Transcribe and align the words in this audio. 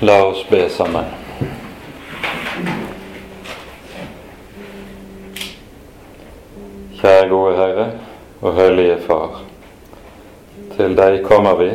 La 0.00 0.24
oss 0.26 0.44
be 0.50 0.68
sammen. 0.68 1.04
Kjære 6.98 7.28
gode 7.30 7.52
Herre 7.56 7.86
og 8.42 8.58
Hellige 8.58 8.98
Far. 9.06 9.38
Til 10.74 10.92
deg 10.98 11.22
kommer 11.24 11.56
vi, 11.56 11.70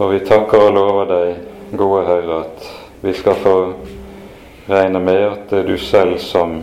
og 0.00 0.10
vi 0.10 0.18
takker 0.26 0.64
og 0.64 0.74
lover 0.74 1.06
deg, 1.12 1.36
gode 1.78 2.00
Herre, 2.08 2.38
at 2.40 2.66
vi 3.04 3.14
skal 3.14 3.38
få 3.44 3.54
regne 4.66 4.98
med 4.98 5.22
at 5.28 5.44
det 5.52 5.60
er 5.60 5.68
du 5.68 5.78
selv 5.78 6.18
som 6.18 6.56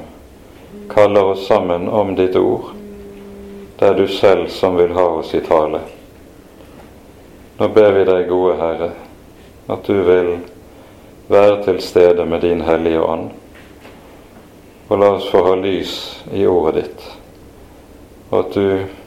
kaller 0.92 1.30
oss 1.38 1.46
sammen 1.48 1.88
om 1.88 2.12
ditt 2.20 2.36
ord. 2.36 2.74
Det 3.80 3.88
er 3.88 3.96
du 3.96 4.12
selv 4.12 4.52
som 4.52 4.76
vil 4.76 4.92
ha 4.98 5.08
oss 5.22 5.32
i 5.40 5.42
tale. 5.48 5.80
Nå 7.62 7.72
ber 7.72 7.96
vi 7.96 8.04
deg, 8.12 8.28
gode 8.28 8.58
Herre, 8.60 8.92
at 9.72 9.88
du 9.88 10.02
vil 10.04 10.32
være 11.32 11.62
til 11.64 11.80
stede 11.82 12.26
med 12.26 12.42
din 12.44 12.62
Hellige 12.62 13.02
Ånd. 13.02 13.30
Og 14.90 15.00
la 15.00 15.14
oss 15.16 15.30
få 15.32 15.46
ha 15.46 15.56
lys 15.56 15.94
i 16.36 16.44
ordet 16.48 16.82
ditt, 16.82 17.06
og 18.30 18.40
at 18.42 18.58
du 18.58 18.66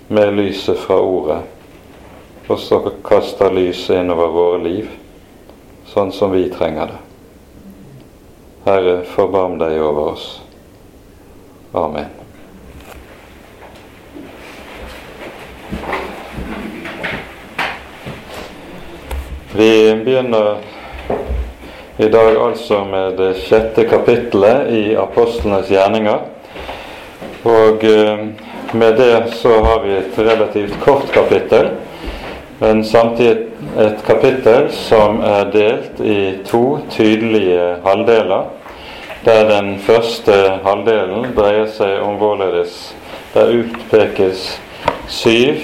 med 0.08 0.32
lyset 0.32 0.80
fra 0.80 0.96
ordet 1.00 1.42
også 2.48 2.80
kaster 3.04 3.52
lyset 3.52 4.00
innover 4.00 4.32
våre 4.32 4.64
liv, 4.64 4.88
sånn 5.88 6.12
som 6.12 6.32
vi 6.32 6.46
trenger 6.52 6.92
det. 6.92 7.00
Herre, 8.64 8.98
forbarm 9.04 9.58
deg 9.60 9.80
over 9.80 10.12
oss. 10.14 10.28
Amen. 11.76 12.23
Vi 19.56 19.94
begynner 20.04 20.56
i 21.96 22.08
dag 22.08 22.36
altså 22.36 22.84
med 22.84 23.12
det 23.16 23.34
sjette 23.38 23.84
kapittelet 23.86 24.72
i 24.74 24.96
apostlenes 24.98 25.68
gjerninger. 25.70 26.24
Og 27.46 27.84
eh, 27.86 28.24
med 28.72 28.96
det 28.98 29.28
så 29.38 29.52
har 29.62 29.84
vi 29.84 29.92
et 29.94 30.18
relativt 30.18 30.74
kort 30.82 31.12
kapittel, 31.14 31.68
men 32.58 32.82
samtidig 32.84 33.46
et 33.78 34.02
kapittel 34.06 34.66
som 34.74 35.20
er 35.22 35.46
delt 35.54 36.02
i 36.02 36.18
to 36.50 36.80
tydelige 36.90 37.76
halvdeler. 37.86 38.50
Der 39.24 39.46
den 39.52 39.78
første 39.78 40.40
halvdelen 40.66 41.30
dreier 41.38 41.70
seg 41.70 42.02
om 42.02 42.18
hvorledes 42.18 42.90
der 43.36 43.54
utpekes 43.60 44.58
syv 45.06 45.62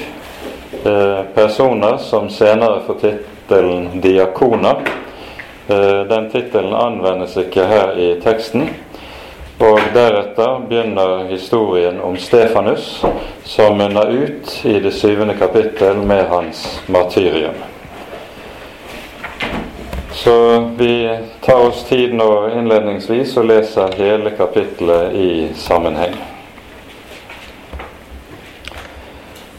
eh, 0.86 1.20
personer 1.34 1.98
som 2.06 2.30
senere 2.30 2.84
får 2.86 3.02
tittelen 3.50 3.88
'diakoner'. 4.00 4.76
Eh, 5.68 6.06
den 6.08 6.30
tittelen 6.30 6.74
anvendes 6.74 7.36
ikke 7.36 7.64
her 7.66 7.98
i 7.98 8.20
teksten. 8.20 8.68
Og 9.58 9.80
deretter 9.94 10.60
begynner 10.68 11.26
historien 11.28 12.00
om 12.00 12.16
Stefanus, 12.16 13.04
som 13.44 13.76
munner 13.76 14.08
ut 14.08 14.60
i 14.64 14.80
det 14.80 14.92
syvende 14.92 15.34
kapittel 15.34 15.96
med 15.96 16.24
hans 16.28 16.80
martyrium. 16.86 17.54
Så 20.12 20.68
vi 20.78 21.18
tar 21.40 21.66
oss 21.68 21.84
tid 21.84 22.14
nå 22.14 22.48
innledningsvis 22.48 23.36
og 23.36 23.44
leser 23.50 23.92
hele 23.98 24.30
kapittelet 24.30 25.12
i 25.14 25.48
sammenheng. 25.54 26.14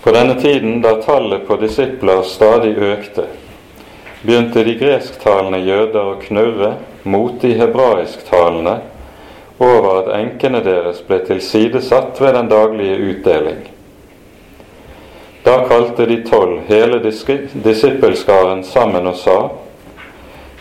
På 0.03 0.12
denne 0.12 0.42
tiden, 0.42 0.81
da 0.81 0.95
tallet 1.02 1.47
på 1.47 1.56
disipler 1.62 2.23
stadig 2.25 2.73
økte, 2.78 3.28
begynte 4.22 4.64
de 4.64 4.76
gresktalende 4.78 5.60
jøder 5.66 6.14
å 6.14 6.20
knurre 6.22 6.72
mot 7.04 7.40
de 7.42 7.56
hebraisktalende 7.58 8.78
over 9.62 10.02
at 10.02 10.12
enkene 10.18 10.62
deres 10.66 11.02
ble 11.06 11.22
tilsidesatt 11.26 12.22
ved 12.22 12.36
den 12.38 12.50
daglige 12.50 12.98
utdeling. 13.12 13.62
Da 15.44 15.64
kalte 15.66 16.06
de 16.06 16.20
tolv 16.26 16.68
hele 16.70 17.02
disippelskaren 17.02 18.64
sammen 18.64 19.08
og 19.08 19.16
sa:" 19.16 19.40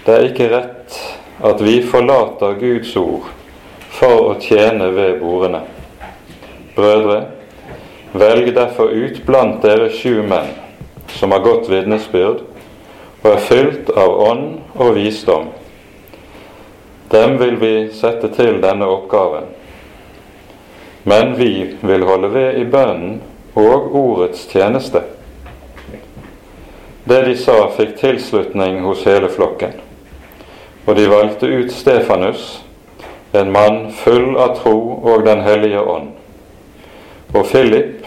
Det 0.05 0.15
er 0.15 0.25
ikke 0.31 0.49
rett 0.49 0.97
at 1.45 1.61
vi 1.61 1.83
forlater 1.83 2.57
Guds 2.61 2.97
ord 2.97 3.29
for 3.93 4.31
å 4.31 4.39
tjene 4.41 4.89
ved 4.97 5.19
bordene. 5.21 5.61
Brødre, 6.77 7.25
velg 8.13 8.55
derfor 8.57 8.89
ut 8.89 9.21
blant 9.27 9.61
dere 9.63 9.91
sju 9.93 10.23
menn 10.23 10.49
som 11.19 11.33
har 11.33 11.45
godt 11.45 11.69
vitnesbyrd, 11.69 12.41
og 13.23 13.31
er 13.33 13.43
fylt 13.45 13.91
av 13.97 14.15
ånd 14.31 14.47
og 14.81 14.95
visdom. 14.97 15.51
Dem 17.11 17.37
vil 17.41 17.57
vi 17.61 17.75
sette 17.93 18.31
til 18.37 18.61
denne 18.63 18.87
oppgaven. 18.87 19.49
Men 21.03 21.35
vi 21.37 21.77
vil 21.81 22.05
holde 22.07 22.31
ved 22.33 22.61
i 22.61 22.65
bønnen 22.71 23.21
og 23.59 23.95
ordets 23.97 24.47
tjeneste. 24.53 25.03
Det 27.05 27.21
de 27.27 27.37
sa, 27.37 27.65
fikk 27.75 27.97
tilslutning 27.99 28.83
hos 28.85 29.05
hele 29.09 29.29
flokken. 29.33 29.75
Og 30.87 30.97
de 30.97 31.09
valgte 31.11 31.49
ut 31.49 31.73
Stefanus, 31.73 32.61
en 33.33 33.53
mann 33.53 33.91
full 33.95 34.37
av 34.39 34.57
tro 34.61 34.77
og 35.03 35.25
Den 35.27 35.43
hellige 35.47 35.81
ånd, 35.81 36.11
og 37.35 37.47
Philip 37.47 38.07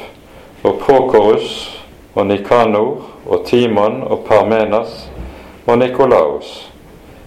og 0.64 0.80
Prokorus 0.84 1.52
og 2.16 2.28
Nikanor 2.28 3.13
og 3.26 3.46
Timon 3.46 4.02
og 4.04 4.26
Parmenas 4.28 5.10
og 5.66 5.78
Nikolaus, 5.78 6.72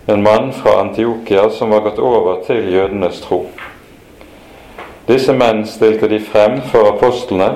en 0.06 0.22
mann 0.22 0.52
fra 0.52 0.80
Antiokia 0.80 1.48
som 1.50 1.70
var 1.70 1.84
gått 1.86 1.98
over 1.98 2.42
til 2.46 2.68
jødenes 2.72 3.20
tro. 3.24 3.46
Disse 5.06 5.32
menn 5.32 5.64
stilte 5.66 6.08
de 6.10 6.18
frem 6.20 6.60
for 6.70 6.90
apostlene, 6.92 7.52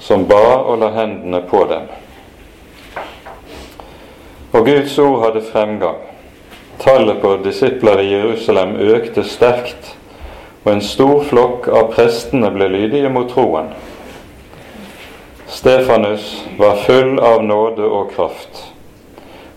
som 0.00 0.24
ba 0.26 0.64
og 0.64 0.80
la 0.80 0.88
hendene 0.96 1.42
på 1.48 1.66
dem. 1.70 1.86
Og 4.52 4.66
Guds 4.66 4.98
ord 4.98 5.20
hadde 5.24 5.44
fremgang. 5.52 6.00
Tallet 6.80 7.20
på 7.22 7.36
disipler 7.44 8.00
i 8.02 8.10
Jerusalem 8.10 8.74
økte 8.76 9.24
sterkt, 9.24 9.94
og 10.64 10.72
en 10.72 10.84
stor 10.84 11.22
flokk 11.28 11.68
av 11.68 11.92
prestene 11.94 12.50
ble 12.54 12.68
lydige 12.72 13.10
mot 13.12 13.30
troen. 13.30 13.70
Stefanus 15.52 16.44
var 16.58 16.76
full 16.76 17.18
av 17.18 17.44
nåde 17.44 17.84
og 17.84 18.14
kraft, 18.14 18.72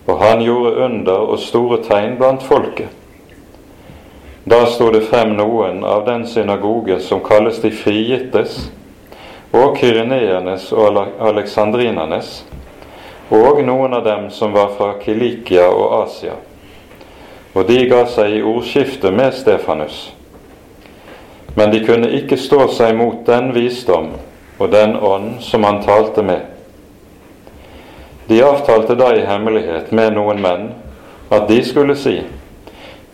og 0.04 0.18
han 0.20 0.42
gjorde 0.44 0.74
under 0.84 1.30
og 1.32 1.38
store 1.40 1.78
tegn 1.86 2.18
blant 2.20 2.44
folket. 2.44 2.92
Da 4.44 4.58
sto 4.68 4.90
det 4.92 5.06
frem 5.08 5.32
noen 5.38 5.80
av 5.88 6.04
den 6.04 6.26
synagoge 6.28 6.98
som 7.00 7.24
kalles 7.24 7.62
de 7.64 7.72
frigittes, 7.72 8.58
og 9.56 9.80
kyreneernes 9.80 10.68
og 10.76 11.00
aleksandrinernes, 11.30 12.44
og 13.32 13.64
noen 13.64 13.96
av 13.96 14.04
dem 14.04 14.28
som 14.30 14.52
var 14.52 14.76
fra 14.76 14.92
Kilikia 15.00 15.64
og 15.72 16.02
Asia. 16.02 16.36
Og 17.56 17.64
de 17.72 17.80
ga 17.88 18.04
seg 18.04 18.36
i 18.36 18.44
ordskifte 18.44 19.16
med 19.16 19.32
Stefanus. 19.32 20.10
Men 21.56 21.72
de 21.72 21.86
kunne 21.88 22.12
ikke 22.20 22.36
stå 22.36 22.66
seg 22.68 22.92
mot 23.00 23.24
den 23.24 23.54
visdom 23.56 24.12
og 24.58 24.70
den 24.72 24.96
ånd 24.96 25.40
som 25.40 25.64
han 25.64 25.82
talte 25.82 26.22
med. 26.22 26.40
De 28.26 28.42
avtalte 28.42 28.96
da 28.98 29.12
i 29.14 29.24
hemmelighet 29.26 29.92
med 29.94 30.16
noen 30.16 30.40
menn 30.42 30.66
at 31.30 31.48
de 31.48 31.60
skulle 31.64 31.96
si:" 31.96 32.22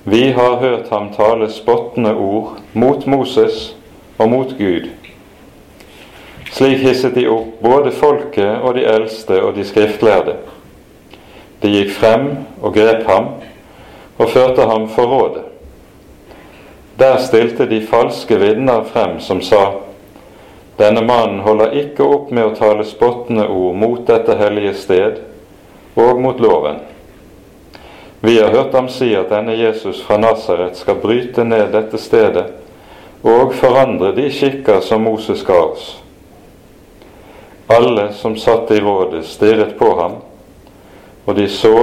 Vi 0.04 0.32
har 0.32 0.56
hørt 0.56 0.88
ham 0.90 1.12
tale 1.14 1.50
spottende 1.50 2.14
ord 2.14 2.56
mot 2.72 3.06
Moses 3.06 3.76
og 4.18 4.30
mot 4.30 4.58
Gud. 4.58 4.88
Slik 6.52 6.78
hisset 6.82 7.14
de 7.14 7.28
opp 7.30 7.60
både 7.62 7.92
folket 7.92 8.58
og 8.62 8.74
de 8.74 8.82
eldste 8.84 9.42
og 9.42 9.54
de 9.54 9.64
skriftlærde. 9.64 10.34
De 11.62 11.70
gikk 11.70 11.94
frem 11.94 12.26
og 12.62 12.74
grep 12.74 13.06
ham 13.06 13.28
og 14.18 14.30
førte 14.30 14.66
ham 14.66 14.88
for 14.88 15.06
rådet. 15.06 15.44
Der 16.98 17.16
stilte 17.16 17.70
de 17.70 17.86
falske 17.86 18.40
vitner 18.40 18.82
frem 18.84 19.20
som 19.20 19.40
sa:" 19.40 19.91
Denne 20.76 21.02
mannen 21.04 21.42
holder 21.44 21.74
ikke 21.76 22.06
opp 22.06 22.30
med 22.32 22.46
å 22.46 22.54
tale 22.56 22.84
spottende 22.88 23.44
ord 23.48 23.76
mot 23.76 24.06
dette 24.08 24.36
hellige 24.40 24.74
sted 24.80 25.20
og 26.00 26.20
mot 26.20 26.40
loven. 26.40 26.80
Vi 28.24 28.38
har 28.38 28.54
hørt 28.54 28.74
ham 28.74 28.88
si 28.88 29.10
at 29.18 29.32
denne 29.32 29.56
Jesus 29.58 30.00
fra 30.06 30.16
Nasaret 30.16 30.76
skal 30.78 31.00
bryte 31.02 31.44
ned 31.44 31.72
dette 31.74 31.98
stedet 31.98 32.46
og 33.22 33.54
forandre 33.58 34.12
de 34.16 34.28
skikker 34.30 34.80
som 34.82 35.04
Moses 35.06 35.42
ga 35.46 35.58
oss. 35.72 35.88
Alle 37.70 38.12
som 38.12 38.36
satt 38.36 38.70
i 38.70 38.80
rådet, 38.80 39.24
stirret 39.26 39.76
på 39.78 39.92
ham, 39.98 40.18
og 41.24 41.36
de 41.38 41.48
så 41.48 41.76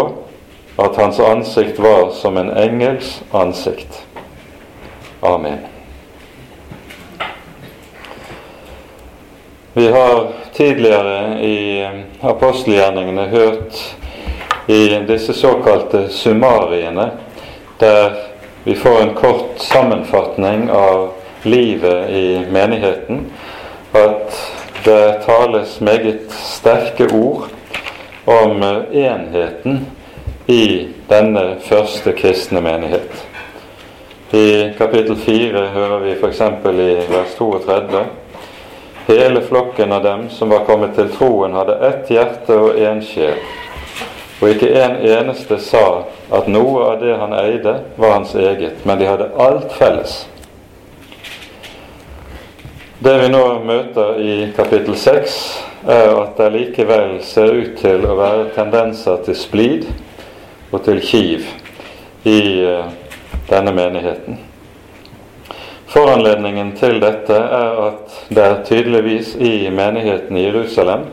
at 0.80 0.96
hans 0.96 1.20
ansikt 1.20 1.80
var 1.80 2.12
som 2.16 2.38
en 2.38 2.52
engels 2.52 3.22
ansikt. 3.32 4.04
Amen. 5.22 5.79
Vi 9.74 9.88
har 9.92 10.28
tidligere 10.54 11.44
i 11.46 11.88
apostelgjerningene 12.22 13.22
hørt 13.22 13.96
i 14.68 14.88
disse 15.08 15.34
såkalte 15.34 16.08
summariene, 16.10 17.10
der 17.80 18.16
vi 18.64 18.76
får 18.76 19.02
en 19.02 19.14
kort 19.14 19.60
sammenfatning 19.62 20.72
av 20.72 21.12
livet 21.44 22.10
i 22.10 22.46
menigheten, 22.52 23.28
at 23.92 24.40
det 24.84 25.22
tales 25.26 25.80
meget 25.82 26.34
sterke 26.34 27.06
ord 27.14 27.46
om 28.26 28.64
enheten 28.92 29.86
i 30.46 30.88
denne 31.10 31.44
første 31.62 32.16
kristne 32.18 32.62
menighet. 32.62 33.22
I 34.34 34.74
kapittel 34.78 35.16
4 35.16 35.68
hører 35.78 36.00
vi 36.08 36.18
f.eks. 36.18 36.42
i 36.42 36.90
vers 37.14 37.38
32 37.38 38.04
Hele 39.10 39.42
flokken 39.42 39.92
av 39.92 40.04
dem 40.04 40.30
som 40.30 40.50
var 40.50 40.68
kommet 40.68 40.92
til 40.94 41.08
troen, 41.10 41.56
hadde 41.58 41.80
ett 41.88 42.12
hjerte 42.14 42.54
og 42.54 42.76
én 42.78 43.00
sjel. 43.02 43.40
Og 44.38 44.52
ikke 44.52 44.68
en 44.78 45.00
eneste 45.02 45.58
sa 45.66 46.04
at 46.30 46.46
noe 46.46 46.84
av 46.92 47.00
det 47.02 47.16
han 47.18 47.34
eide, 47.34 47.74
var 47.98 48.20
hans 48.20 48.36
eget, 48.38 48.84
men 48.86 49.00
de 49.00 49.08
hadde 49.10 49.32
alt 49.34 49.74
felles. 49.80 50.14
Det 53.02 53.16
vi 53.24 53.32
nå 53.34 53.42
møter 53.66 54.22
i 54.22 54.36
kapittel 54.54 54.94
6, 54.94 55.40
er 55.90 56.14
at 56.14 56.38
det 56.38 56.52
likevel 56.54 57.18
ser 57.26 57.50
ut 57.50 57.80
til 57.82 58.06
å 58.06 58.14
være 58.20 58.52
tendenser 58.60 59.24
til 59.26 59.40
splid 59.42 59.90
og 60.70 60.84
til 60.86 61.02
kiv 61.02 61.50
i 62.30 62.40
eh, 62.62 62.94
denne 63.50 63.74
menigheten. 63.74 64.38
Foranledningen 65.90 66.76
til 66.78 67.00
dette 67.02 67.34
er 67.34 67.80
at 67.88 68.18
det 68.30 68.50
tydeligvis 68.68 69.32
i 69.42 69.72
menigheten 69.74 70.38
i 70.38 70.44
Jerusalem 70.44 71.08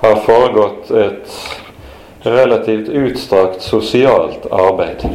har 0.00 0.16
foregått 0.24 0.90
et 0.90 1.36
relativt 2.26 2.88
utstrakt 2.88 3.62
sosialt 3.62 4.48
arbeid. 4.50 5.06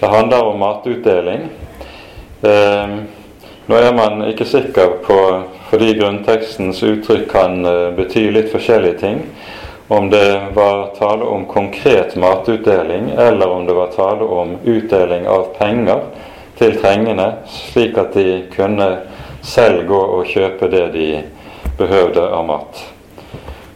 Det 0.00 0.12
handler 0.12 0.44
om 0.50 0.60
matutdeling. 0.60 1.48
Eh, 2.42 2.94
nå 3.66 3.80
er 3.80 3.96
man 3.96 4.26
ikke 4.28 4.44
sikker 4.44 4.98
på, 5.06 5.18
fordi 5.72 5.94
grunntekstens 6.02 6.82
uttrykk 6.84 7.28
kan 7.32 7.64
eh, 7.64 7.88
bety 7.96 8.26
litt 8.36 8.52
forskjellige 8.52 9.00
ting, 9.00 9.22
om 9.88 10.10
det 10.12 10.52
var 10.54 10.90
tale 10.98 11.24
om 11.24 11.48
konkret 11.48 12.16
matutdeling, 12.20 13.14
eller 13.16 13.48
om 13.48 13.64
det 13.66 13.80
var 13.80 13.94
tale 13.96 14.28
om 14.28 14.58
utdeling 14.64 15.24
av 15.28 15.54
penger 15.56 16.04
til 16.60 16.76
trengende, 16.76 17.32
slik 17.48 17.96
at 17.98 18.12
de 18.14 18.42
kunne 18.52 18.88
selv 19.42 19.86
gå 19.88 20.00
og 20.18 20.26
kjøpe 20.28 20.68
det 20.68 20.86
de 20.92 21.10
behøvde 21.80 22.20
av 22.20 22.44
mat. 22.44 22.82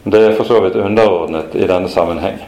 Det 0.05 0.21
er 0.21 0.35
for 0.37 0.45
så 0.45 0.61
vidt 0.61 0.77
underordnet 0.77 1.55
i 1.57 1.65
denne 1.65 1.89
sammenheng. 1.89 2.43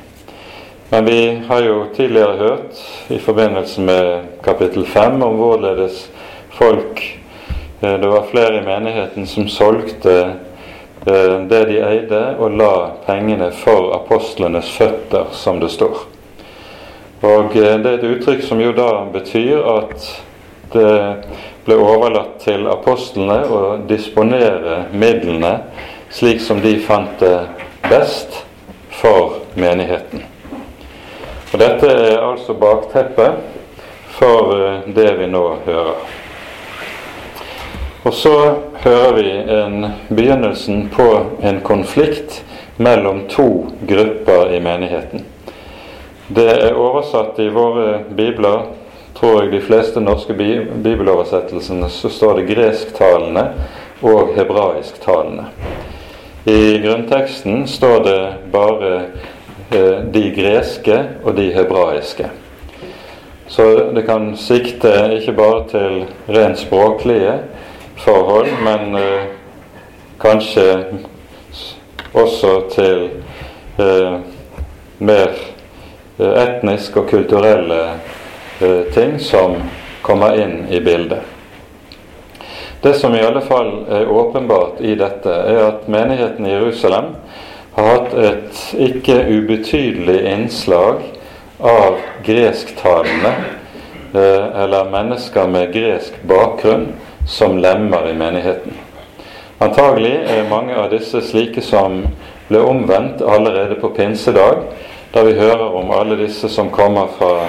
Men 0.90 1.06
vi 1.08 1.20
har 1.48 1.62
jo 1.64 1.86
tidligere 1.96 2.36
hørt 2.36 2.82
i 3.08 3.18
forbindelse 3.18 3.80
med 3.80 4.26
kapittel 4.44 4.84
5 4.86 5.22
om 5.22 5.38
hvorledes 5.40 6.10
folk 6.50 7.00
eh, 7.80 8.00
Det 8.00 8.08
var 8.08 8.28
flere 8.30 8.60
i 8.60 8.66
menigheten 8.66 9.26
som 9.26 9.48
solgte 9.48 10.18
eh, 11.06 11.40
det 11.48 11.64
de 11.68 11.80
eide, 11.80 12.36
og 12.38 12.54
la 12.60 12.90
pengene 13.06 13.50
for 13.52 13.94
apostlenes 13.96 14.70
føtter, 14.70 15.32
som 15.32 15.60
det 15.60 15.70
står. 15.70 15.96
Og 17.22 17.56
eh, 17.56 17.78
Det 17.80 17.86
er 17.86 17.98
et 17.98 18.08
uttrykk 18.12 18.44
som 18.44 18.60
jo 18.60 18.76
da 18.76 18.90
betyr 19.12 19.64
at 19.78 20.25
ble 20.72 21.76
overlatt 21.76 22.38
til 22.44 22.66
apostlene 22.70 23.38
å 23.46 23.60
disponere 23.88 24.86
midlene 24.92 25.52
slik 26.10 26.40
som 26.40 26.60
de 26.60 26.76
fant 26.80 27.18
det 27.20 27.36
best 27.88 28.42
for 28.90 29.42
menigheten. 29.54 30.24
Og 31.52 31.60
Dette 31.60 31.90
er 31.90 32.18
altså 32.20 32.54
bakteppet 32.58 33.42
for 34.16 34.54
eh, 34.56 34.88
det 34.96 35.12
vi 35.18 35.28
nå 35.30 35.44
hører. 35.66 36.00
Og 38.06 38.14
så 38.14 38.34
hører 38.84 39.12
vi 39.16 39.30
en 39.30 39.86
begynnelsen 40.08 40.88
på 40.94 41.06
en 41.42 41.60
konflikt 41.66 42.42
mellom 42.76 43.24
to 43.28 43.66
grupper 43.88 44.52
i 44.54 44.60
menigheten. 44.62 45.24
Det 46.28 46.46
er 46.50 46.78
oversatt 46.78 47.38
i 47.42 47.48
våre 47.54 48.04
bibler 48.16 48.68
tror 49.16 49.42
jeg 49.42 49.52
de 49.52 49.60
fleste 49.64 50.00
norske 50.00 50.34
bibeloversettelsene 50.36 51.88
så 51.92 52.10
står 52.12 52.40
det 52.40 52.48
gresktalende 52.50 53.44
og 54.04 54.34
hebraisktalende. 54.36 55.46
I 56.46 56.78
grunnteksten 56.84 57.64
står 57.68 58.02
det 58.04 58.18
bare 58.52 58.90
eh, 59.70 60.02
de 60.12 60.24
greske 60.36 60.98
og 61.24 61.34
de 61.38 61.48
hebraiske. 61.54 62.28
Så 63.48 63.66
det 63.94 64.04
kan 64.06 64.34
sikte 64.36 64.92
ikke 65.16 65.32
bare 65.38 65.64
til 65.70 65.96
rent 66.28 66.60
språklige 66.60 67.38
forhold, 68.04 68.52
men 68.62 68.94
eh, 69.00 69.26
kanskje 70.20 70.68
også 72.12 72.52
til 72.74 73.08
eh, 73.80 74.20
mer 74.98 75.32
eh, 76.18 76.36
etnisk 76.44 77.00
og 77.00 77.10
kulturelle 77.10 77.80
Eh, 77.86 78.15
ting 78.94 79.18
som 79.18 79.56
kommer 80.02 80.38
inn 80.40 80.66
i 80.70 80.80
bildet. 80.80 81.20
Det 82.80 82.94
som 82.94 83.14
i 83.14 83.22
alle 83.22 83.40
fall 83.40 83.84
er 83.90 84.08
åpenbart 84.08 84.80
i 84.80 84.94
dette, 84.94 85.32
er 85.32 85.62
at 85.64 85.88
menigheten 85.90 86.46
i 86.46 86.52
Jerusalem 86.52 87.14
har 87.74 87.88
hatt 87.90 88.14
et 88.14 88.60
ikke 88.86 89.16
ubetydelig 89.26 90.20
innslag 90.30 91.02
av 91.58 91.98
gresktalende 92.24 93.32
eh, 94.14 94.46
eller 94.62 94.90
mennesker 94.92 95.48
med 95.50 95.72
gresk 95.74 96.20
bakgrunn 96.28 96.86
som 97.26 97.58
lemmer 97.58 98.10
i 98.10 98.14
menigheten. 98.14 98.76
Antagelig 99.58 100.14
er 100.30 100.48
mange 100.50 100.76
av 100.76 100.90
disse 100.92 101.20
slike 101.24 101.64
som 101.64 102.02
ble 102.48 102.60
omvendt 102.60 103.24
allerede 103.24 103.80
på 103.80 103.90
pinsedag, 103.96 104.62
da 105.14 105.22
vi 105.22 105.32
hører 105.38 105.74
om 105.78 105.90
alle 105.90 106.18
disse 106.18 106.48
som 106.48 106.70
kommer 106.70 107.06
fra 107.18 107.46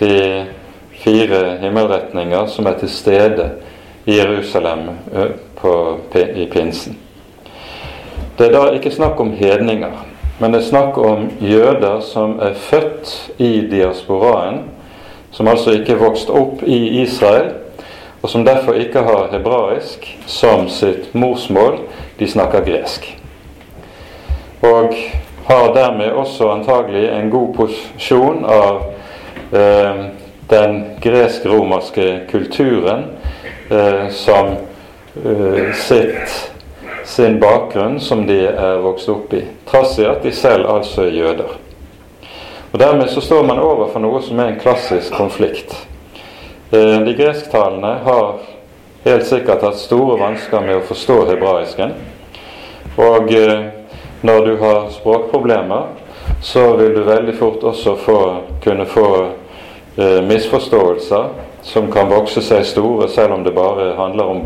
de 0.00 0.44
fire 0.90 1.56
himmelretninger 1.60 2.46
som 2.46 2.66
er 2.66 2.78
til 2.80 2.90
stede 2.90 3.50
i 4.06 4.16
Jerusalem 4.18 4.88
på, 5.56 5.98
i 6.14 6.46
pinsen. 6.52 6.98
Det 8.38 8.46
er 8.46 8.52
da 8.52 8.70
ikke 8.76 8.90
snakk 8.90 9.20
om 9.20 9.32
hedninger, 9.32 9.92
men 10.38 10.52
det 10.52 10.60
er 10.60 10.68
snakk 10.68 10.98
om 10.98 11.30
jøder 11.40 12.00
som 12.04 12.38
er 12.40 12.54
født 12.54 13.30
i 13.38 13.60
diasporaen, 13.70 14.64
som 15.30 15.48
altså 15.48 15.72
ikke 15.72 15.92
er 15.92 16.02
vokst 16.02 16.30
opp 16.30 16.62
i 16.62 17.02
Israel, 17.02 17.52
og 18.22 18.30
som 18.30 18.44
derfor 18.44 18.72
ikke 18.72 19.02
har 19.06 19.28
hebraisk 19.32 20.06
som 20.26 20.68
sitt 20.68 21.14
morsmål. 21.14 21.78
De 22.18 22.28
snakker 22.28 22.64
gresk. 22.64 23.06
Og 24.62 24.94
har 25.46 25.74
dermed 25.74 26.12
også 26.12 26.48
antagelig 26.50 27.08
en 27.08 27.30
god 27.30 27.54
posisjon 27.54 28.44
av 28.44 28.80
eh, 29.52 30.06
den 30.48 30.80
gresk-romerske 31.02 32.08
kulturen 32.30 33.04
eh, 33.70 34.08
som 34.10 34.56
eh, 35.24 35.70
sitt, 35.74 36.52
sin 37.04 37.38
bakgrunn 37.40 38.00
som 38.00 38.26
de 38.26 38.40
er 38.48 38.82
vokst 38.82 39.08
opp 39.08 39.34
i, 39.38 39.44
trass 39.70 39.98
i 40.02 40.08
at 40.10 40.26
de 40.26 40.34
selv 40.34 40.66
altså 40.70 41.06
er 41.06 41.14
jøder. 41.14 41.54
Og 42.72 42.78
Dermed 42.82 43.08
så 43.08 43.22
står 43.22 43.46
man 43.46 43.62
overfor 43.62 44.02
noe 44.02 44.18
som 44.26 44.42
er 44.42 44.50
en 44.50 44.60
klassisk 44.60 45.14
konflikt. 45.14 45.72
Eh, 46.74 46.98
de 47.06 47.14
gresktalende 47.14 47.94
har 48.04 48.42
helt 49.06 49.26
sikkert 49.26 49.62
hatt 49.62 49.78
store 49.78 50.18
vansker 50.18 50.66
med 50.66 50.80
å 50.80 50.86
forstå 50.90 51.22
hebraisken. 51.30 51.94
Og 52.98 53.30
eh, 53.30 53.68
når 54.26 54.46
du 54.46 54.56
har 54.56 54.88
språkproblemer, 54.90 55.82
så 56.42 56.76
vil 56.76 56.94
du 56.94 57.02
veldig 57.06 57.34
fort 57.38 57.62
også 57.62 57.96
få, 57.96 58.20
kunne 58.64 58.86
få 58.86 59.08
eh, 59.96 60.22
misforståelser 60.26 61.28
som 61.62 61.90
kan 61.92 62.10
vokse 62.10 62.42
seg 62.42 62.64
store, 62.66 63.08
selv 63.08 63.36
om 63.36 63.44
det 63.44 63.54
bare 63.54 63.92
handler 63.98 64.32
om 64.32 64.42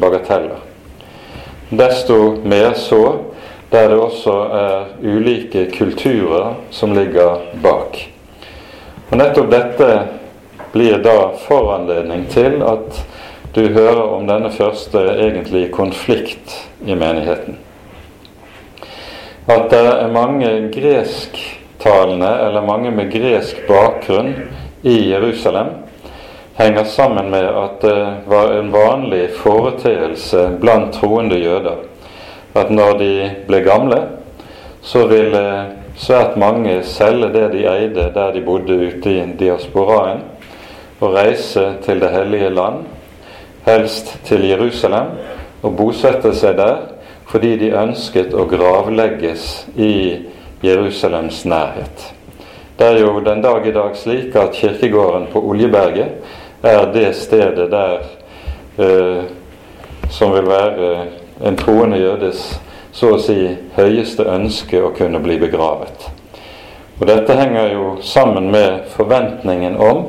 bagateller. 0.00 0.62
Desto 1.70 2.18
mer 2.44 2.76
så 2.78 3.02
der 3.72 3.88
det 3.90 3.98
også 3.98 4.36
er 4.54 4.94
ulike 5.02 5.66
kulturer 5.74 6.54
som 6.70 6.94
ligger 6.94 7.42
bak. 7.62 7.98
Og 9.10 9.18
Nettopp 9.18 9.50
dette 9.50 9.90
blir 10.72 11.00
da 11.02 11.32
foranledning 11.48 12.28
til 12.30 12.62
at 12.62 13.02
du 13.54 13.66
hører 13.66 14.02
om 14.14 14.26
denne 14.30 14.50
første 14.54 15.02
egentlige 15.26 15.72
konflikt 15.74 16.60
i 16.86 16.94
menigheten 16.94 17.58
at 19.46 19.70
det 19.70 19.80
er 19.86 20.12
mange 20.12 20.50
gresktalende, 20.72 22.30
eller 22.46 22.66
mange 22.66 22.90
med 22.90 23.10
gresk 23.12 23.66
bakgrunn, 23.68 24.34
i 24.84 25.10
Jerusalem, 25.10 25.70
henger 26.58 26.84
sammen 26.84 27.30
med 27.30 27.46
at 27.48 27.80
det 27.82 27.98
var 28.28 28.52
en 28.52 28.70
vanlig 28.72 29.30
foreteelse 29.38 30.48
blant 30.60 30.92
troende 31.00 31.38
jøder 31.40 31.80
at 32.54 32.70
når 32.70 32.98
de 32.98 33.14
ble 33.48 33.60
gamle, 33.66 33.98
så 34.82 35.06
ville 35.10 35.42
svært 35.98 36.36
mange 36.38 36.76
selge 36.86 37.30
det 37.34 37.48
de 37.54 37.64
eide 37.70 38.08
der 38.14 38.32
de 38.34 38.42
bodde 38.46 38.76
ute 38.86 39.10
i 39.10 39.24
diasporaen, 39.38 40.22
og 41.00 41.14
reise 41.16 41.72
til 41.82 42.00
det 42.00 42.10
hellige 42.14 42.50
land, 42.54 42.84
helst 43.66 44.14
til 44.24 44.46
Jerusalem, 44.48 45.16
og 45.62 45.76
bosette 45.76 46.34
seg 46.36 46.58
der 46.60 46.76
fordi 47.34 47.56
de 47.58 47.72
ønsket 47.74 48.30
å 48.30 48.44
gravlegges 48.46 49.64
i 49.74 49.94
Jerusalems 50.62 51.40
nærhet. 51.50 52.04
Det 52.78 52.86
er 52.86 53.00
jo 53.02 53.18
den 53.26 53.42
dag 53.42 53.66
i 53.66 53.72
dag 53.74 53.96
slik 53.98 54.36
at 54.38 54.54
kirkegården 54.54 55.26
på 55.32 55.42
Oljeberget 55.42 56.62
er 56.62 56.86
det 56.94 57.08
stedet 57.18 57.66
der 57.72 58.04
eh, 58.78 59.24
som 60.14 60.30
vil 60.36 60.46
være 60.46 60.92
en 61.42 61.58
troende 61.58 61.98
jødes 61.98 62.44
så 62.94 63.16
å 63.16 63.18
si 63.18 63.50
høyeste 63.74 64.28
ønske 64.30 64.78
å 64.78 64.92
kunne 64.94 65.18
bli 65.18 65.40
begravet. 65.42 66.06
Og 67.00 67.06
Dette 67.10 67.34
henger 67.34 67.74
jo 67.74 67.88
sammen 68.06 68.46
med 68.54 68.86
forventningen 68.94 69.74
om 69.82 70.04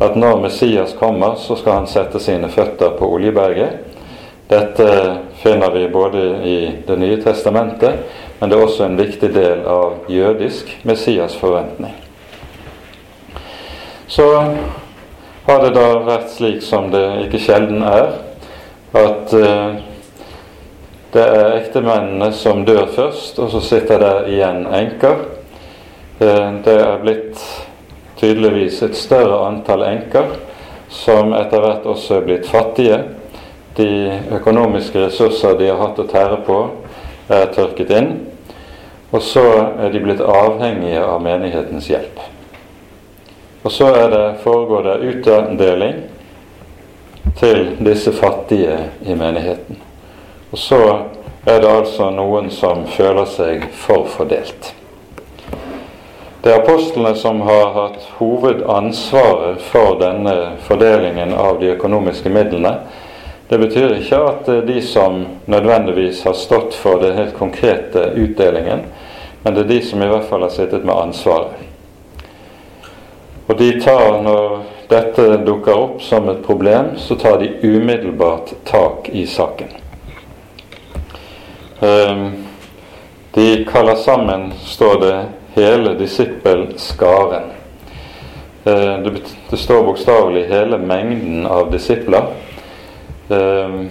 at 0.00 0.16
når 0.16 0.40
Messias 0.46 0.96
kommer, 0.96 1.36
så 1.36 1.60
skal 1.60 1.82
han 1.82 1.92
sette 1.92 2.24
sine 2.24 2.48
føtter 2.48 2.96
på 2.96 3.12
Oljeberget. 3.18 3.89
Dette 4.50 5.16
finner 5.42 5.70
vi 5.70 5.88
både 5.88 6.18
i 6.44 6.72
Det 6.86 6.96
nye 6.96 7.22
testamentet, 7.22 7.92
men 8.38 8.50
det 8.50 8.56
er 8.56 8.64
også 8.64 8.84
en 8.88 8.96
viktig 8.98 9.28
del 9.34 9.60
av 9.68 10.08
jødisk 10.10 10.72
Messias-forventning. 10.82 11.94
Så 14.10 14.26
har 15.46 15.62
det 15.62 15.70
da 15.76 15.84
vært 16.02 16.32
slik 16.34 16.64
som 16.66 16.90
det 16.90 17.04
ikke 17.28 17.38
sjelden 17.44 17.84
er, 17.86 18.10
at 18.90 19.36
eh, 19.38 19.78
det 21.14 21.28
er 21.28 21.56
ektemennene 21.60 22.32
som 22.34 22.64
dør 22.66 22.90
først, 22.96 23.38
og 23.38 23.52
så 23.54 23.62
sitter 23.62 24.02
der 24.02 24.28
igjen 24.34 24.66
enker. 24.66 25.24
Eh, 26.18 26.50
det 26.66 26.74
er 26.74 27.00
blitt 27.06 27.46
tydeligvis 28.18 28.82
et 28.82 28.98
større 28.98 29.44
antall 29.46 29.86
enker 29.86 30.34
som 30.90 31.30
etter 31.38 31.62
hvert 31.62 31.86
også 31.86 32.18
er 32.18 32.26
blitt 32.26 32.50
fattige. 32.50 32.98
De 33.80 34.18
økonomiske 34.36 35.06
ressurser 35.06 35.56
de 35.56 35.70
har 35.70 35.80
hatt 35.80 36.00
å 36.02 36.08
tære 36.10 36.42
på, 36.44 36.58
er 37.32 37.48
tørket 37.54 37.92
inn. 37.96 38.10
Og 39.10 39.22
så 39.24 39.42
er 39.80 39.90
de 39.90 40.02
blitt 40.04 40.20
avhengige 40.20 41.00
av 41.02 41.22
menighetens 41.24 41.88
hjelp. 41.88 42.20
Og 43.64 43.72
så 43.72 43.88
det, 44.12 44.24
foregår 44.44 44.82
det 44.82 44.98
utdeling 45.10 46.02
til 47.40 47.76
disse 47.80 48.12
fattige 48.12 48.78
i 49.02 49.14
menigheten. 49.14 49.80
Og 50.52 50.58
så 50.58 50.82
er 51.46 51.60
det 51.60 51.72
altså 51.72 52.10
noen 52.12 52.50
som 52.52 52.86
føler 52.88 53.28
seg 53.28 53.66
forfordelt. 53.82 54.74
Det 56.40 56.52
er 56.54 56.62
apostlene 56.62 57.12
som 57.20 57.42
har 57.44 57.74
hatt 57.74 58.06
hovedansvaret 58.16 59.60
for 59.68 59.98
denne 60.00 60.34
fordelingen 60.64 61.34
av 61.36 61.58
de 61.60 61.74
økonomiske 61.74 62.32
midlene. 62.32 62.78
Det 63.50 63.58
betyr 63.58 63.96
ikke 63.96 64.18
at 64.28 64.48
er 64.48 64.60
de 64.62 64.76
som 64.82 65.24
nødvendigvis 65.50 66.22
har 66.22 66.36
stått 66.38 66.74
for 66.78 67.00
den 67.02 67.16
helt 67.16 67.32
konkrete 67.34 68.04
utdelingen, 68.14 68.84
men 69.42 69.54
det 69.54 69.64
er 69.64 69.70
de 69.72 69.78
som 69.82 70.02
i 70.02 70.06
hvert 70.06 70.28
fall 70.28 70.44
har 70.46 70.52
sittet 70.54 70.84
med 70.86 70.94
ansvaret. 70.94 71.56
Og 73.50 73.58
de 73.58 73.72
tar, 73.82 74.20
når 74.22 74.60
dette 74.92 75.24
dukker 75.42 75.74
opp 75.74 75.96
som 76.06 76.28
et 76.30 76.44
problem, 76.46 76.92
så 76.94 77.16
tar 77.18 77.40
de 77.40 77.48
umiddelbart 77.66 78.52
tak 78.70 79.08
i 79.10 79.24
saken. 79.26 79.72
Ehm, 81.80 82.44
de 83.34 83.64
kaller 83.64 83.98
sammen, 83.98 84.52
står 84.62 85.00
det, 85.00 85.16
hele 85.56 85.96
disippelskaren. 85.98 87.50
Ehm, 88.64 89.10
det 89.50 89.58
står 89.58 89.82
bokstavelig 89.90 90.46
hele 90.46 90.78
mengden 90.78 91.46
av 91.46 91.72
disipler. 91.74 92.30
Ehm, 93.30 93.90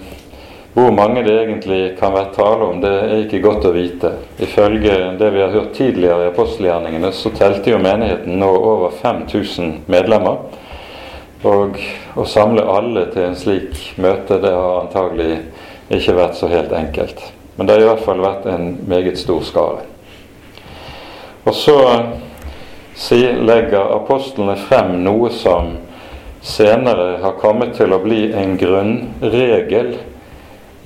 hvor 0.72 0.90
mange 0.90 1.22
det 1.24 1.34
egentlig 1.34 1.96
kan 1.98 2.12
være 2.12 2.34
tale 2.34 2.64
om, 2.64 2.80
det 2.80 2.90
er 2.90 3.22
ikke 3.24 3.40
godt 3.42 3.64
å 3.66 3.72
vite. 3.74 4.12
Ifølge 4.38 4.96
det 5.18 5.30
vi 5.34 5.42
har 5.42 5.54
hørt 5.54 5.72
tidligere 5.74 6.26
i 6.26 6.30
apostelgjerningene, 6.30 7.10
så 7.12 7.32
telte 7.34 7.72
jo 7.72 7.80
menigheten 7.82 8.38
nå 8.38 8.50
over 8.54 8.94
5000 9.00 9.80
medlemmer. 9.90 10.44
Og 11.42 11.80
å 12.20 12.26
samle 12.28 12.66
alle 12.68 13.06
til 13.10 13.30
en 13.30 13.38
slik 13.38 13.80
møte, 13.96 14.38
det 14.38 14.52
har 14.52 14.82
antagelig 14.84 15.40
ikke 15.90 16.18
vært 16.20 16.36
så 16.38 16.50
helt 16.52 16.72
enkelt. 16.76 17.22
Men 17.56 17.66
det 17.66 17.74
har 17.74 17.82
i 17.82 17.90
hvert 17.90 18.04
fall 18.04 18.22
vært 18.22 18.46
en 18.52 18.74
meget 18.88 19.18
stor 19.18 19.40
skare. 19.44 19.86
Og 21.48 21.56
så 21.56 21.78
legger 23.40 23.94
apostlene 23.96 24.58
frem 24.68 24.98
noe 25.02 25.32
som 25.32 25.78
senere 26.42 27.18
har 27.22 27.38
kommet 27.40 27.76
til 27.76 27.92
å 27.92 28.00
bli 28.02 28.30
en 28.32 28.56
grunnregel 28.60 29.94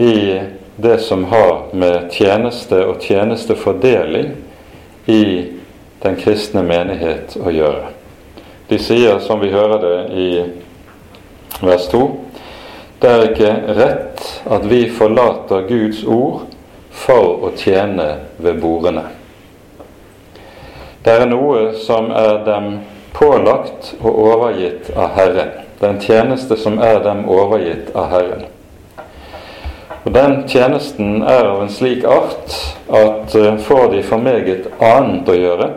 i 0.02 0.40
det 0.76 0.98
som 0.98 1.24
har 1.30 1.68
med 1.72 2.10
tjeneste 2.12 2.80
og 2.86 3.02
tjenestefordeling 3.02 4.32
i 5.06 5.24
den 6.02 6.16
kristne 6.18 6.64
menighet 6.66 7.36
å 7.38 7.52
gjøre. 7.54 7.92
De 8.68 8.78
sier, 8.80 9.20
som 9.22 9.40
vi 9.40 9.52
hører 9.52 9.82
det 9.84 9.98
i 10.18 10.28
vers 11.62 11.86
2, 11.92 12.02
det 13.00 13.10
er 13.10 13.26
ikke 13.28 13.52
rett 13.76 14.24
at 14.50 14.64
vi 14.66 14.86
forlater 14.90 15.66
Guds 15.68 16.02
ord 16.08 16.48
for 16.94 17.44
å 17.46 17.52
tjene 17.58 18.08
ved 18.42 18.58
bordene. 18.62 19.04
Det 21.04 21.12
er 21.12 21.26
noe 21.28 21.74
som 21.84 22.08
er 22.16 22.40
dem 22.46 22.78
pålagt 23.14 23.94
og 24.02 24.18
overgitt 24.18 24.90
av 24.96 25.14
Herren. 25.14 25.54
Den 25.80 26.00
tjeneste 26.02 26.56
som 26.58 26.78
er 26.82 27.00
dem 27.04 27.24
overgitt 27.30 27.94
av 27.94 28.10
Herren. 28.10 28.44
Og 30.04 30.12
Den 30.12 30.42
tjenesten 30.48 31.22
er 31.22 31.46
av 31.48 31.62
en 31.62 31.72
slik 31.72 32.04
art 32.04 32.52
at 32.92 33.34
uh, 33.34 33.56
får 33.56 33.86
de 33.94 34.02
for 34.04 34.20
meget 34.20 34.66
annet 34.82 35.28
å 35.28 35.36
gjøre, 35.38 35.68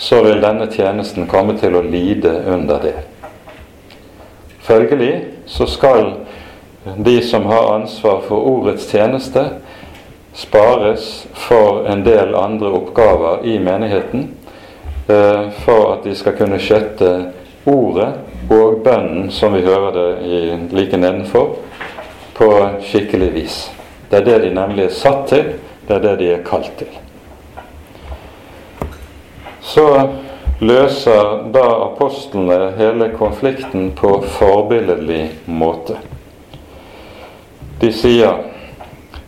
så 0.00 0.22
vil 0.24 0.40
denne 0.42 0.70
tjenesten 0.72 1.28
komme 1.30 1.58
til 1.60 1.76
å 1.76 1.84
lide 1.84 2.32
under 2.48 2.80
det. 2.82 2.94
Følgelig 4.62 5.12
så 5.46 5.66
skal 5.68 6.14
de 6.96 7.18
som 7.22 7.44
har 7.46 7.74
ansvar 7.74 8.22
for 8.26 8.48
ordets 8.56 8.88
tjeneste, 8.90 9.44
spares 10.34 11.26
for 11.36 11.84
en 11.92 12.02
del 12.06 12.34
andre 12.34 12.72
oppgaver 12.72 13.44
i 13.44 13.58
menigheten 13.60 14.24
eh, 14.24 14.41
for 15.06 15.92
at 15.92 16.04
de 16.04 16.14
skal 16.14 16.36
kunne 16.38 16.60
skjøtte 16.62 17.08
ordet 17.66 18.08
og 18.50 18.82
bønnen, 18.84 19.30
som 19.30 19.54
vi 19.54 19.62
hører 19.66 19.92
det 19.96 20.08
i, 20.26 20.40
like 20.74 20.96
nedenfor, 20.96 21.56
på 22.34 22.48
skikkelig 22.86 23.30
vis. 23.34 23.56
Det 24.10 24.20
er 24.20 24.24
det 24.24 24.38
de 24.44 24.54
nemlig 24.54 24.84
er 24.84 24.94
satt 24.96 25.26
til, 25.28 25.54
det 25.88 25.96
er 25.96 26.04
det 26.06 26.18
de 26.20 26.30
er 26.34 26.44
kalt 26.46 26.72
til. 26.78 26.90
Så 29.62 29.86
løser 30.60 31.50
da 31.54 31.66
apostlene 31.88 32.72
hele 32.78 33.10
konflikten 33.18 33.90
på 33.98 34.16
forbilledlig 34.38 35.24
måte. 35.46 35.98
De 37.80 37.92
sier 37.94 38.48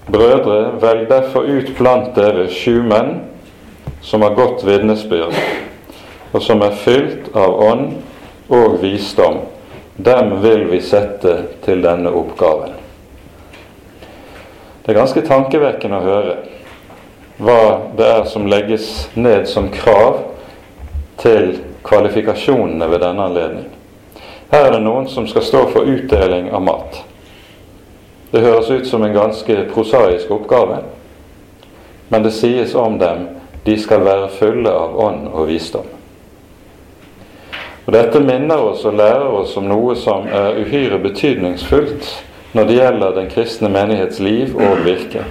Brødre, 0.04 0.74
velg 0.82 1.06
derfor 1.08 1.46
ut 1.48 1.70
blant 1.78 2.10
dere 2.12 2.44
sju 2.52 2.82
menn 2.84 3.14
som 4.04 4.22
har 4.22 4.34
godt 4.34 4.64
vitnesbyrd, 4.64 5.34
og 6.32 6.42
som 6.42 6.62
er 6.62 6.76
fylt 6.84 7.30
av 7.36 7.56
ånd 7.64 7.92
og 8.52 8.78
visdom. 8.82 9.40
Dem 9.96 10.34
vil 10.42 10.66
vi 10.68 10.80
sette 10.84 11.36
til 11.64 11.80
denne 11.84 12.12
oppgaven. 12.12 12.74
Det 14.84 14.92
er 14.92 14.98
ganske 14.98 15.22
tankevekkende 15.24 15.96
å 15.96 16.04
høre 16.04 16.34
hva 17.40 17.60
det 17.96 18.08
er 18.18 18.26
som 18.28 18.44
legges 18.46 18.90
ned 19.16 19.48
som 19.48 19.70
krav 19.72 20.20
til 21.22 21.54
kvalifikasjonene 21.86 22.88
ved 22.90 23.00
denne 23.00 23.24
anledning. 23.30 23.70
Her 24.52 24.66
er 24.68 24.76
det 24.76 24.82
noen 24.84 25.08
som 25.08 25.24
skal 25.30 25.46
stå 25.46 25.62
for 25.72 25.88
utdeling 25.88 26.50
av 26.52 26.62
mat. 26.62 27.00
Det 28.34 28.42
høres 28.44 28.68
ut 28.70 28.86
som 28.86 29.02
en 29.06 29.16
ganske 29.16 29.56
prosaisk 29.72 30.30
oppgave, 30.34 30.82
men 32.12 32.22
det 32.22 32.34
sies 32.36 32.74
om 32.76 32.98
dem 33.00 33.24
de 33.64 33.76
skal 33.80 34.04
være 34.04 34.32
fulle 34.38 34.70
av 34.70 34.98
ånd 35.00 35.28
og 35.32 35.48
visdom. 35.48 35.86
Og 37.84 37.92
Dette 37.92 38.20
minner 38.20 38.60
oss 38.70 38.84
og 38.88 38.96
lærer 38.96 39.28
oss 39.28 39.56
om 39.60 39.66
noe 39.68 39.96
som 39.96 40.28
er 40.28 40.56
uhyre 40.60 40.98
betydningsfullt 41.04 42.08
når 42.54 42.68
det 42.68 42.76
gjelder 42.78 43.16
den 43.18 43.30
kristne 43.32 43.68
menighets 43.68 44.20
liv 44.24 44.54
og 44.56 44.84
virke. 44.86 45.24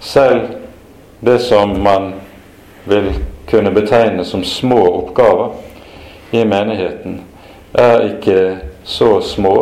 Selv 0.00 0.48
det 1.20 1.38
som 1.44 1.76
man 1.82 2.12
vil 2.90 3.12
kunne 3.50 3.70
betegne 3.70 4.24
som 4.24 4.44
små 4.44 4.80
oppgaver 4.88 5.52
i 6.32 6.42
menigheten, 6.44 7.20
er 7.74 8.06
ikke 8.08 8.58
så 8.84 9.20
små 9.20 9.56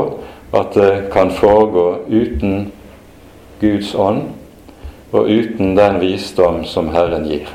at 0.56 0.74
det 0.74 1.10
kan 1.12 1.30
foregå 1.30 2.06
uten 2.08 2.72
Guds 3.60 3.94
ånd 3.94 4.22
og 5.10 5.26
uten 5.28 5.74
den 5.76 6.00
visdom 6.00 6.64
som 6.64 6.90
Herren 6.94 7.26
gir. 7.26 7.48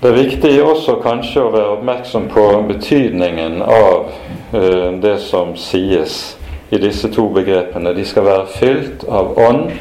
Det 0.00 0.08
er 0.08 0.14
viktig 0.14 0.50
også 0.62 1.00
kanskje 1.02 1.42
å 1.42 1.50
være 1.50 1.70
oppmerksom 1.78 2.28
på 2.30 2.44
betydningen 2.68 3.62
av 3.64 4.12
uh, 4.52 4.92
det 5.02 5.16
som 5.24 5.56
sies 5.58 6.36
i 6.70 6.78
disse 6.78 7.10
to 7.10 7.24
begrepene. 7.34 7.96
De 7.96 8.04
skal 8.06 8.28
være 8.28 8.52
fylt 8.52 9.02
av 9.08 9.32
ånd 9.42 9.72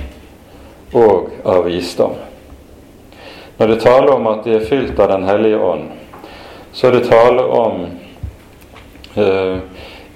og 0.97 1.29
av 1.45 1.67
visdom. 1.67 2.15
Når 3.59 3.73
det 3.73 3.77
taler 3.83 4.13
om 4.15 4.31
at 4.31 4.43
de 4.47 4.55
er 4.57 4.65
fylt 4.65 4.99
av 4.99 5.11
Den 5.11 5.29
hellige 5.29 5.59
ånd, 5.61 5.85
så 6.71 6.87
er 6.87 6.97
det 6.97 7.07
tale 7.11 7.45
om 7.59 7.85
uh, 9.17 9.55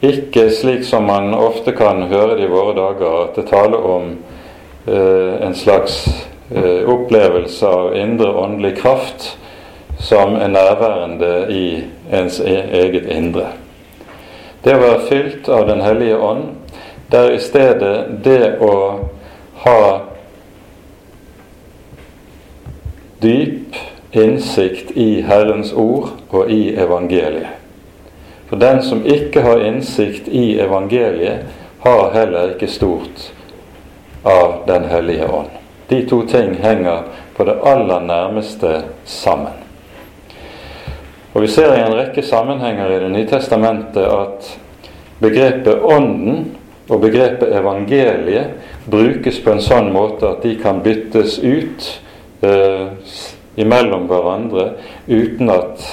ikke 0.01 0.50
slik 0.50 0.86
som 0.86 1.06
man 1.06 1.34
ofte 1.38 1.75
kan 1.77 2.08
høre 2.10 2.39
det 2.39 2.50
i 2.50 2.51
våre 2.51 2.74
dager, 2.74 3.18
at 3.27 3.38
det 3.38 3.50
taler 3.53 3.86
om 3.86 4.15
en 4.86 5.56
slags 5.56 6.26
opplevelse 6.88 7.68
av 7.68 7.96
indre 7.96 8.32
åndelig 8.34 8.76
kraft 8.82 9.38
som 10.02 10.36
er 10.36 10.48
nærværende 10.48 11.46
i 11.54 11.84
ens 12.12 12.40
e-, 12.40 12.66
eget 12.82 13.06
indre. 13.12 13.52
Det 14.64 14.76
å 14.76 14.82
være 14.82 15.08
fylt 15.10 15.50
av 15.50 15.68
Den 15.68 15.82
hellige 15.82 16.18
ånd, 16.18 16.44
det 17.12 17.20
er 17.20 17.34
i 17.36 17.44
stedet 17.44 17.96
det 18.24 18.58
å 18.62 18.76
ha 19.64 19.82
dyp 23.22 23.78
innsikt 24.12 24.92
i 24.98 25.22
Herrens 25.22 25.74
ord 25.74 26.10
og 26.30 26.52
i 26.52 26.74
evangeliet. 26.76 27.58
For 28.50 28.60
den 28.60 28.82
som 28.84 29.06
ikke 29.08 29.44
har 29.46 29.64
innsikt 29.64 30.28
i 30.28 30.60
evangeliet, 30.60 31.46
har 31.82 32.12
heller 32.14 32.56
ikke 32.56 32.68
stort 32.68 33.30
av 34.24 34.63
Den 34.68 34.86
hellige 34.86 35.28
ånd. 35.28 35.50
De 35.88 36.06
to 36.10 36.22
ting 36.28 36.54
henger 36.62 37.04
på 37.36 37.44
det 37.44 37.58
aller 37.63 38.00
nærmeste 38.00 38.82
sammen. 39.06 39.54
Og 41.34 41.42
Vi 41.42 41.48
ser 41.48 41.74
i 41.75 41.82
en 41.82 41.96
rekke 41.96 42.24
sammenhenger 42.24 42.92
i 42.92 43.00
Det 43.00 43.12
nye 43.12 43.28
testamentet 43.28 44.06
at 44.06 44.58
begrepet 45.20 45.84
Ånden 45.84 46.56
og 46.90 47.01
begrepet 47.01 47.54
evangeliet 47.56 48.48
brukes 48.92 49.40
på 49.44 49.54
en 49.54 49.63
sånn 49.63 49.92
måte 49.94 50.28
at 50.28 50.44
de 50.44 50.56
kan 50.60 50.82
byttes 50.84 51.38
ut 51.40 51.88
eh, 52.44 52.90
imellom 53.56 54.08
hverandre 54.10 54.72
uten 55.08 55.51
at 55.54 55.86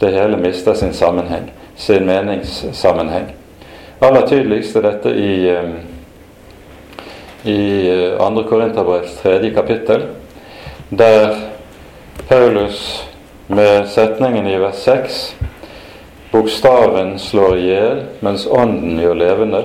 det 0.00 0.14
hele 0.14 0.38
mister 0.40 0.74
sin 0.78 0.94
sammenheng, 0.94 1.50
sin 1.76 2.06
meningssammenheng. 2.06 3.32
Aller 4.00 4.26
tydeligst 4.30 4.76
er 4.78 4.86
dette 4.86 5.12
i, 5.12 5.48
eh, 5.50 5.72
i 7.44 8.16
2. 8.18 8.24
Eh, 8.24 8.44
Korinterbrevs 8.48 9.16
3. 9.22 9.50
kapittel, 9.54 10.02
der 10.88 11.36
Paulus 12.28 13.04
med 13.46 13.88
setningen 13.88 14.46
i 14.46 14.58
vers 14.58 14.76
6 14.76 15.34
Bokstaven 16.30 17.18
slår 17.18 17.56
i 17.56 17.62
hjel, 17.66 18.00
mens 18.20 18.46
ånden 18.46 18.98
gjør 19.00 19.14
levende. 19.16 19.62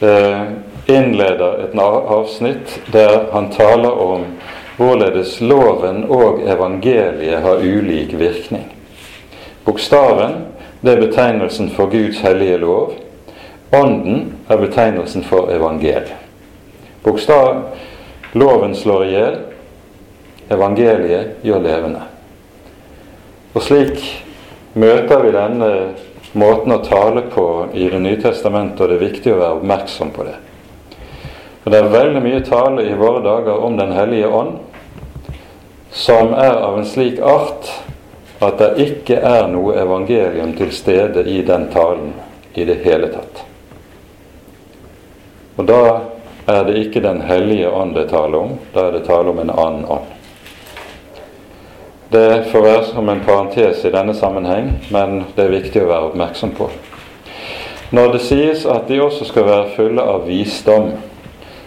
Eh, 0.00 0.42
innleder 0.86 1.64
et 1.64 1.74
avsnitt 1.78 2.76
der 2.92 3.26
han 3.32 3.50
taler 3.50 3.90
om 3.90 4.24
hvorledes 4.78 5.40
loven 5.40 6.04
og 6.08 6.44
evangeliet 6.46 7.42
har 7.42 7.66
ulik 7.66 8.14
virkning. 8.18 8.70
Bokstaven 9.64 10.46
det 10.80 10.94
er 10.94 11.02
betegnelsen 11.02 11.70
for 11.74 11.90
Guds 11.90 12.22
hellige 12.22 12.56
lov. 12.62 12.94
Ånden 13.74 14.38
er 14.48 14.56
betegnelsen 14.56 15.24
for 15.24 15.50
evangeliet. 15.50 16.19
Bokstav, 17.02 17.62
loven 18.32 18.74
slår 18.76 19.04
i 19.04 19.12
hjel, 19.14 19.38
evangeliet 20.52 21.44
gjør 21.46 21.62
levende. 21.64 22.02
Og 23.54 23.64
slik 23.64 24.02
møter 24.78 25.24
vi 25.24 25.34
denne 25.34 25.70
måten 26.38 26.74
å 26.74 26.82
tale 26.84 27.24
på 27.32 27.46
i 27.74 27.88
Det 27.90 28.00
nye 28.00 28.20
testamentet, 28.20 28.80
og 28.80 28.88
det 28.88 28.98
er 28.98 29.06
viktig 29.08 29.32
å 29.34 29.40
være 29.40 29.58
oppmerksom 29.58 30.12
på 30.14 30.26
det. 30.28 30.36
For 31.62 31.70
Det 31.70 31.78
er 31.78 31.92
veldig 31.92 32.22
mye 32.22 32.42
tale 32.46 32.86
i 32.86 32.94
våre 32.94 33.22
dager 33.24 33.64
om 33.64 33.76
Den 33.76 33.92
hellige 33.92 34.28
ånd 34.28 34.58
som 35.90 36.34
er 36.34 36.54
av 36.54 36.78
en 36.78 36.86
slik 36.86 37.18
art 37.18 37.66
at 38.40 38.58
det 38.58 38.70
ikke 38.84 39.18
er 39.26 39.48
noe 39.50 39.74
evangelium 39.76 40.54
til 40.56 40.70
stede 40.72 41.24
i 41.28 41.42
den 41.42 41.66
talen 41.72 42.12
i 42.54 42.64
det 42.64 42.78
hele 42.84 43.10
tatt. 43.12 43.42
Og 45.58 45.66
da 45.68 45.82
er 46.50 46.64
det 46.64 46.78
ikke 46.78 47.02
Den 47.04 47.20
hellige 47.26 47.70
ånd 47.70 47.94
det 47.94 48.08
taler 48.10 48.38
om, 48.38 48.56
da 48.74 48.86
er 48.88 48.96
det 48.98 49.04
tale 49.06 49.30
om 49.30 49.38
en 49.38 49.50
annen 49.50 49.84
ånd. 49.84 50.16
Det 52.10 52.44
får 52.50 52.62
være 52.62 52.84
som 52.84 53.08
en 53.08 53.20
parentes 53.22 53.84
i 53.84 53.92
denne 53.94 54.14
sammenheng, 54.18 54.72
men 54.90 55.20
det 55.36 55.44
er 55.44 55.52
viktig 55.52 55.84
å 55.84 55.90
være 55.92 56.08
oppmerksom 56.08 56.56
på. 56.58 56.66
Når 57.94 58.12
det 58.14 58.22
sies 58.26 58.64
at 58.66 58.88
de 58.90 58.98
også 59.02 59.28
skal 59.28 59.46
være 59.46 59.70
fulle 59.76 60.02
av 60.02 60.26
visdom, 60.26 60.90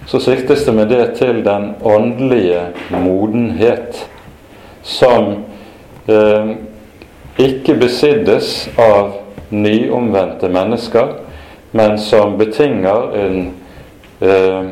så 0.08 0.20
siktes 0.20 0.66
det 0.66 0.76
med 0.76 0.92
det 0.92 1.06
til 1.16 1.40
den 1.46 1.74
åndelige 1.80 2.66
modenhet 2.92 4.04
som 4.84 5.46
eh, 6.12 6.54
ikke 7.40 7.76
besiddes 7.80 8.68
av 8.80 9.14
nyomvendte 9.50 10.52
mennesker, 10.52 11.14
men 11.72 11.96
som 12.00 12.36
betinger 12.38 13.16
en 13.18 13.38
eh, 14.24 14.66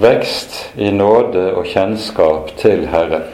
vekst 0.00 0.56
i 0.76 0.90
nåde 0.94 1.50
og 1.54 1.66
kjennskap 1.66 2.54
til 2.60 2.86
Herren. 2.88 3.26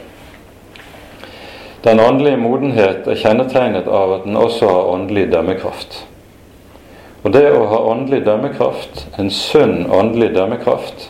Den 1.86 2.00
åndelige 2.00 2.40
modenhet 2.42 3.06
er 3.06 3.18
kjennetegnet 3.20 3.86
av 3.86 4.16
at 4.16 4.24
den 4.24 4.36
også 4.36 4.66
har 4.66 4.88
åndelig 4.90 5.28
dømmekraft. 5.30 6.00
Og 7.22 7.32
det 7.34 7.44
å 7.54 7.66
ha 7.70 7.78
åndelig 7.90 8.24
dømmekraft, 8.26 9.04
en 9.18 9.30
sunn 9.30 9.84
åndelig 9.90 10.32
dømmekraft, 10.34 11.08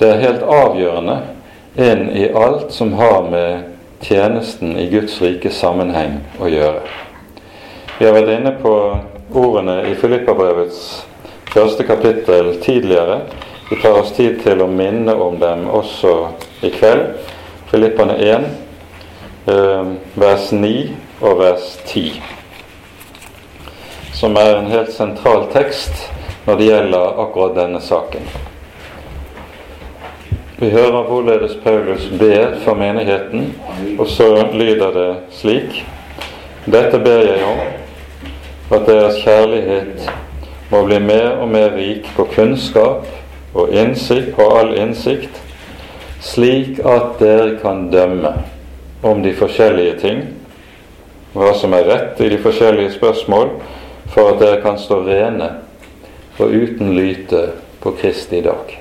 det 0.00 0.10
er 0.10 0.20
helt 0.26 0.44
avgjørende 0.44 1.16
inn 1.80 2.10
i 2.16 2.26
alt 2.36 2.72
som 2.72 2.92
har 2.98 3.24
med 3.32 3.70
tjenesten 4.04 4.76
i 4.76 4.88
Guds 4.92 5.16
rike 5.22 5.52
sammenheng 5.54 6.18
å 6.40 6.50
gjøre. 6.50 6.82
Vi 7.98 8.08
har 8.08 8.16
vært 8.16 8.34
inne 8.34 8.52
på 8.60 8.74
ordene 9.32 9.78
i 9.88 9.94
Filippabrevets 9.96 11.06
første 11.52 11.84
kapittel 11.88 12.56
tidligere. 12.64 13.20
Vi 13.72 13.80
tar 13.80 14.00
oss 14.02 14.12
tid 14.12 14.42
til 14.44 14.60
å 14.60 14.68
minne 14.68 15.16
om 15.16 15.38
dem 15.40 15.64
også 15.72 16.12
i 16.60 16.68
kveld. 16.74 17.16
Filippane 17.70 18.18
1, 18.20 18.50
Eh, 19.46 19.84
vers 20.14 20.52
9 20.52 20.90
og 21.20 21.38
vers 21.38 21.78
10, 21.86 22.22
som 24.14 24.36
er 24.38 24.52
en 24.54 24.68
helt 24.70 24.92
sentral 24.94 25.48
tekst 25.50 26.04
når 26.46 26.60
det 26.60 26.68
gjelder 26.68 27.18
akkurat 27.24 27.56
denne 27.56 27.80
saken. 27.82 28.28
Vi 30.60 30.70
hører 30.70 31.08
hvorledes 31.08 31.56
Paulus 31.64 32.06
ber 32.20 32.54
for 32.62 32.78
menigheten, 32.78 33.48
og 33.98 34.06
så 34.06 34.28
lyder 34.52 34.94
det 34.94 35.10
slik 35.34 35.82
Dette 36.70 37.02
ber 37.02 37.26
jeg 37.26 37.42
om, 37.42 37.64
at 38.70 38.86
deres 38.86 39.18
kjærlighet 39.24 40.06
må 40.70 40.84
bli 40.86 41.02
mer 41.02 41.40
og 41.42 41.50
mer 41.50 41.74
rik 41.74 42.06
på 42.14 42.28
kunnskap 42.30 43.10
og 43.52 43.72
innsikt, 43.74 44.34
på 44.36 44.48
all 44.56 44.74
innsikt, 44.78 45.42
slik 46.20 46.78
at 46.86 47.18
dere 47.20 47.56
kan 47.62 47.88
dømme 47.92 48.32
om 49.02 49.22
de 49.22 49.34
forskjellige 49.36 49.98
ting, 50.00 50.22
hva 51.32 51.52
som 51.56 51.74
er 51.76 51.88
rett 51.88 52.20
i 52.20 52.30
de 52.32 52.38
forskjellige 52.40 52.94
spørsmål, 52.96 53.50
for 54.12 54.34
at 54.34 54.40
dere 54.42 54.60
kan 54.64 54.78
stå 54.80 55.00
rene 55.06 55.48
og 56.38 56.52
uten 56.52 56.94
lyte 56.96 57.46
på 57.82 57.94
Kristi 58.00 58.40
dag. 58.44 58.78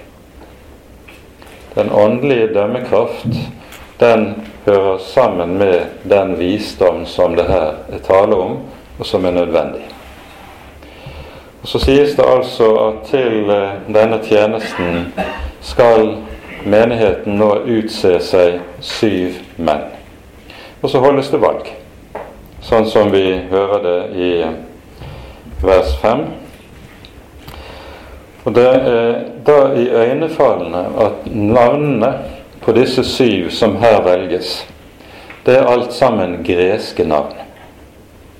Den 1.76 1.92
åndelige 1.92 2.52
dømmekraft, 2.54 3.38
den 4.00 4.36
hører 4.66 4.98
sammen 4.98 5.58
med 5.58 6.04
den 6.04 6.36
visdom 6.40 7.06
som 7.06 7.36
det 7.36 7.48
her 7.48 7.80
er 7.92 8.04
tale 8.06 8.36
om, 8.36 8.60
og 9.00 9.06
som 9.06 9.26
er 9.26 9.32
nødvendig. 9.32 9.91
Og 11.62 11.68
Så 11.68 11.80
sies 11.80 12.16
det 12.16 12.26
altså 12.26 12.68
at 12.88 13.08
til 13.10 13.50
eh, 13.50 13.74
denne 13.94 14.18
tjenesten 14.26 15.14
skal 15.62 16.16
menigheten 16.66 17.36
nå 17.38 17.52
utse 17.70 18.16
seg 18.26 18.62
syv 18.82 19.38
menn. 19.58 19.84
Og 20.82 20.90
så 20.90 21.02
holdes 21.04 21.30
det 21.30 21.42
valg, 21.42 21.68
sånn 22.66 22.88
som 22.90 23.12
vi 23.14 23.26
hører 23.52 23.84
det 23.86 24.00
i 24.18 24.32
vers 25.62 25.94
5. 26.02 26.24
Og 28.42 28.56
det 28.58 28.66
er 28.66 29.12
da 29.46 29.60
i 29.78 29.86
øynefallende 29.86 30.82
at 31.06 31.28
navnene 31.30 32.10
på 32.66 32.74
disse 32.74 33.06
syv 33.06 33.52
som 33.54 33.78
her 33.82 34.02
velges, 34.06 34.64
det 35.46 35.60
er 35.60 35.70
alt 35.70 35.94
sammen 35.94 36.40
greske 36.46 37.06
navn. 37.06 37.38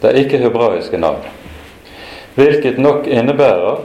Det 0.02 0.10
er 0.10 0.20
ikke 0.24 0.42
hebraiske 0.42 0.98
navn. 0.98 1.41
Hvilket 2.36 2.80
nok 2.80 3.08
innebærer 3.08 3.82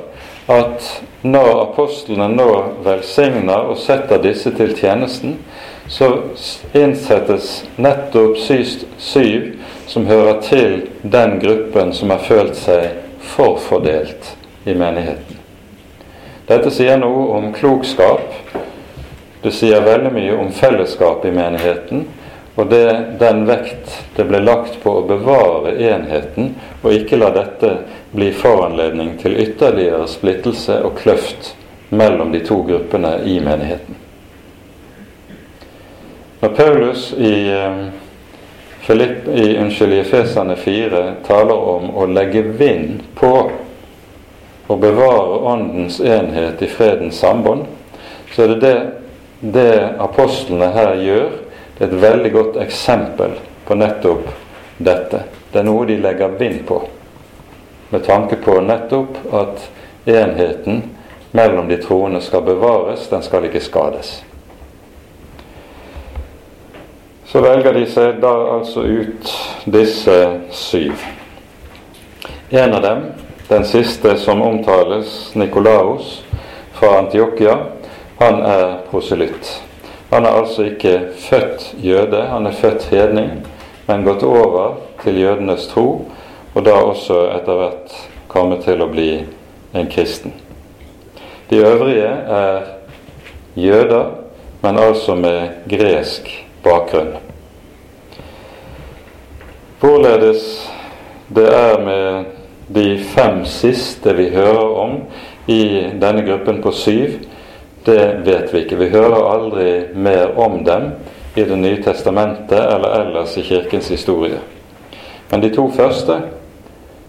at 0.52 0.90
når 1.26 1.62
apostlene 1.64 2.28
nå 2.30 2.50
velsigner 2.87 3.70
og 3.72 3.80
setter 3.82 4.22
disse 4.22 4.52
til 4.54 4.74
tjenesten, 4.78 5.40
så 5.88 6.11
innsettes 6.74 7.64
nettopp 7.78 8.38
syv 8.38 9.48
som 9.87 10.06
hører 10.06 10.40
til 10.42 10.76
den 11.02 11.38
gruppen 11.42 11.92
som 11.94 12.11
har 12.14 12.22
følt 12.26 12.59
seg 12.59 13.02
forfordelt 13.37 14.35
i 14.66 14.74
menigheten. 14.74 15.38
Dette 16.46 16.70
sier 16.70 16.98
noe 16.98 17.26
om 17.35 17.50
klokskap. 17.54 18.22
Det 19.42 19.52
sier 19.54 19.82
veldig 19.82 20.12
mye 20.14 20.38
om 20.38 20.52
fellesskap 20.54 21.24
i 21.26 21.35
menigheten, 21.35 22.06
og 22.56 22.70
det, 22.70 22.87
den 23.20 23.44
vekt 23.46 23.98
det 24.16 24.24
ble 24.30 24.40
lagt 24.40 24.78
på 24.82 24.94
å 24.98 25.04
bevare 25.06 25.74
enheten, 25.76 26.54
og 26.82 26.94
ikke 26.94 27.18
la 27.20 27.28
dette 27.35 27.72
bli 28.16 28.33
foranledning 28.33 29.18
til 29.20 29.37
ytterligere 29.37 30.09
splittelse 30.09 30.81
og 30.85 30.96
kløft 30.96 31.52
mellom 31.88 32.33
de 32.33 32.40
to 32.46 32.62
gruppene 32.64 33.18
i 33.29 33.37
menigheten. 33.44 33.98
Når 36.40 36.48
Paulus 36.48 37.12
i, 37.12 37.37
Filipp, 38.81 39.29
eh, 39.29 39.40
i, 39.40 39.59
unnskyld, 39.59 39.92
i 39.92 40.00
Efeserne 40.00 40.57
4 40.57 41.05
taler 41.26 41.55
om 41.55 41.90
å 41.96 42.07
legge 42.07 42.42
vind 42.42 43.02
på 43.14 43.33
å 44.66 44.76
bevare 44.76 45.40
Åndens 45.52 46.00
enhet 46.00 46.62
i 46.62 46.68
fredens 46.70 47.20
sambånd, 47.20 47.66
så 48.33 48.42
er 48.44 48.55
det 48.55 48.61
det, 48.61 48.76
det 49.40 49.72
apostlene 50.02 50.72
her 50.74 50.94
gjør, 51.02 51.31
det 51.76 51.85
er 51.85 51.90
et 51.90 52.02
veldig 52.02 52.33
godt 52.33 52.61
eksempel 52.64 53.37
på 53.66 53.76
nettopp 53.76 54.29
dette. 54.79 55.24
Det 55.52 55.61
er 55.61 55.66
noe 55.66 55.87
de 55.88 55.98
legger 56.00 56.38
vind 56.38 56.62
på, 56.68 56.81
med 57.90 58.05
tanke 58.05 58.37
på 58.37 58.61
nettopp 58.61 59.18
at 59.33 59.68
enheten 60.05 60.83
mellom 61.31 61.68
de 61.68 61.77
troende 61.83 62.20
skal 62.20 62.42
bevares, 62.42 63.09
den 63.09 63.22
skal 63.22 63.44
ikke 63.44 63.61
skades. 63.61 64.22
Så 67.27 67.42
velger 67.42 67.75
de 67.75 67.85
seg 67.90 68.20
da 68.22 68.33
altså 68.55 68.87
ut 68.87 69.31
disse 69.68 70.16
syv. 70.55 70.94
En 72.51 72.75
av 72.75 72.83
dem, 72.83 73.03
den 73.49 73.64
siste 73.66 74.14
som 74.18 74.42
omtales, 74.42 75.35
Nikolaos 75.35 76.22
fra 76.79 76.99
Antiokia, 77.01 77.59
han 78.18 78.40
er 78.46 78.79
proselytt. 78.90 79.51
Han 80.11 80.25
er 80.25 80.38
altså 80.38 80.68
ikke 80.70 81.01
født 81.18 81.75
jøde, 81.83 82.22
han 82.31 82.46
er 82.46 82.55
født 82.55 82.88
hedning, 82.94 83.42
men 83.87 84.07
gått 84.07 84.22
over 84.22 84.79
til 85.03 85.18
jødenes 85.20 85.66
tro, 85.75 86.07
og 86.57 86.64
da 86.64 86.73
også 86.81 87.19
etter 87.37 87.59
hvert 87.61 87.97
komme 88.33 88.57
til 88.64 88.81
å 88.81 88.88
bli 88.88 89.11
en 89.77 89.90
kristen. 89.92 90.33
De 91.51 91.61
øvrige 91.61 92.09
er 92.33 92.71
jøder, 93.61 94.07
men 94.62 94.79
altså 94.81 95.14
med 95.14 95.69
gresk 95.69 96.31
bakgrunn. 96.64 97.12
Hvorledes 99.81 100.73
det 101.29 101.45
er 101.53 101.85
med 101.85 102.33
de 102.73 102.87
fem 103.12 103.45
siste 103.45 104.14
vi 104.16 104.31
hører 104.33 104.79
om 104.81 104.97
i 105.47 105.61
denne 106.01 106.25
gruppen 106.25 106.62
på 106.64 106.73
syv, 106.73 107.19
det 107.87 108.01
vet 108.27 108.49
vi 108.55 108.64
ikke. 108.64 108.81
Vi 108.81 108.88
hører 108.90 109.29
aldri 109.31 109.69
mer 109.95 110.33
om 110.40 110.64
dem 110.64 110.88
i 111.37 111.45
Det 111.45 111.59
nye 111.59 111.83
testamentet 111.85 112.59
eller 112.59 113.01
ellers 113.01 113.37
i 113.37 113.42
Kirkens 113.45 113.88
historie. 113.92 114.38
Men 115.31 115.42
de 115.42 115.51
to 115.55 115.69
første 115.71 116.16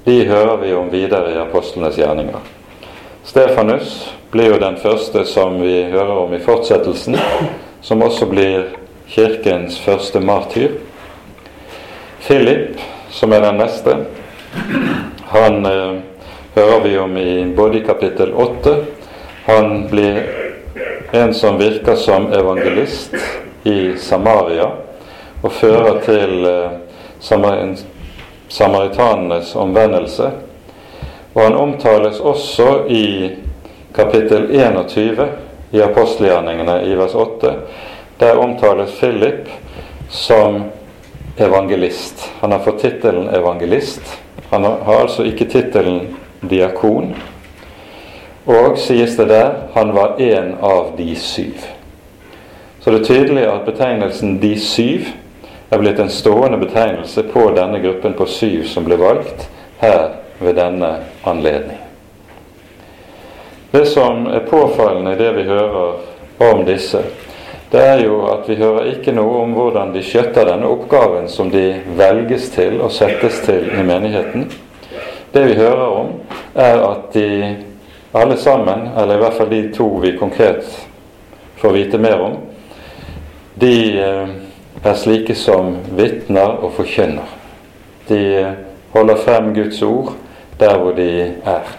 de 0.07 0.23
hører 0.23 0.57
vi 0.57 0.73
om 0.73 0.89
videre 0.89 1.33
i 1.33 1.39
apostlenes 1.41 1.97
gjerninger. 1.99 2.39
Stefanus 3.27 4.13
blir 4.31 4.53
jo 4.53 4.59
den 4.61 4.77
første 4.79 5.25
som 5.27 5.57
vi 5.59 5.81
hører 5.91 6.13
om 6.21 6.31
i 6.31 6.39
fortsettelsen, 6.39 7.17
som 7.83 8.03
også 8.05 8.29
blir 8.31 8.69
Kirkens 9.11 9.75
første 9.83 10.21
martyr. 10.23 10.77
Philip, 12.23 12.79
som 13.11 13.35
er 13.35 13.43
den 13.49 13.59
neste, 13.59 13.97
han 15.27 15.67
eh, 15.67 15.99
hører 16.55 16.79
vi 16.87 16.95
om 17.03 17.19
i 17.19 17.43
både 17.59 17.81
i 17.81 17.83
kapittel 17.83 18.31
8 18.31 18.77
Han 19.49 19.89
blir 19.91 20.23
en 21.11 21.33
som 21.33 21.59
virker 21.59 21.99
som 21.99 22.31
evangelist 22.31 23.15
i 23.67 23.97
Samaria 23.99 24.71
og 25.43 25.51
fører 25.51 25.99
til 26.07 26.47
eh, 26.47 26.81
samaritanenes 28.47 29.55
omvendelse. 29.55 30.31
Og 31.33 31.41
han 31.41 31.55
omtales 31.55 32.19
også 32.19 32.85
i 32.89 33.31
kapittel 33.95 34.49
21 34.51 35.27
i 35.71 35.81
apostelgjerningene 35.81 36.81
i 36.85 36.95
vers 36.95 37.15
8. 37.15 37.53
Der 38.19 38.37
omtales 38.37 38.91
Philip 38.99 39.49
som 40.09 40.63
evangelist. 41.37 42.31
Han 42.39 42.51
har 42.51 42.59
fått 42.59 42.81
tittelen 42.81 43.29
evangelist. 43.29 44.01
Han 44.49 44.63
har 44.63 45.01
altså 45.01 45.23
ikke 45.23 45.45
tittelen 45.45 46.15
diakon. 46.41 47.15
Og 48.47 48.77
sies 48.79 49.17
det 49.17 49.27
der 49.29 49.51
han 49.73 49.91
var 49.95 50.21
en 50.21 50.55
av 50.61 50.93
de 50.97 51.15
syv. 51.15 51.65
Så 52.79 52.91
det 52.91 53.01
er 53.01 53.05
tydelig 53.05 53.43
at 53.43 53.65
betegnelsen 53.65 54.37
'de 54.39 54.55
syv' 54.59 55.11
er 55.69 55.81
blitt 55.81 55.99
en 55.99 56.09
stående 56.09 56.57
betegnelse 56.57 57.23
på 57.33 57.49
denne 57.55 57.79
gruppen 57.79 58.13
på 58.13 58.25
syv 58.25 58.63
som 58.71 58.85
ble 58.87 58.97
valgt 58.99 59.49
her 59.81 60.09
ved 60.39 60.55
denne 60.55 60.93
anledning. 61.27 61.77
Det 63.71 63.85
som 63.85 64.27
er 64.31 64.47
påfallende 64.47 65.13
i 65.13 65.19
det 65.19 65.31
vi 65.35 65.43
hører 65.43 65.97
om 66.37 66.63
disse, 66.65 67.01
det 67.71 67.81
er 67.83 67.99
jo 68.05 68.21
at 68.31 68.47
vi 68.47 68.55
hører 68.55 68.93
ikke 68.93 69.11
noe 69.11 69.41
om 69.43 69.51
hvordan 69.57 69.91
de 69.91 70.03
skjøtter 70.05 70.47
denne 70.47 70.69
oppgaven 70.71 71.27
som 71.27 71.49
de 71.51 71.81
velges 71.99 72.47
til 72.53 72.79
og 72.79 72.93
settes 72.95 73.41
til 73.43 73.67
i 73.67 73.83
menigheten. 73.83 74.47
Det 75.33 75.43
vi 75.49 75.57
hører 75.59 75.97
om, 75.99 76.13
er 76.55 76.79
at 76.79 77.09
de 77.13 77.27
alle 78.15 78.37
sammen, 78.39 78.87
eller 78.97 79.17
i 79.17 79.21
hvert 79.21 79.35
fall 79.35 79.51
de 79.51 79.61
to 79.75 79.87
vi 79.99 80.15
konkret 80.17 80.63
får 81.59 81.75
vite 81.75 81.99
mer 81.99 82.21
om, 82.23 82.37
de 83.59 83.75
eh, 83.99 84.31
er 84.87 84.97
slike 84.97 85.35
som 85.35 85.75
vitner 85.97 86.57
og 86.63 86.73
forkynner. 86.77 87.27
De 88.07 88.21
eh, 88.39 88.53
holder 88.93 89.19
frem 89.25 89.53
Guds 89.55 89.81
ord 89.81 90.13
der 90.59 90.77
hvor 90.77 90.91
de 90.97 91.09
er. 91.45 91.73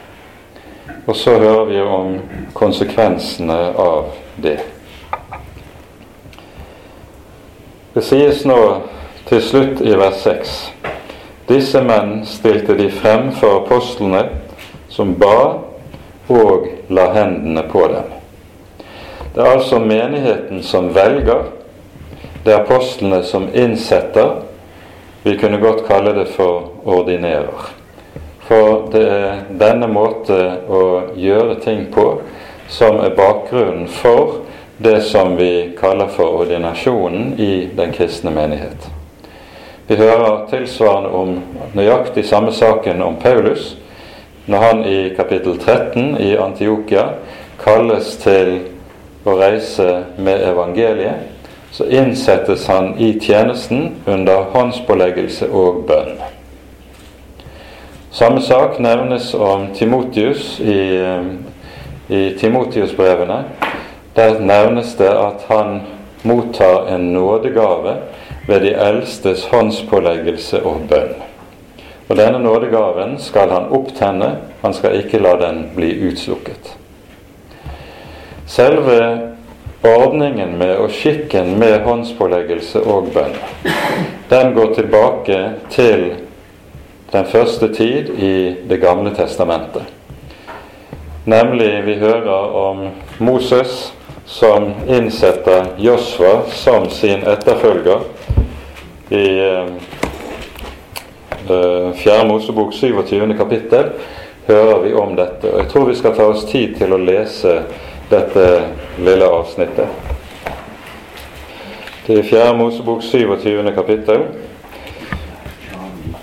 Og 1.07 1.17
så 1.17 1.39
hører 1.39 1.65
vi 1.65 1.81
om 1.81 2.19
konsekvensene 2.55 3.57
av 3.81 4.13
det. 4.43 4.59
Det 7.95 8.05
sies 8.05 8.45
nå 8.47 8.61
til 9.29 9.43
slutt 9.43 9.81
i 9.81 9.97
vers 9.99 10.21
6 10.23 10.59
Disse 11.49 11.81
menn 11.81 12.27
stilte 12.29 12.77
de 12.77 12.91
frem 12.93 13.31
for 13.33 13.63
apostlene, 13.63 14.27
som 14.93 15.15
ba 15.17 15.65
og 16.29 16.67
la 16.93 17.07
hendene 17.15 17.63
på 17.73 17.87
dem. 17.89 18.11
Det 19.33 19.41
er 19.41 19.55
altså 19.55 19.79
menigheten 19.81 20.61
som 20.63 20.91
velger, 20.95 21.47
det 22.49 22.55
er 22.55 22.63
apostlene 22.63 23.23
som 23.23 23.49
innsetter. 23.53 24.31
Vi 25.23 25.35
kunne 25.37 25.59
godt 25.61 25.83
kalle 25.85 26.15
det 26.17 26.31
for 26.33 26.71
ordinerer. 26.89 27.67
For 28.49 28.87
det 28.89 29.03
er 29.05 29.43
denne 29.61 29.85
måte 29.93 30.39
å 30.65 30.81
gjøre 31.13 31.59
ting 31.61 31.85
på 31.93 32.07
som 32.73 33.03
er 33.05 33.13
bakgrunnen 33.21 33.85
for 33.93 34.47
det 34.81 35.03
som 35.11 35.37
vi 35.37 35.75
kaller 35.77 36.09
for 36.09 36.41
ordinasjonen 36.41 37.37
i 37.37 37.69
den 37.77 37.93
kristne 37.93 38.33
menighet. 38.33 38.89
Vi 39.85 40.01
hører 40.01 40.47
tilsvarende 40.49 41.13
om 41.13 41.39
nøyaktig 41.77 42.25
samme 42.25 42.57
saken 42.57 43.05
om 43.05 43.21
Paulus, 43.21 43.75
når 44.47 44.71
han 44.71 44.85
i 44.89 45.01
kapittel 45.17 45.61
13 45.61 46.15
i 46.17 46.37
Antiokia 46.41 47.11
kalles 47.61 48.17
til 48.25 48.63
å 49.29 49.37
reise 49.37 50.07
med 50.17 50.49
evangeliet, 50.49 51.37
så 51.71 51.87
innsettes 51.87 52.67
han 52.67 52.99
i 52.99 53.21
tjenesten 53.21 53.95
under 54.07 54.49
håndspåleggelse 54.53 55.51
og 55.53 55.85
bønn. 55.89 56.17
Samme 58.11 58.41
sak 58.41 58.79
nevnes 58.81 59.35
om 59.35 59.69
Timotius 59.77 60.61
i, 60.61 60.81
i 62.09 62.31
Timotius-brevene. 62.41 63.45
Der 64.17 64.41
nevnes 64.41 64.95
det 64.99 65.13
at 65.13 65.45
han 65.49 65.81
mottar 66.23 66.89
en 66.95 67.13
nådegave 67.13 67.97
ved 68.49 68.61
de 68.61 68.75
eldstes 68.75 69.45
håndspåleggelse 69.53 70.63
og 70.65 70.89
bønn. 70.89 71.15
Og 72.09 72.17
denne 72.17 72.41
nådegaven 72.41 73.19
skal 73.21 73.51
han 73.53 73.69
opptenne, 73.71 74.37
han 74.63 74.75
skal 74.75 74.97
ikke 74.97 75.21
la 75.21 75.37
den 75.37 75.67
bli 75.77 75.93
utslukket. 76.09 76.73
Selve 78.49 79.01
ordningen 79.83 80.57
med 80.59 80.77
og 80.77 80.91
skikken 80.91 81.55
med 81.59 81.81
håndspåleggelse 81.87 82.83
og 82.83 83.13
bønn, 83.15 83.37
den 84.29 84.55
går 84.57 84.75
tilbake 84.75 85.39
til 85.71 86.09
den 87.13 87.25
første 87.25 87.71
tid 87.75 88.11
i 88.19 88.57
Det 88.69 88.81
gamle 88.81 89.15
testamentet. 89.17 89.83
Nemlig 91.25 91.85
vi 91.85 91.95
hører 91.95 92.53
om 92.57 92.89
Moses 93.19 93.93
som 94.27 94.73
innsetter 94.89 95.67
Josva 95.77 96.43
som 96.53 96.91
sin 96.91 97.25
etterfølger 97.27 98.01
i 99.09 99.39
eh, 99.41 99.67
eh, 101.49 101.93
Fjerde 101.97 102.29
Mosebok 102.29 102.73
27. 102.75 103.37
kapittel 103.39 103.91
hører 104.47 104.83
vi 104.83 104.95
om 104.95 105.17
dette. 105.17 105.53
Og 105.53 105.59
Jeg 105.59 105.69
tror 105.69 105.89
vi 105.89 105.95
skal 105.95 106.17
ta 106.17 106.29
oss 106.29 106.45
tid 106.49 106.77
til 106.77 106.93
å 106.93 107.01
lese 107.01 107.63
dette 108.11 108.45
lille 108.99 109.27
avsnittet. 109.27 109.89
Det 112.07 112.19
er 112.19 112.29
Fjerde 112.29 112.57
Mosebok 112.57 113.03
27. 113.03 113.73
kapittel. 113.75 114.25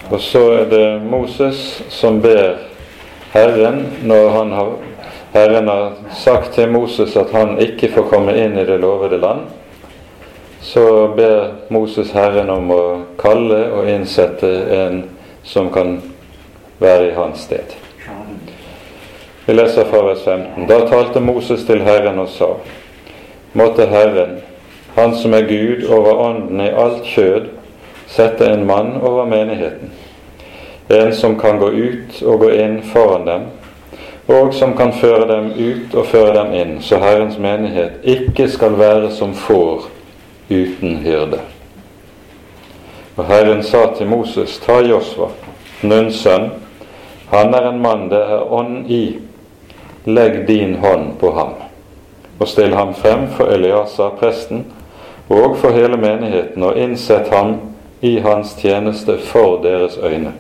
Og 0.10 0.20
så 0.22 0.42
er 0.60 0.66
det 0.70 0.88
Moses 1.02 1.84
som 1.90 2.22
ber 2.22 2.58
Herren 3.34 3.86
når 4.04 4.30
han 4.30 4.52
har 4.52 4.74
Herren 5.36 5.68
har 5.68 5.92
sagt 6.16 6.54
til 6.54 6.72
Moses 6.72 7.16
at 7.20 7.32
han 7.36 7.58
ikke 7.60 7.90
får 7.92 8.06
komme 8.08 8.38
inn 8.40 8.54
i 8.56 8.64
det 8.64 8.78
lovede 8.80 9.18
land, 9.20 9.50
så 10.64 11.08
ber 11.18 11.50
Moses 11.76 12.14
Herren 12.16 12.50
om 12.54 12.72
å 12.72 12.84
kalle 13.20 13.66
og 13.76 13.90
innsette 13.92 14.54
en 14.78 15.02
som 15.44 15.68
kan 15.76 15.98
være 16.80 17.10
i 17.10 17.18
hans 17.18 17.44
sted. 17.50 17.76
Vi 19.46 19.54
leser 19.54 19.86
fra 19.86 20.02
vers 20.02 20.24
15. 20.24 20.68
Da 20.68 20.80
talte 20.88 21.20
Moses 21.20 21.66
til 21.66 21.82
Herren 21.86 22.20
og 22.20 22.30
sa:" 22.30 22.54
Måtte 23.54 23.86
Herren, 23.86 24.42
Han 24.96 25.16
som 25.16 25.34
er 25.34 25.42
Gud 25.42 25.90
over 25.90 26.14
ånden 26.14 26.62
i 26.62 26.70
alt 26.70 27.04
kjød, 27.04 27.42
sette 28.08 28.46
en 28.46 28.66
mann 28.66 29.02
over 29.02 29.26
menigheten, 29.26 29.92
en 30.90 31.14
som 31.14 31.40
kan 31.40 31.60
gå 31.60 31.68
ut 31.68 32.22
og 32.24 32.40
gå 32.40 32.50
inn 32.50 32.78
foran 32.84 33.28
dem, 33.28 33.42
og 34.28 34.54
som 34.54 34.78
kan 34.78 34.94
føre 34.94 35.28
dem 35.36 35.52
ut 35.52 35.96
og 35.96 36.06
føre 36.06 36.34
dem 36.38 36.54
inn, 36.54 36.82
så 36.82 36.98
Herrens 36.98 37.38
menighet 37.38 37.92
ikke 38.04 38.48
skal 38.50 38.80
være 38.80 39.12
som 39.12 39.34
får 39.34 39.90
uten 40.50 40.98
hyrde. 41.04 41.40
Og 43.18 43.26
Herren 43.26 43.64
sa 43.64 43.86
til 43.98 44.08
Moses, 44.08 44.60
ta 44.60 44.80
Josva, 44.80 45.28
Nuns 45.84 46.16
sønn, 46.16 46.50
han 47.30 47.54
er 47.54 47.70
en 47.70 47.82
mann 47.82 48.10
det 48.10 48.22
er 48.22 48.54
ånd 48.54 48.92
i, 48.92 49.18
legg 50.06 50.48
din 50.48 50.76
hånd 50.76 51.20
på 51.20 51.32
ham, 51.32 51.54
og 52.40 52.48
still 52.48 52.74
ham 52.76 52.94
frem 52.94 53.28
for 53.28 53.50
Eliasa, 53.50 54.10
presten, 54.20 54.66
og 55.30 55.58
for 55.58 55.74
hele 55.74 55.98
menigheten, 55.98 56.64
og 56.64 56.78
innsett 56.78 57.32
ham 57.34 57.56
i 58.02 58.20
hans 58.20 58.54
tjeneste 58.62 59.18
for 59.18 59.58
deres 59.64 59.98
øyne. 59.98 60.36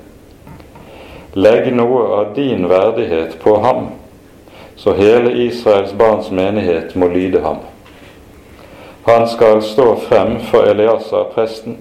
Legg 1.33 1.71
noe 1.73 2.03
av 2.19 2.35
din 2.35 2.69
verdighet 2.69 3.39
på 3.41 3.57
ham, 3.59 3.89
så 4.75 4.93
hele 4.93 5.33
Israels 5.47 5.93
barns 5.97 6.31
menighet 6.31 6.95
må 6.95 7.07
lyde 7.07 7.41
ham. 7.41 7.57
Han 9.05 9.27
skal 9.27 9.61
stå 9.61 9.95
frem 10.09 10.39
for 10.51 10.69
Eliasa, 10.69 11.25
presten, 11.33 11.77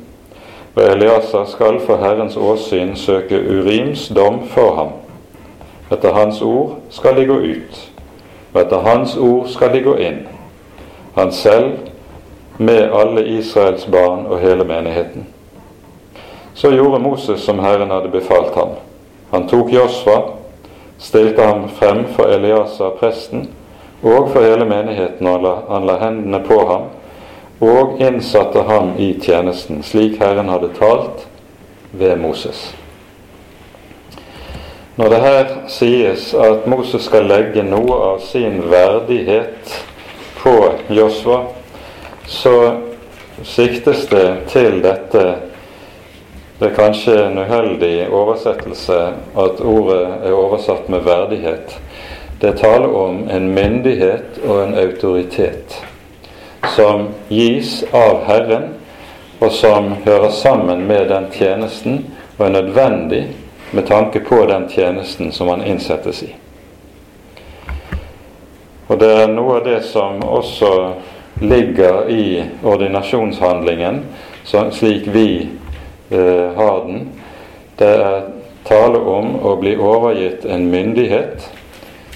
og 0.75 0.83
Eliasa 0.83 1.45
skal 1.47 1.81
for 1.85 1.97
Herrens 1.97 2.37
åsyn 2.37 2.97
søke 2.97 3.39
Urims 3.39 4.09
dom 4.09 4.43
for 4.49 4.75
ham. 4.75 4.93
Etter 5.93 6.13
hans 6.13 6.43
ord 6.43 6.79
skal 6.91 7.17
de 7.17 7.27
gå 7.27 7.35
ut, 7.35 7.81
og 8.53 8.61
etter 8.63 8.87
hans 8.87 9.17
ord 9.17 9.49
skal 9.53 9.73
de 9.75 9.83
gå 9.85 9.97
inn, 10.01 10.23
han 11.15 11.33
selv 11.33 11.91
med 12.57 12.93
alle 12.95 13.27
Israels 13.39 13.87
barn 13.87 14.27
og 14.27 14.41
hele 14.41 14.65
menigheten. 14.65 15.27
Så 16.55 16.71
gjorde 16.71 17.03
Moses 17.03 17.41
som 17.41 17.59
Herren 17.59 17.91
hadde 17.91 18.09
befalt 18.09 18.55
ham. 18.55 18.77
Han 19.31 19.49
tok 19.49 19.73
Josfa, 19.73 20.21
stilte 20.99 21.43
ham 21.43 21.69
frem 21.69 22.05
for 22.15 22.31
Eliasa, 22.31 22.91
presten, 23.01 23.49
og 24.03 24.31
for 24.31 24.43
hele 24.43 24.65
menigheten, 24.65 25.27
og 25.27 25.65
han 25.69 25.87
la 25.87 25.99
hendene 25.99 26.41
på 26.47 26.59
ham, 26.69 26.89
og 27.61 28.01
innsatte 28.03 28.63
ham 28.63 28.95
i 28.99 29.15
tjenesten, 29.23 29.83
slik 29.83 30.19
Herren 30.23 30.49
hadde 30.49 30.71
talt 30.79 31.27
ved 31.93 32.17
Moses. 32.17 32.75
Når 34.97 35.09
det 35.11 35.21
her 35.21 35.49
sies 35.69 36.29
at 36.39 36.67
Moses 36.71 37.09
skal 37.09 37.27
legge 37.27 37.65
noe 37.67 37.97
av 38.13 38.21
sin 38.23 38.61
verdighet 38.71 39.73
på 40.39 40.55
Josva, 40.95 41.41
så 42.31 42.55
siktes 43.43 44.07
det 44.13 44.29
til 44.53 44.79
dette 44.85 45.25
det 46.59 46.69
er 46.71 46.77
kanskje 46.77 47.15
en 47.19 47.39
uheldig 47.43 48.07
oversettelse 48.15 48.99
at 49.43 49.59
ordet 49.67 50.05
er 50.23 50.37
oversatt 50.39 50.87
med 50.89 51.03
verdighet. 51.03 51.75
Det 52.41 52.55
taler 52.61 52.95
om 52.95 53.25
en 53.27 53.49
myndighet 53.55 54.39
og 54.47 54.61
en 54.63 54.77
autoritet 54.79 55.75
som 56.77 57.09
gis 57.29 57.81
av 57.93 58.23
Herren, 58.29 58.71
og 59.43 59.51
som 59.53 59.91
hører 60.07 60.31
sammen 60.31 60.87
med 60.87 61.09
den 61.11 61.27
tjenesten 61.35 62.05
og 62.39 62.47
er 62.47 62.55
nødvendig 62.55 63.25
med 63.75 63.87
tanke 63.87 64.21
på 64.21 64.47
den 64.47 64.69
tjenesten 64.69 65.33
som 65.33 65.49
han 65.49 65.65
innsettes 65.65 66.23
i. 66.23 66.35
Og 68.87 68.99
Det 68.99 69.11
er 69.11 69.33
noe 69.33 69.57
av 69.59 69.65
det 69.65 69.81
som 69.89 70.21
også 70.23 70.71
ligger 71.41 72.09
i 72.11 72.45
ordinasjonshandlingen, 72.63 74.05
slik 74.45 75.07
vi 75.07 75.49
eh, 76.11 76.51
har 76.57 76.85
den. 76.87 77.09
Det 77.77 77.89
er 77.89 78.27
tale 78.65 78.99
om 78.99 79.35
å 79.43 79.57
bli 79.59 79.75
overgitt 79.77 80.45
en 80.45 80.69
myndighet 80.71 81.49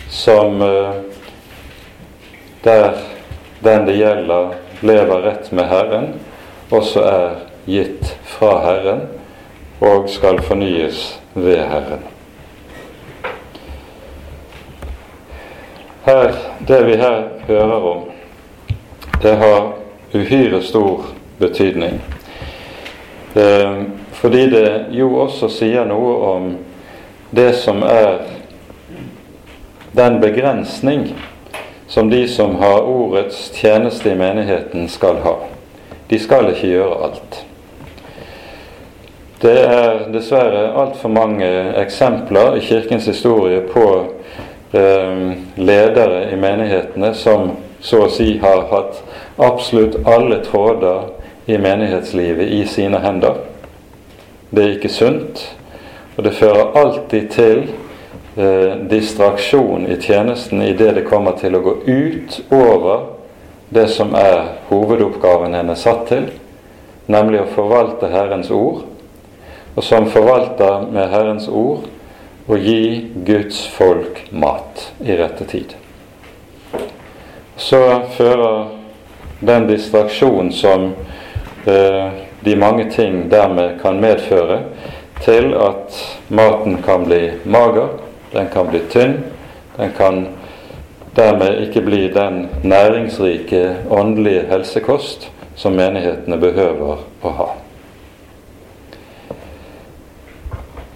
som 0.08 0.62
eh, 0.62 1.00
der 2.62 2.92
den 3.60 3.86
det 3.86 3.96
gjelder, 3.98 4.54
lever 4.80 5.22
rett 5.22 5.50
med 5.52 5.66
Herren, 5.68 6.12
også 6.70 7.02
er 7.02 7.30
gitt 7.66 8.14
fra 8.24 8.58
Herren 8.62 9.08
og 9.80 10.06
skal 10.10 10.38
fornyes 10.42 11.17
ved 11.44 11.58
Herren. 11.68 12.04
Her, 16.04 16.32
det 16.68 16.86
vi 16.86 16.96
her 16.96 17.22
hører 17.46 17.88
om, 17.92 18.02
det 19.22 19.36
har 19.36 19.72
uhyre 20.14 20.62
stor 20.62 21.04
betydning. 21.38 22.00
Eh, 23.34 23.82
fordi 24.12 24.50
det 24.50 24.86
jo 24.90 25.14
også 25.14 25.48
sier 25.52 25.84
noe 25.84 26.14
om 26.32 26.46
det 27.30 27.52
som 27.60 27.82
er 27.82 28.22
den 29.92 30.20
begrensning 30.20 31.10
som 31.88 32.10
de 32.10 32.28
som 32.28 32.56
har 32.56 32.80
ordets 32.80 33.50
tjeneste 33.54 34.12
i 34.12 34.16
menigheten, 34.16 34.88
skal 34.88 35.16
ha. 35.24 35.36
De 36.08 36.18
skal 36.20 36.50
ikke 36.52 36.68
gjøre 36.68 36.98
alt. 37.08 37.38
Det 39.38 39.54
er 39.54 40.08
dessverre 40.10 40.72
altfor 40.74 41.12
mange 41.14 41.46
eksempler 41.78 42.56
i 42.58 42.62
Kirkens 42.64 43.04
historie 43.06 43.60
på 43.70 43.84
eh, 44.74 45.20
ledere 45.54 46.24
i 46.32 46.38
menighetene 46.42 47.12
som 47.14 47.52
så 47.78 48.00
å 48.08 48.08
si 48.10 48.32
har 48.42 48.64
hatt 48.72 48.98
absolutt 49.38 50.00
alle 50.10 50.40
tråder 50.42 51.12
i 51.46 51.54
menighetslivet 51.54 52.50
i 52.50 52.64
sine 52.66 52.98
hender. 52.98 53.38
Det 54.50 54.64
er 54.64 54.74
ikke 54.74 54.90
sunt, 54.90 55.44
og 56.16 56.26
det 56.26 56.34
fører 56.34 56.74
alltid 56.82 57.30
til 57.30 57.62
eh, 58.34 58.74
distraksjon 58.90 59.86
i 59.86 60.00
tjenesten 60.02 60.66
i 60.66 60.74
det 60.74 61.06
kommer 61.06 61.38
til 61.38 61.54
å 61.54 61.62
gå 61.62 61.78
ut 61.86 62.40
over 62.50 63.06
det 63.70 63.86
som 63.94 64.18
er 64.18 64.56
hovedoppgaven 64.72 65.54
en 65.54 65.70
er 65.70 65.78
satt 65.78 66.08
til, 66.10 66.30
nemlig 67.06 67.44
å 67.44 67.50
forvalte 67.54 68.10
Herrens 68.10 68.50
ord, 68.50 68.87
og 69.74 69.84
som 69.84 70.08
forvalter 70.10 70.88
med 70.92 71.10
Herrens 71.12 71.48
ord 71.48 71.86
å 72.48 72.56
gi 72.56 73.10
Guds 73.26 73.66
folk 73.74 74.24
mat 74.32 74.88
i 75.04 75.16
rette 75.18 75.44
tid. 75.48 75.74
Så 77.58 77.82
fører 78.16 78.70
den 79.40 79.66
distraksjon 79.68 80.52
som 80.54 80.92
Eh, 81.68 82.10
de 82.40 82.56
mange 82.56 82.90
ting 82.90 83.28
dermed 83.28 83.80
kan 83.82 84.00
medføre 84.00 84.60
til 85.20 85.54
at 85.54 85.96
maten 86.28 86.78
kan 86.82 87.04
bli 87.04 87.32
mager, 87.44 87.88
den 88.32 88.48
kan 88.52 88.70
bli 88.70 88.80
tynn, 88.90 89.18
den 89.76 89.92
kan 89.96 90.26
dermed 91.16 91.60
ikke 91.66 91.82
bli 91.84 92.06
den 92.14 92.46
næringsrike 92.62 93.64
åndelige 93.90 94.46
helsekost 94.48 95.28
som 95.56 95.76
menighetene 95.76 96.38
behøver 96.40 97.02
å 97.22 97.34
ha. 97.40 97.48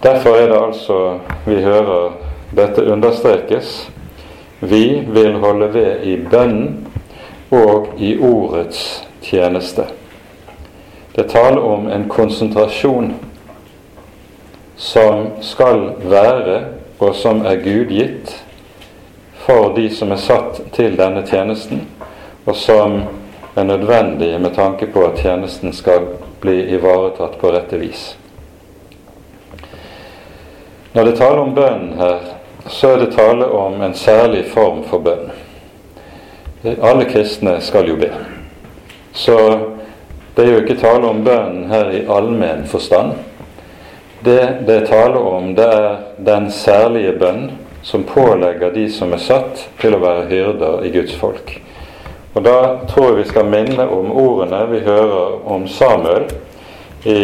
Derfor 0.03 0.35
er 0.35 0.47
det 0.47 0.59
altså 0.59 1.19
vi 1.45 1.61
hører 1.63 2.11
dette 2.55 2.83
understrekes. 2.91 3.91
Vi 4.59 5.03
vil 5.07 5.37
holde 5.39 5.73
ved 5.73 6.03
i 6.03 6.17
bønnen 6.31 6.87
og 7.51 7.87
i 7.97 8.17
ordets 8.19 9.07
tjeneste. 9.21 9.85
Det 11.15 11.29
taler 11.29 11.61
om 11.61 11.87
en 11.87 12.09
konsentrasjon 12.09 13.13
som 14.75 15.27
skal 15.41 15.91
være, 16.03 16.63
og 16.99 17.15
som 17.15 17.45
er 17.45 17.61
gudgitt, 17.63 18.43
for 19.45 19.75
de 19.75 19.89
som 19.95 20.11
er 20.11 20.19
satt 20.19 20.61
til 20.73 20.97
denne 20.97 21.23
tjenesten, 21.27 21.85
og 22.45 22.55
som 22.55 23.01
er 23.55 23.63
nødvendige 23.63 24.39
med 24.39 24.55
tanke 24.55 24.87
på 24.87 25.05
at 25.05 25.19
tjenesten 25.21 25.73
skal 25.73 26.07
bli 26.41 26.57
ivaretatt 26.75 27.37
på 27.39 27.51
rette 27.51 27.79
vis. 27.79 28.13
Når 30.93 31.03
det 31.03 31.15
taler 31.17 31.39
om 31.41 31.53
bønn 31.55 31.87
her, 31.97 32.19
så 32.69 32.93
er 32.93 32.99
det 33.01 33.15
tale 33.15 33.47
om 33.49 33.81
en 33.81 33.95
særlig 33.97 34.43
form 34.51 34.83
for 34.85 35.01
bønn. 35.01 35.31
Alle 36.81 37.07
kristne 37.09 37.55
skal 37.61 37.89
jo 37.89 37.95
be. 37.97 38.11
Så 39.13 39.37
det 40.35 40.45
er 40.45 40.51
jo 40.51 40.61
ikke 40.61 40.77
tale 40.77 41.09
om 41.09 41.23
bønn 41.25 41.65
her 41.71 41.89
i 41.89 42.03
allmenn 42.05 42.67
forstand. 42.69 43.17
Det 44.23 44.37
det 44.67 44.75
er 44.75 44.85
tale 44.85 45.17
om, 45.17 45.55
det 45.55 45.65
er 45.65 45.97
den 46.17 46.51
særlige 46.51 47.17
bønn 47.19 47.51
som 47.81 48.05
pålegger 48.07 48.71
de 48.71 48.85
som 48.89 49.13
er 49.13 49.25
satt 49.25 49.65
til 49.81 49.97
å 49.97 50.03
være 50.03 50.29
hyrder 50.29 50.85
i 50.85 50.93
Guds 50.93 51.17
folk. 51.17 51.57
Og 52.33 52.43
Da 52.43 52.85
tror 52.87 53.09
jeg 53.09 53.17
vi 53.17 53.29
skal 53.29 53.49
minne 53.49 53.89
om 53.89 54.11
ordene 54.11 54.61
vi 54.71 54.85
hører 54.85 55.41
om 55.45 55.67
Samuel 55.67 56.29
i 57.05 57.19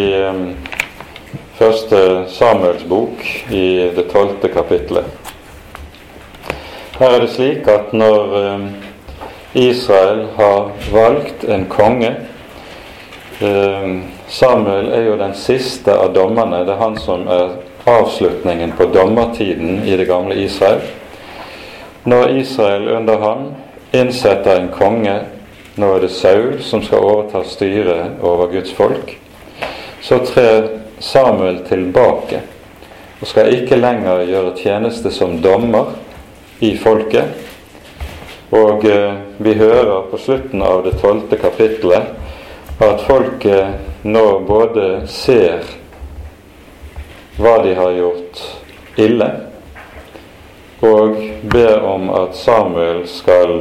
første 1.59 1.97
Samuels 2.31 2.83
bok 2.87 3.23
i 3.51 3.91
det 3.95 4.05
tolvte 4.13 4.47
kapitlet. 4.53 5.05
Her 6.99 7.15
er 7.15 7.23
det 7.23 7.31
slik 7.33 7.67
at 7.67 7.91
når 7.95 8.35
um, 8.39 8.65
Israel 9.53 10.25
har 10.37 10.71
valgt 10.93 11.43
en 11.43 11.65
konge 11.71 12.13
um, 13.41 14.03
Samuel 14.27 14.91
er 14.93 15.07
jo 15.07 15.17
den 15.19 15.33
siste 15.35 15.95
av 15.95 16.13
dommerne. 16.15 16.63
Det 16.63 16.75
er 16.75 16.83
han 16.83 16.97
som 17.01 17.27
er 17.27 17.57
avslutningen 17.89 18.75
på 18.77 18.91
dommertiden 18.93 19.83
i 19.87 19.97
det 19.97 20.07
gamle 20.07 20.37
Israel. 20.39 20.83
Når 22.03 22.37
Israel 22.39 22.87
under 22.97 23.17
ham 23.17 23.47
innsetter 23.93 24.59
en 24.59 24.69
konge. 24.69 25.19
Nå 25.79 25.93
er 25.95 26.03
det 26.03 26.11
Saul 26.11 26.59
som 26.63 26.83
skal 26.83 27.03
overta 27.03 27.43
styret 27.47 28.19
over 28.21 28.51
Guds 28.51 28.73
folk. 28.75 29.15
Så 30.01 30.19
trer 30.27 30.78
Samuel 30.99 31.61
tilbake 31.67 32.41
og 33.19 33.27
skal 33.27 33.51
ikke 33.53 33.79
lenger 33.79 34.23
gjøre 34.27 34.55
tjeneste 34.59 35.11
som 35.11 35.39
dommer 35.43 35.91
i 36.63 36.71
folket. 36.79 37.35
Og 38.55 38.85
eh, 38.87 39.19
vi 39.37 39.53
hører 39.59 40.07
på 40.11 40.17
slutten 40.17 40.63
av 40.65 40.83
det 40.87 40.95
tolvte 41.01 41.37
kapittelet 41.39 42.15
at 42.79 43.03
folket 43.03 44.05
nå 44.07 44.25
både 44.47 44.87
ser 45.11 45.67
hva 47.39 47.57
de 47.63 47.73
har 47.75 47.91
gjort 47.95 48.39
ille, 48.99 49.27
og 50.83 51.19
ber 51.51 51.83
om 51.87 52.07
at 52.15 52.35
Samuel 52.39 53.03
skal 53.07 53.53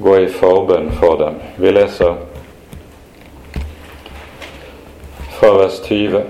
gå 0.00 0.16
i 0.24 0.28
forbønn 0.32 0.90
for 0.96 1.20
dem. 1.20 1.38
Vi 1.60 1.72
leser 1.72 2.16
fra 5.36 5.52
vers 5.60 5.80
20. 5.84 6.24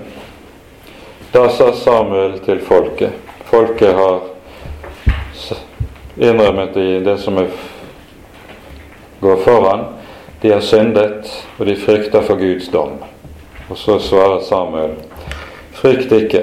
Da 1.37 1.49
sa 1.49 1.73
Samuel 1.73 2.39
til 2.41 2.57
folket 2.65 3.11
Folket 3.45 3.91
har 3.93 4.23
innrømmet 6.17 6.77
i 6.81 6.85
det 7.05 7.13
som 7.21 7.37
er, 7.37 7.51
går 9.21 9.43
foran. 9.45 9.83
De 10.41 10.49
har 10.55 10.63
syndet, 10.65 11.29
og 11.59 11.69
de 11.69 11.75
frykter 11.77 12.25
for 12.25 12.41
Guds 12.41 12.71
dom. 12.73 12.95
Og 13.69 13.77
så 13.77 13.99
svarer 14.01 14.41
Samuel, 14.47 14.95
frykt 15.77 16.15
ikke. 16.17 16.41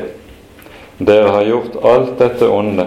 Dere 1.03 1.35
har 1.41 1.51
gjort 1.51 1.81
alt 1.83 2.15
dette 2.23 2.53
onde 2.55 2.87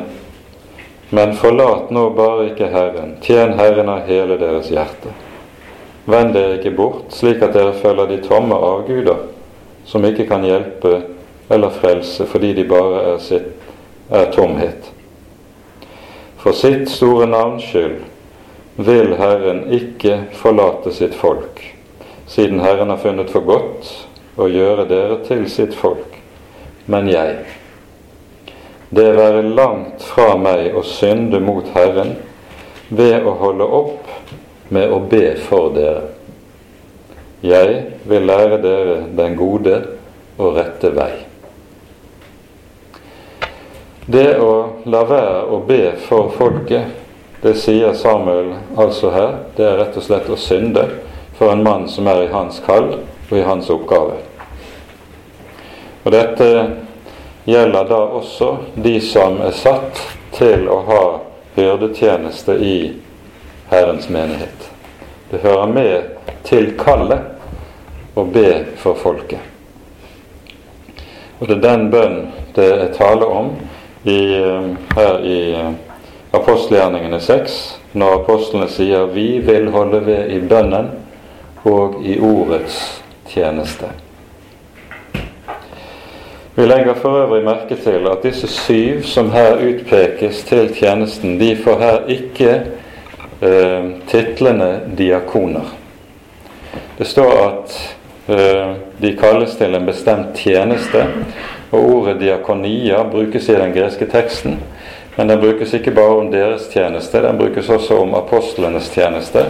men 1.10 1.36
forlat 1.36 1.92
nå 1.92 2.06
bare 2.16 2.48
ikke 2.54 2.72
Herren, 2.72 3.18
tjen 3.20 3.60
Herren 3.60 3.92
av 3.92 4.08
hele 4.08 4.40
deres 4.40 4.72
hjerte. 4.72 5.12
Vend 6.08 6.32
dere 6.40 6.56
ikke 6.62 6.72
bort, 6.80 7.12
slik 7.12 7.44
at 7.44 7.52
dere 7.56 7.76
følger 7.84 8.16
de 8.16 8.24
tomme 8.24 8.56
avguder, 8.56 9.28
som 9.84 10.08
ikke 10.08 10.30
kan 10.32 10.48
hjelpe 10.48 11.17
eller 11.50 11.70
frelse 11.70 12.26
fordi 12.26 12.54
de 12.54 12.68
bare 12.68 13.02
er, 13.14 13.18
sitt, 13.24 13.50
er 14.10 14.32
tomhet. 14.36 14.92
For 16.38 16.56
sitt 16.56 16.90
store 16.92 17.28
navns 17.28 17.66
skyld 17.68 18.02
vil 18.78 19.16
Herren 19.18 19.64
ikke 19.74 20.20
forlate 20.38 20.94
sitt 20.94 21.16
folk, 21.18 21.62
siden 22.30 22.62
Herren 22.62 22.92
har 22.94 23.02
funnet 23.02 23.32
for 23.34 23.48
godt 23.48 23.90
å 24.38 24.50
gjøre 24.52 24.86
dere 24.90 25.22
til 25.26 25.48
sitt 25.50 25.74
folk. 25.76 26.20
Men 26.88 27.10
jeg, 27.10 27.40
det 28.96 29.10
være 29.18 29.44
langt 29.44 30.06
fra 30.08 30.36
meg 30.40 30.76
å 30.78 30.86
synde 30.88 31.42
mot 31.44 31.68
Herren 31.76 32.16
ved 32.88 33.26
å 33.28 33.34
holde 33.42 33.68
opp 33.82 34.14
med 34.72 34.94
å 34.94 35.02
be 35.04 35.34
for 35.50 35.74
dere. 35.76 36.14
Jeg 37.44 37.82
vil 38.08 38.30
lære 38.30 38.62
dere 38.64 39.02
den 39.18 39.36
gode 39.38 39.82
og 40.38 40.56
rette 40.58 40.94
vei. 40.96 41.27
Det 44.10 44.38
å 44.40 44.52
la 44.88 45.02
være 45.04 45.40
å 45.52 45.58
be 45.68 45.82
for 46.00 46.30
folket, 46.32 46.94
det 47.42 47.52
sier 47.60 47.92
Samuel 47.92 48.54
altså 48.80 49.12
her, 49.12 49.34
det 49.58 49.66
er 49.68 49.76
rett 49.82 49.98
og 50.00 50.06
slett 50.06 50.30
å 50.32 50.38
synde 50.40 50.86
for 51.36 51.52
en 51.52 51.66
mann 51.66 51.90
som 51.92 52.08
er 52.08 52.24
i 52.24 52.32
hans 52.32 52.62
kall 52.64 52.88
og 53.02 53.36
i 53.36 53.44
hans 53.44 53.68
oppgave. 53.74 54.16
Og 56.06 56.16
dette 56.16 56.48
gjelder 57.52 57.92
da 57.92 58.00
også 58.22 58.54
de 58.80 58.96
som 59.04 59.42
er 59.44 59.52
satt 59.60 60.00
til 60.40 60.70
å 60.72 60.80
ha 60.88 61.04
hyrdetjeneste 61.60 62.56
i 62.64 62.78
Herrens 63.68 64.08
menighet. 64.08 64.72
Det 65.30 65.44
hører 65.44 65.68
med 65.68 66.36
til 66.48 66.78
kallet 66.80 68.16
å 68.16 68.24
be 68.24 68.52
for 68.80 68.96
folket. 68.96 69.44
Og 71.42 71.50
det 71.50 71.58
er 71.60 71.66
den 71.68 71.90
bønn 71.92 72.22
det 72.56 72.72
er 72.72 72.94
tale 72.96 73.28
om 73.28 73.58
i, 74.08 74.40
eh, 74.40 74.70
her 74.96 75.20
i 75.26 75.54
eh, 75.54 75.72
apostelgjerningene 76.32 77.20
6, 77.20 77.78
når 77.94 78.14
apostlene 78.22 78.68
sier 78.70 79.06
'vi 79.06 79.40
vil 79.40 79.72
holde 79.72 80.06
ved 80.06 80.32
i 80.32 80.40
bønnen 80.40 80.92
og 81.64 82.02
i 82.06 82.20
ordets 82.20 83.04
tjeneste'. 83.30 83.92
Vi 86.56 86.66
legger 86.66 86.94
for 86.94 87.10
øvrig 87.10 87.44
merke 87.44 87.76
til 87.76 88.08
at 88.12 88.24
disse 88.24 88.48
syv 88.48 89.04
som 89.04 89.32
her 89.32 89.60
utpekes 89.62 90.44
til 90.44 90.72
tjenesten, 90.76 91.40
de 91.40 91.56
får 91.56 91.80
her 91.80 92.00
ikke 92.08 92.54
eh, 93.42 93.92
titlene 94.08 94.82
diakoner. 94.98 95.68
Det 96.98 97.08
står 97.08 97.32
at 97.48 97.76
eh, 98.28 98.74
de 99.02 99.18
kalles 99.18 99.56
til 99.56 99.76
en 99.76 99.86
bestemt 99.86 100.34
tjeneste, 100.36 101.06
og 101.72 101.80
ordet 101.80 102.20
diakonia 102.20 103.04
brukes 103.12 103.50
i 103.50 103.56
den 103.56 103.74
greske 103.74 104.06
teksten. 104.06 104.60
Men 105.16 105.28
den 105.28 105.40
brukes 105.42 105.74
ikke 105.74 105.92
bare 105.92 106.20
om 106.22 106.32
deres 106.32 106.68
tjeneste, 106.74 107.22
den 107.22 107.38
brukes 107.38 107.70
også 107.70 107.98
om 107.98 108.14
apostlenes 108.16 108.90
tjeneste. 108.94 109.46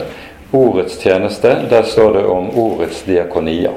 Ordets 0.52 0.98
tjeneste, 0.98 1.58
der 1.70 1.84
står 1.84 2.14
det 2.14 2.26
om 2.26 2.50
ordets 2.60 3.04
diakonia. 3.04 3.72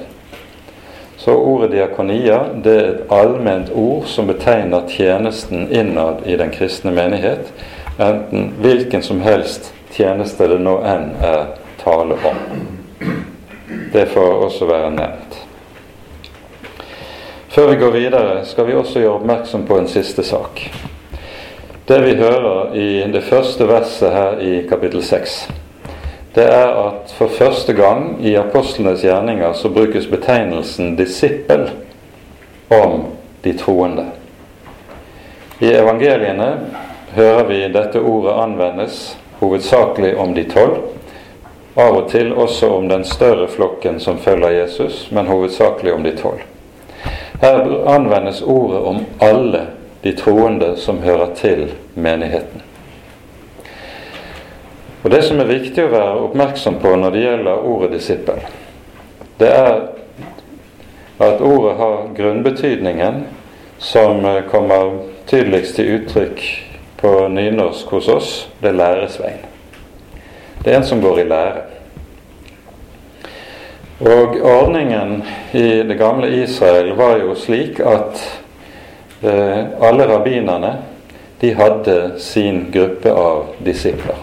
Så 1.16 1.35
ordet 1.35 1.72
diakonia 1.72 2.38
det 2.64 2.76
er 2.76 2.87
et 2.88 3.11
allment 3.12 3.72
ord 3.74 4.07
som 4.09 4.31
betegner 4.31 4.87
tjenesten 4.88 5.66
innad 5.68 6.22
i 6.26 6.37
den 6.37 6.55
kristne 6.55 6.94
menighet, 6.96 7.50
enten 7.98 8.53
hvilken 8.62 9.03
som 9.03 9.20
helst 9.20 9.72
tjeneste 9.92 10.48
det 10.48 10.62
nå 10.62 10.79
enn 10.87 11.11
er 11.20 11.50
tale 11.83 12.16
om. 12.31 12.40
Det 13.92 14.07
får 14.14 14.44
også 14.46 14.70
være 14.70 14.94
nevnt. 14.94 15.40
Før 17.50 17.70
vi 17.70 17.80
går 17.80 17.90
videre, 17.90 18.44
skal 18.46 18.66
vi 18.66 18.76
også 18.78 19.00
gjøre 19.00 19.16
oppmerksom 19.18 19.66
på 19.66 19.78
en 19.78 19.88
siste 19.90 20.22
sak. 20.22 20.62
Det 21.88 21.98
vi 22.04 22.14
hører 22.20 22.76
i 22.78 22.90
det 23.10 23.24
første 23.26 23.66
verset 23.66 24.14
her 24.14 24.38
i 24.38 24.60
kapittel 24.70 25.02
6 25.02 25.40
det 26.34 26.44
er 26.46 26.68
at 26.78 27.12
for 27.18 27.26
første 27.26 27.72
gang 27.72 28.18
i 28.22 28.36
apostlenes 28.38 29.03
gjerninger 29.03 29.53
så 29.53 29.68
brukes 29.68 30.07
betegnelsen 30.07 30.96
'disippel' 30.98 31.70
om 32.68 33.05
de 33.44 33.53
troende. 33.59 34.05
I 35.59 35.72
evangeliene 35.72 36.61
hører 37.14 37.44
vi 37.44 37.68
dette 37.68 38.01
ordet 38.01 38.32
anvendes 38.42 39.18
hovedsakelig 39.40 40.16
om 40.16 40.34
de 40.34 40.44
tolv. 40.44 40.76
Av 41.76 41.96
og 41.96 42.11
til 42.11 42.32
også 42.32 42.68
om 42.76 42.88
den 42.88 43.05
større 43.05 43.48
flokken 43.48 44.01
som 44.01 44.18
følger 44.18 44.51
Jesus, 44.51 45.09
men 45.11 45.26
hovedsakelig 45.26 45.92
om 45.92 46.03
de 46.03 46.16
tolv. 46.16 46.49
Her 47.41 47.88
anvendes 47.88 48.43
ordet 48.43 48.80
om 48.80 49.05
alle 49.18 49.66
de 50.03 50.12
troende 50.12 50.74
som 50.76 51.03
hører 51.03 51.34
til 51.34 51.72
menigheten. 51.95 52.62
Og 55.03 55.11
Det 55.11 55.22
som 55.24 55.41
er 55.41 55.49
viktig 55.49 55.84
å 55.84 55.93
være 55.93 56.24
oppmerksom 56.26 56.76
på 56.82 56.93
når 57.01 57.14
det 57.14 57.22
gjelder 57.24 57.64
ordet 57.64 57.95
disippel, 57.95 58.43
det 59.41 59.49
er 59.49 59.78
at 61.20 61.41
ordet 61.41 61.76
har 61.76 62.11
grunnbetydningen 62.16 63.22
som 63.78 64.24
eh, 64.24 64.43
kommer 64.51 64.99
tydeligst 65.26 65.76
til 65.76 65.95
uttrykk 65.97 66.45
på 67.01 67.28
nynorsk 67.32 67.88
hos 67.97 68.09
oss, 68.09 68.30
det 68.61 68.74
er 68.74 68.76
læresvein. 68.76 69.45
Det 70.64 70.72
er 70.72 70.82
en 70.82 70.84
som 70.84 71.01
går 71.01 71.22
i 71.22 71.28
lære. 71.28 71.70
Og 74.01 74.36
ordningen 74.40 75.22
i 75.53 75.82
det 75.82 75.94
gamle 76.01 76.28
Israel 76.42 76.94
var 76.96 77.18
jo 77.20 77.34
slik 77.36 77.82
at 77.84 78.20
eh, 79.20 79.59
alle 79.76 80.07
rabbinerne 80.09 80.70
de 81.40 81.51
hadde 81.55 81.96
sin 82.18 82.70
gruppe 82.72 83.12
av 83.12 83.51
disipler. 83.59 84.16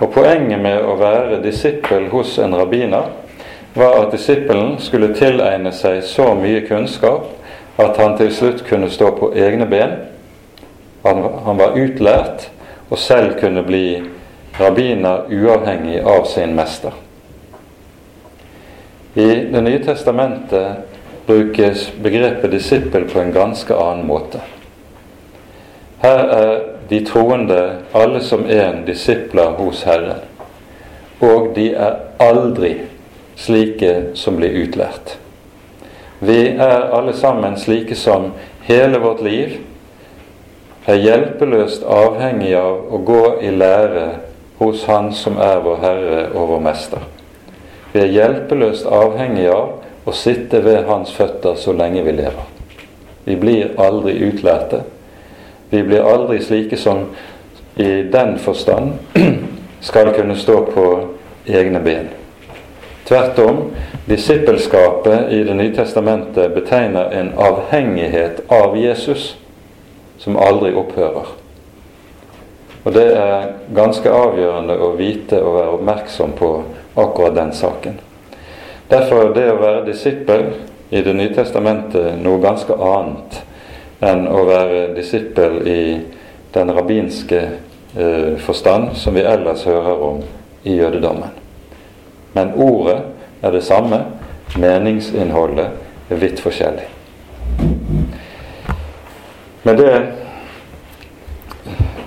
Og 0.00 0.10
Poenget 0.10 0.58
med 0.58 0.82
å 0.82 0.96
være 0.98 1.38
disippel 1.44 2.08
hos 2.10 2.32
en 2.42 2.56
rabbiner 2.58 3.12
var 3.74 3.98
at 4.00 4.16
disippelen 4.16 4.80
skulle 4.82 5.12
tilegne 5.14 5.70
seg 5.70 6.00
så 6.02 6.32
mye 6.34 6.64
kunnskap 6.66 7.28
at 7.78 8.00
han 8.00 8.16
til 8.18 8.32
slutt 8.34 8.64
kunne 8.66 8.90
stå 8.90 9.12
på 9.20 9.28
egne 9.38 9.68
ben. 9.70 9.94
Han, 11.04 11.22
han 11.46 11.62
var 11.62 11.78
utlært 11.78 12.48
og 12.90 12.98
selv 12.98 13.38
kunne 13.38 13.62
bli 13.62 14.00
rabbiner 14.58 15.30
uavhengig 15.30 16.02
av 16.02 16.26
sin 16.26 16.58
mester. 16.58 16.90
I 19.14 19.26
Det 19.52 19.60
nye 19.60 19.78
testamentet 19.84 20.76
brukes 21.26 21.92
begrepet 22.02 22.50
disippel 22.50 23.04
på 23.04 23.20
en 23.20 23.32
ganske 23.32 23.74
annen 23.74 24.06
måte. 24.06 24.38
Her 26.00 26.22
er 26.34 26.52
de 26.88 27.00
troende 27.06 27.58
alle 27.92 28.20
som 28.22 28.46
en 28.46 28.84
disipler 28.86 29.56
hos 29.58 29.82
Herren, 29.86 30.22
og 31.20 31.52
de 31.54 31.72
er 31.74 31.98
aldri 32.22 32.76
slike 33.36 34.14
som 34.14 34.38
blir 34.38 34.56
utlært. 34.62 35.16
Vi 36.20 36.40
er 36.54 36.90
alle 36.94 37.12
sammen 37.16 37.58
slike 37.58 37.96
som 37.98 38.32
hele 38.68 38.98
vårt 39.02 39.22
liv 39.26 39.58
er 40.86 40.98
hjelpeløst 41.02 41.84
avhengig 41.84 42.54
av 42.58 42.90
å 42.90 43.00
gå 43.06 43.24
i 43.42 43.52
lære 43.54 44.08
hos 44.58 44.84
Han 44.88 45.12
som 45.16 45.38
er 45.40 45.62
vår 45.64 45.80
Herre 45.84 46.20
og 46.34 46.54
vår 46.54 46.62
Mester. 46.64 47.19
Vi 47.92 48.00
er 48.00 48.12
hjelpeløst 48.14 48.86
avhengige 48.86 49.50
av 49.54 50.08
å 50.08 50.14
sitte 50.14 50.62
ved 50.64 50.86
Hans 50.86 51.12
føtter 51.14 51.58
så 51.58 51.74
lenge 51.74 52.04
vi 52.06 52.14
lever. 52.20 52.46
Vi 53.24 53.36
blir 53.36 53.74
aldri 53.78 54.14
utlærte. 54.28 54.84
Vi 55.70 55.82
blir 55.86 56.06
aldri 56.06 56.40
slike 56.42 56.78
som 56.78 57.08
i 57.76 58.02
den 58.12 58.38
forstand 58.38 58.92
skal 59.88 60.12
kunne 60.14 60.36
stå 60.38 60.60
på 60.74 60.86
egne 61.46 61.80
ben. 61.80 62.08
Tvert 63.10 63.38
om, 63.42 63.62
disippelskapet 64.06 65.32
i 65.34 65.42
Det 65.44 65.54
nye 65.54 65.74
testamentet 65.74 66.54
betegner 66.54 67.10
en 67.10 67.32
avhengighet 67.38 68.44
av 68.48 68.76
Jesus 68.78 69.34
som 70.18 70.36
aldri 70.38 70.70
opphører. 70.78 71.32
Og 72.84 72.94
det 72.94 73.08
er 73.18 73.48
ganske 73.74 74.10
avgjørende 74.14 74.76
å 74.78 74.92
vite 74.98 75.40
og 75.42 75.56
være 75.56 75.74
oppmerksom 75.78 76.36
på 76.38 76.52
akkurat 76.94 77.34
den 77.34 77.52
saken. 77.52 78.00
Derfor 78.88 79.28
er 79.28 79.34
det 79.34 79.46
å 79.52 79.60
være 79.60 79.86
disippel 79.86 80.44
i 80.90 81.02
Det 81.06 81.12
nye 81.14 81.30
testamentet 81.30 82.16
noe 82.18 82.40
ganske 82.42 82.74
annet 82.74 83.36
enn 84.02 84.24
å 84.26 84.40
være 84.48 84.88
disippel 84.96 85.60
i 85.68 85.82
den 86.50 86.72
rabbinske 86.74 87.42
eh, 87.94 88.32
forstand 88.42 88.96
som 88.98 89.14
vi 89.14 89.22
ellers 89.22 89.62
hører 89.70 90.02
om 90.02 90.18
i 90.66 90.74
jødedommen. 90.80 91.30
Men 92.32 92.50
ordet 92.58 92.98
er 93.42 93.54
det 93.54 93.62
samme, 93.62 94.00
meningsinnholdet 94.58 96.10
er 96.10 96.18
vidt 96.18 96.42
forskjellig. 96.42 96.88
Med 99.62 99.78
det 99.78 99.94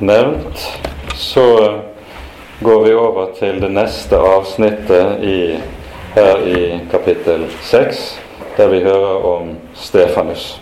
nevnt 0.03 0.67
så 1.15 1.47
går 2.61 2.83
vi 2.83 2.93
over 2.93 3.31
til 3.39 3.61
det 3.61 3.71
neste 3.71 4.17
avsnittet 4.17 5.23
i, 5.23 5.37
her 6.15 6.43
i 6.47 6.79
kapittel 6.91 7.47
6, 7.61 8.03
der 8.57 8.67
vi 8.67 8.83
hører 8.83 9.25
om 9.25 9.55
Stefanus. 9.73 10.61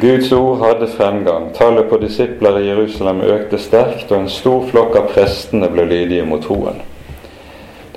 Guds 0.00 0.32
ord 0.32 0.58
hadde 0.60 0.88
fremgang. 0.92 1.54
Tallet 1.54 1.88
på 1.88 1.96
disipler 1.96 2.58
i 2.58 2.66
Jerusalem 2.68 3.20
økte 3.20 3.58
sterkt, 3.58 4.12
og 4.12 4.20
en 4.20 4.28
stor 4.28 4.66
flokk 4.68 4.96
av 4.96 5.08
prestene 5.14 5.70
ble 5.72 5.86
lydige 5.88 6.26
mot 6.28 6.42
troen. 6.44 6.82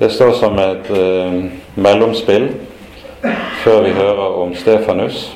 Det 0.00 0.08
står 0.12 0.32
som 0.40 0.56
et 0.58 0.88
eh, 0.96 1.34
mellomspill 1.76 2.48
før 3.60 3.82
vi 3.84 3.92
hører 3.92 4.38
om 4.40 4.54
Stefanus. 4.56 5.26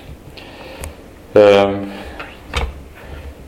Eh, 1.36 1.74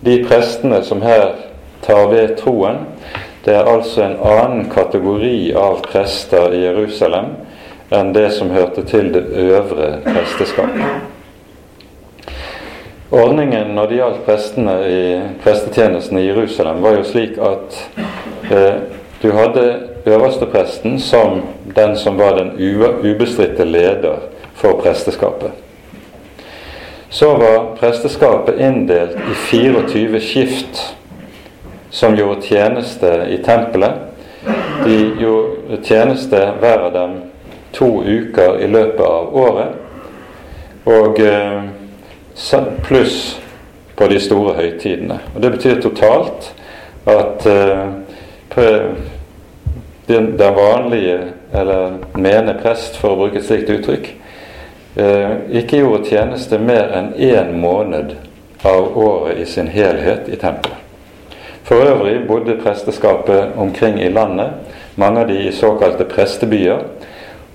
de 0.05 0.19
prestene 0.29 0.83
som 0.85 1.01
her 1.03 1.39
tar 1.87 2.11
ved 2.13 2.37
troen, 2.37 2.85
det 3.47 3.55
er 3.55 3.69
altså 3.71 4.03
en 4.03 4.17
annen 4.27 4.65
kategori 4.71 5.53
av 5.55 5.85
prester 5.87 6.51
i 6.51 6.65
Jerusalem 6.65 7.37
enn 7.95 8.11
det 8.15 8.33
som 8.35 8.51
hørte 8.51 8.83
til 8.91 9.13
det 9.15 9.23
øvre 9.39 10.01
presteskapet. 10.03 11.13
Ordningen 13.15 13.71
når 13.77 13.87
det 13.87 14.01
gjaldt 14.01 14.25
prestene 14.27 14.75
i 14.91 15.03
prestetjenesten 15.45 16.19
i 16.19 16.25
Jerusalem, 16.27 16.83
var 16.83 16.99
jo 16.99 17.05
slik 17.07 17.39
at 17.39 17.79
eh, 18.51 18.83
du 19.23 19.31
hadde 19.31 19.67
øverstepresten 20.07 20.99
som 21.01 21.45
den 21.77 21.95
som 21.97 22.19
var 22.19 22.35
den 22.41 22.51
ubestridte 23.07 23.65
leder 23.65 24.27
for 24.59 24.81
presteskapet. 24.83 25.55
Så 27.09 27.31
var 27.39 27.77
presteskapet 27.79 28.59
inndelt 28.59 29.15
i 29.17 29.39
24 29.55 30.21
skift 30.21 30.83
som 31.97 32.17
gjorde 32.17 32.45
tjeneste 32.45 33.11
i 33.33 33.39
tempelet. 33.45 34.03
De 34.85 34.97
gjorde 35.21 35.81
tjeneste 35.83 36.43
hver 36.61 36.85
av 36.89 36.93
dem 36.93 37.17
to 37.73 37.89
uker 38.05 38.61
i 38.61 38.69
løpet 38.69 39.01
av 39.07 39.33
året. 39.37 39.73
Og 40.87 41.21
eh, 41.25 41.65
pluss 42.85 43.17
på 43.97 44.11
de 44.13 44.21
store 44.21 44.55
høytidene. 44.61 45.19
Og 45.35 45.43
Det 45.43 45.55
betyr 45.57 45.81
totalt 45.81 46.53
at 47.09 47.49
eh, 47.49 48.85
den 50.07 50.29
vanlige, 50.39 51.19
eller 51.53 51.99
mene 52.15 52.55
prest, 52.61 53.01
for 53.01 53.15
å 53.15 53.21
bruke 53.25 53.41
et 53.41 53.49
slikt 53.49 53.73
uttrykk, 53.73 54.13
Eh, 54.97 55.31
ikke 55.53 55.83
gjorde 55.83 56.09
tjeneste 56.09 56.57
mer 56.59 56.89
enn 56.97 57.11
én 57.21 57.51
måned 57.61 58.15
av 58.65 58.95
året 58.97 59.43
i 59.43 59.45
sin 59.45 59.69
helhet 59.69 60.31
i 60.33 60.39
tempelet. 60.41 60.86
For 61.67 61.75
øvrig 61.83 62.29
bodde 62.29 62.61
presteskapet 62.63 63.57
omkring 63.59 63.99
i 64.03 64.09
landet, 64.09 64.51
mange 64.97 65.21
av 65.21 65.29
de 65.29 65.41
i 65.49 65.53
såkalte 65.53 66.05
prestebyer, 66.07 66.85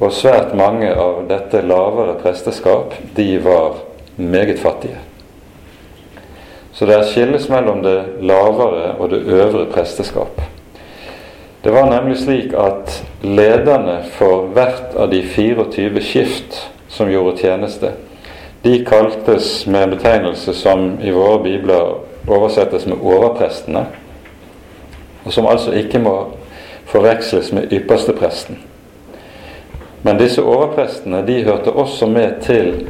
og 0.02 0.12
svært 0.12 0.52
mange 0.58 0.90
av 0.92 1.22
dette 1.30 1.62
lavere 1.64 2.18
presteskap, 2.20 2.98
de 3.16 3.38
var 3.44 3.78
meget 4.18 4.60
fattige. 4.60 4.98
Så 6.74 6.86
det 6.90 6.98
er 6.98 7.08
skilles 7.08 7.48
mellom 7.50 7.80
det 7.86 7.98
lavere 8.20 8.96
og 9.00 9.10
det 9.14 9.22
øvre 9.32 9.66
presteskap. 9.72 10.42
Det 11.64 11.72
var 11.72 11.88
nemlig 11.90 12.18
slik 12.18 12.54
at 12.58 13.04
lederne 13.22 14.02
for 14.18 14.50
hvert 14.52 14.96
av 14.98 15.12
de 15.12 15.22
24 15.24 16.02
skift 16.02 16.60
som 16.90 17.12
gjorde 17.12 17.38
tjeneste. 17.38 17.94
De 18.64 18.80
kaltes 18.86 19.68
med 19.68 19.96
betegnelse 19.96 20.54
som 20.54 20.98
i 21.00 21.14
våre 21.16 21.40
bibler 21.44 21.94
oversettes 22.28 22.86
med 22.86 22.98
overprestene, 23.02 23.86
og 25.24 25.34
som 25.34 25.48
altså 25.48 25.72
ikke 25.72 26.00
må 26.00 26.16
forveksles 26.86 27.52
med 27.52 27.74
ypperstepresten. 27.74 28.60
Men 30.02 30.18
disse 30.18 30.42
overprestene 30.44 31.24
de 31.28 31.44
hørte 31.44 31.72
også 31.72 32.08
med 32.10 32.42
til 32.42 32.88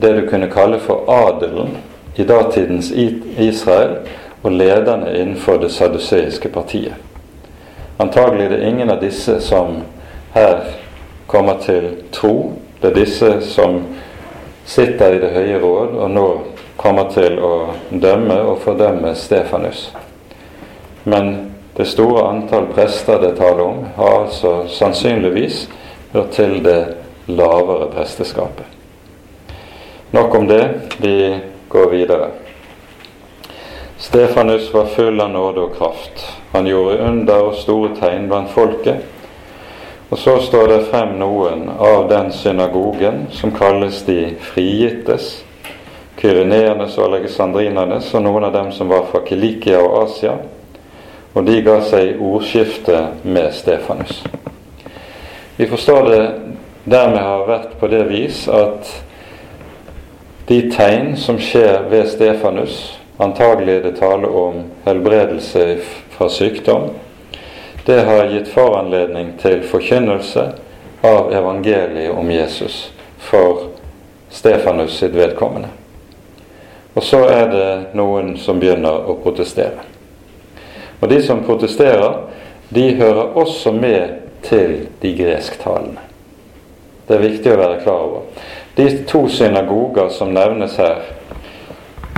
det 0.00 0.14
du 0.16 0.28
kunne 0.28 0.50
kalle 0.50 0.80
for 0.80 1.04
adelen 1.12 1.76
i 2.16 2.24
datidens 2.24 2.90
Israel 3.38 3.96
og 4.42 4.52
lederne 4.52 5.12
innenfor 5.18 5.56
det 5.56 5.72
saduseiske 5.72 6.48
partiet. 6.48 6.94
Antagelig 7.98 8.44
er 8.44 8.56
det 8.56 8.68
ingen 8.68 8.90
av 8.90 9.00
disse 9.00 9.40
som 9.40 9.82
her 10.34 10.64
kommer 11.26 11.60
til 11.62 11.90
tro 12.12 12.52
det 12.84 12.90
er 12.90 12.94
disse 12.94 13.28
som 13.40 13.78
sitter 14.68 15.14
i 15.14 15.20
Det 15.22 15.30
høye 15.32 15.60
råd 15.62 15.94
og 16.04 16.10
nå 16.12 16.24
kommer 16.76 17.06
til 17.14 17.38
å 17.40 17.52
dømme 17.88 18.36
og 18.44 18.58
fordømme 18.60 19.14
Stefanus. 19.16 19.86
Men 21.08 21.53
det 21.76 21.86
store 21.90 22.26
antall 22.28 22.66
prester 22.74 23.20
det 23.20 23.36
taler 23.36 23.62
om, 23.64 23.84
har 23.96 24.20
altså 24.20 24.68
sannsynligvis 24.68 25.68
hørt 26.12 26.30
til 26.36 26.60
det 26.64 26.80
lavere 27.26 27.90
presteskapet. 27.94 28.66
Nok 30.10 30.34
om 30.34 30.46
det. 30.48 30.68
Vi 30.98 31.40
går 31.68 31.90
videre. 31.90 32.28
Stefanus 33.98 34.70
var 34.74 34.86
full 34.94 35.20
av 35.20 35.30
nåde 35.30 35.64
og 35.64 35.74
kraft. 35.78 36.22
Han 36.52 36.66
gjorde 36.66 37.00
under 37.02 37.48
og 37.48 37.58
store 37.58 37.96
tegn 37.98 38.28
blant 38.30 38.52
folket 38.54 39.02
og 40.14 40.18
så 40.18 40.36
står 40.38 40.68
det 40.68 40.82
frem 40.92 41.16
noen 41.18 41.64
av 41.68 42.04
den 42.06 42.28
synagogen 42.32 43.24
som 43.34 43.50
kalles 43.50 44.04
de 44.06 44.36
frigittes, 44.52 45.40
kyreneernes 46.20 46.94
og 47.00 47.08
alexandrinernes, 47.08 48.12
og 48.14 48.22
noen 48.22 48.46
av 48.46 48.52
dem 48.54 48.68
som 48.76 48.92
var 48.92 49.08
fra 49.08 49.24
Kilikia 49.26 49.80
og 49.82 49.96
Asia. 50.04 50.36
Og 51.34 51.46
de 51.46 51.60
ga 51.66 51.80
seg 51.82 52.12
i 52.12 52.18
ordskifte 52.22 53.00
med 53.22 53.54
Stefanus. 53.54 54.22
Vi 55.56 55.66
forstår 55.66 56.08
det 56.10 56.22
dermed 56.84 57.22
har 57.22 57.46
vært 57.48 57.74
på 57.80 57.88
det 57.90 58.04
vis 58.10 58.44
at 58.48 58.90
de 60.46 60.60
tegn 60.70 61.14
som 61.16 61.38
skjer 61.40 61.86
ved 61.90 62.08
Stefanus, 62.12 62.98
antagelig 63.16 63.78
er 63.78 63.86
det 63.86 63.94
tale 63.96 64.28
om 64.28 64.60
helbredelse 64.84 65.78
fra 66.14 66.28
sykdom, 66.28 66.90
det 67.86 68.02
har 68.04 68.28
gitt 68.32 68.48
foranledning 68.52 69.34
til 69.40 69.62
forkynnelse 69.68 70.44
av 71.04 71.32
evangeliet 71.32 72.12
om 72.12 72.30
Jesus 72.30 72.92
for 73.18 73.70
Stefanus 74.30 74.98
sitt 74.98 75.16
vedkommende. 75.16 75.68
Og 76.94 77.02
så 77.02 77.24
er 77.28 77.50
det 77.52 77.68
noen 77.96 78.36
som 78.40 78.60
begynner 78.60 79.08
å 79.08 79.16
protestere. 79.22 79.93
Og 81.04 81.10
de 81.10 81.18
som 81.22 81.42
protesterer, 81.44 82.14
de 82.72 82.94
hører 82.96 83.36
også 83.36 83.74
med 83.76 84.22
til 84.42 84.86
de 85.02 85.10
gresktalende. 85.18 86.00
Det 87.04 87.18
er 87.18 87.26
viktig 87.26 87.50
å 87.52 87.58
være 87.60 87.82
klar 87.82 88.06
over. 88.06 88.46
De 88.78 88.86
to 89.04 89.26
synagoger 89.28 90.08
som 90.08 90.32
nevnes 90.32 90.78
her, 90.80 91.02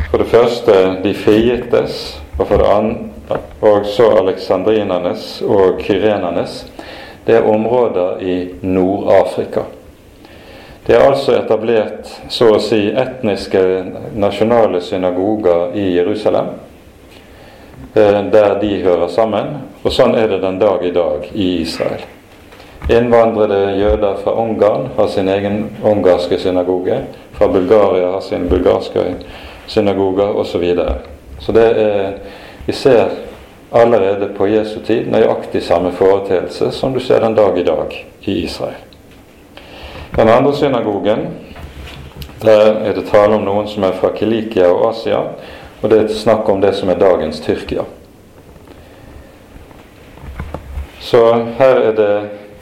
for 0.07 0.23
det 0.23 0.29
første 0.31 0.77
de 1.03 1.15
frigittes, 1.19 2.21
og 2.39 2.47
for 2.47 2.63
det 2.63 2.69
andre 2.71 3.41
og 3.67 3.89
så 3.91 4.07
aleksandrinernes 4.21 5.41
og 5.43 5.83
kyrenernes, 5.83 6.61
det 7.27 7.41
er 7.41 7.49
områder 7.51 8.23
i 8.23 8.37
Nord-Afrika. 8.63 9.67
Det 10.87 10.95
er 10.95 11.09
altså 11.09 11.35
etablert 11.41 12.07
så 12.31 12.53
å 12.55 12.63
si 12.63 12.85
etniske 12.95 13.65
nasjonale 14.15 14.79
synagoger 14.79 15.75
i 15.75 15.89
Jerusalem, 15.97 16.55
der 17.97 18.59
de 18.61 18.83
hører 18.83 19.09
sammen. 19.09 19.57
Og 19.85 19.93
sånn 19.93 20.15
er 20.19 20.29
det 20.29 20.43
den 20.43 20.59
dag 20.61 20.85
i 20.85 20.93
dag 20.93 21.27
i 21.33 21.49
Israel. 21.63 22.05
Innvandrede 22.93 23.77
jøder 23.81 24.19
fra 24.23 24.35
Ungarn 24.39 24.91
har 24.97 25.09
sin 25.09 25.29
egen 25.29 25.71
ungarske 25.83 26.39
synagoge. 26.39 27.01
Fra 27.33 27.49
Bulgaria 27.49 28.13
har 28.13 28.21
sin 28.21 28.49
bulgarske 28.49 29.05
synagoge 29.67 30.23
osv. 30.23 30.51
Så, 30.51 30.59
videre. 30.59 30.95
så 31.39 31.53
det 31.53 31.67
er 31.81 32.13
Vi 32.67 32.73
ser 32.73 33.09
allerede 33.73 34.29
på 34.37 34.47
Jesu 34.47 34.81
tid 34.81 35.07
nøyaktig 35.11 35.63
samme 35.63 35.93
foreteelse 35.93 36.71
som 36.73 36.95
du 36.95 37.01
ser 37.01 37.21
den 37.21 37.35
dag 37.35 37.59
i 37.59 37.63
dag 37.63 38.07
i 38.21 38.33
Israel. 38.45 38.75
Den 40.17 40.29
andre 40.29 40.55
synagogen, 40.57 41.29
der 42.43 42.73
er 42.85 42.93
det 42.93 43.07
tale 43.11 43.35
om 43.35 43.45
noen 43.45 43.69
som 43.69 43.83
er 43.83 43.93
fra 43.93 44.11
Kilikia 44.17 44.67
og 44.73 44.89
Asia, 44.91 45.21
og 45.87 45.91
det 45.93 45.99
er 46.03 46.09
snakk 46.19 46.49
om 46.51 46.59
det 46.59 46.73
som 46.75 46.91
er 46.91 46.99
dagens 46.99 47.39
Tyrkia. 47.41 47.85
Så 50.99 51.21
her 51.61 51.77
er 51.79 51.93
det 51.95 52.15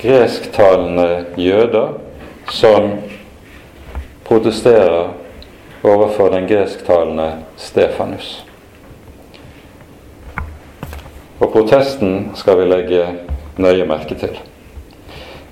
gresktalende 0.03 1.25
jøder 1.41 1.95
som 2.53 2.91
protesterer 4.29 5.15
overfor 5.81 6.35
den 6.35 6.45
gresktalende 6.51 7.31
Stefanus. 7.57 8.45
Og 11.41 11.49
protesten 11.49 12.29
skal 12.37 12.61
vi 12.61 12.69
legge 12.69 13.09
nøye 13.57 13.89
merke 13.89 14.21
til. 14.21 14.37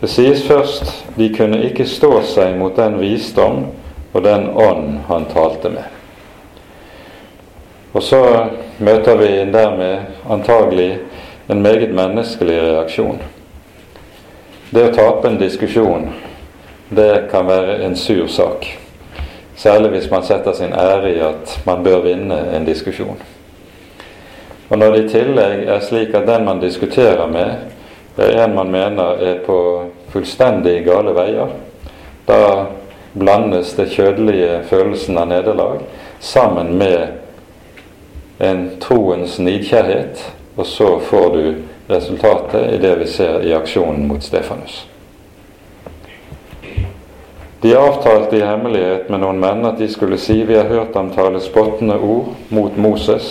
Det 0.01 0.13
sies 0.13 0.45
først 0.45 0.93
de 1.17 1.33
kunne 1.33 1.65
ikke 1.71 1.89
stå 1.89 2.19
seg 2.35 2.53
mot 2.61 2.77
den 2.77 3.01
visdom 3.01 3.65
og 4.13 4.25
den 4.29 4.51
ånd 4.53 5.07
han 5.09 5.31
talte 5.33 5.73
med. 5.73 6.02
Og 7.93 8.03
så 8.03 8.21
møter 8.81 9.17
vi 9.21 9.31
dermed 9.53 9.99
antagelig 10.31 10.99
en 11.51 11.63
meget 11.63 11.93
menneskelig 11.95 12.57
reaksjon. 12.63 13.19
Det 14.73 14.87
å 14.89 14.95
tape 14.97 15.29
en 15.29 15.37
diskusjon, 15.41 16.07
det 16.89 17.29
kan 17.31 17.45
være 17.49 17.83
en 17.85 17.97
sur 17.97 18.27
sak. 18.33 18.65
Særlig 19.57 19.91
hvis 19.93 20.11
man 20.11 20.25
setter 20.25 20.57
sin 20.57 20.73
ære 20.73 21.13
i 21.13 21.21
at 21.21 21.59
man 21.69 21.85
bør 21.85 22.01
vinne 22.07 22.39
en 22.57 22.65
diskusjon. 22.65 23.21
Og 24.71 24.79
når 24.79 24.95
det 24.95 25.03
i 25.03 25.09
tillegg 25.13 25.67
er 25.69 25.85
slik 25.85 26.15
at 26.17 26.25
den 26.27 26.47
man 26.49 26.63
diskuterer 26.63 27.27
med, 27.29 27.69
er 28.17 28.45
en 28.45 28.55
man 28.57 28.73
mener 28.73 29.21
er 29.21 29.43
på 29.45 29.59
fullstendig 30.13 30.79
gale 30.87 31.13
veier. 31.17 31.53
Da 32.29 32.39
blandes 33.13 33.75
det 33.77 33.91
kjødelige 33.93 34.63
følelsen 34.71 35.21
av 35.21 35.29
nederlag 35.29 35.83
sammen 36.21 36.73
med 36.81 37.22
en 38.43 38.71
troens 38.83 39.39
nidkjærhet, 39.39 40.23
og 40.57 40.67
så 40.67 40.99
får 40.99 41.29
du 41.37 41.45
resultatet 41.93 42.73
i 42.75 42.79
det 42.83 42.97
vi 42.99 43.07
ser 43.07 43.45
i 43.47 43.55
aksjonen 43.55 44.09
mot 44.09 44.23
Stefanus. 44.23 44.87
De 47.63 47.77
avtalte 47.79 48.37
i 48.37 48.43
hemmelighet 48.43 49.07
med 49.13 49.23
noen 49.23 49.39
menn 49.39 49.63
at 49.69 49.79
de 49.79 49.87
skulle 49.87 50.19
si 50.19 50.41
vi 50.43 50.57
har 50.59 50.67
hørt 50.67 50.99
ham 50.99 51.13
tale 51.15 51.39
spottende 51.41 51.95
ord 51.95 52.33
mot 52.51 52.75
Moses 52.75 53.29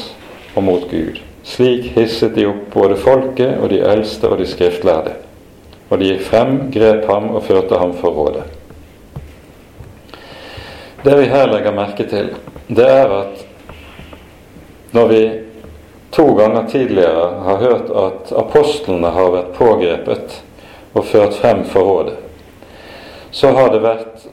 og 0.55 0.64
mot 0.64 0.88
Gud. 0.88 1.20
Slik 1.43 1.91
hisset 1.97 2.38
de 2.38 2.47
opp 2.47 2.70
både 2.72 2.95
folket 3.01 3.59
og 3.59 3.68
de 3.74 3.82
eldste 3.84 4.32
og 4.32 4.39
de 4.39 4.47
skriftlærde. 4.47 5.18
Og 5.91 5.99
de 5.99 6.14
gikk 6.14 6.24
frem, 6.30 6.57
grep 6.72 7.03
ham 7.12 7.34
og 7.36 7.43
førte 7.43 7.76
ham 7.82 7.91
for 7.99 8.16
rådet. 8.16 8.47
Det 11.03 11.18
vi 11.20 11.28
her 11.28 11.51
legger 11.51 11.76
merke 11.76 12.07
til, 12.07 12.32
det 12.72 12.88
er 12.88 13.12
at 13.20 13.47
når 14.91 15.07
vi 15.07 15.21
to 16.11 16.25
ganger 16.35 16.67
tidligere 16.67 17.27
har 17.45 17.57
hørt 17.57 17.91
at 17.95 18.33
apostlene 18.35 19.11
har 19.15 19.31
vært 19.31 19.53
pågrepet 19.55 20.41
og 20.93 21.05
ført 21.07 21.37
frem 21.39 21.63
for 21.65 21.87
rådet, 21.87 22.17
så 23.31 23.53
har 23.55 23.71
det 23.71 23.83
vært 23.83 24.25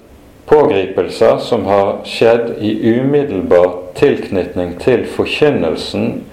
pågripelser 0.48 1.38
som 1.44 1.66
har 1.68 2.00
skjedd 2.08 2.56
i 2.58 2.72
umiddelbar 2.98 3.76
tilknytning 3.98 4.78
til 4.82 5.04
forkynnelsen 5.06 6.24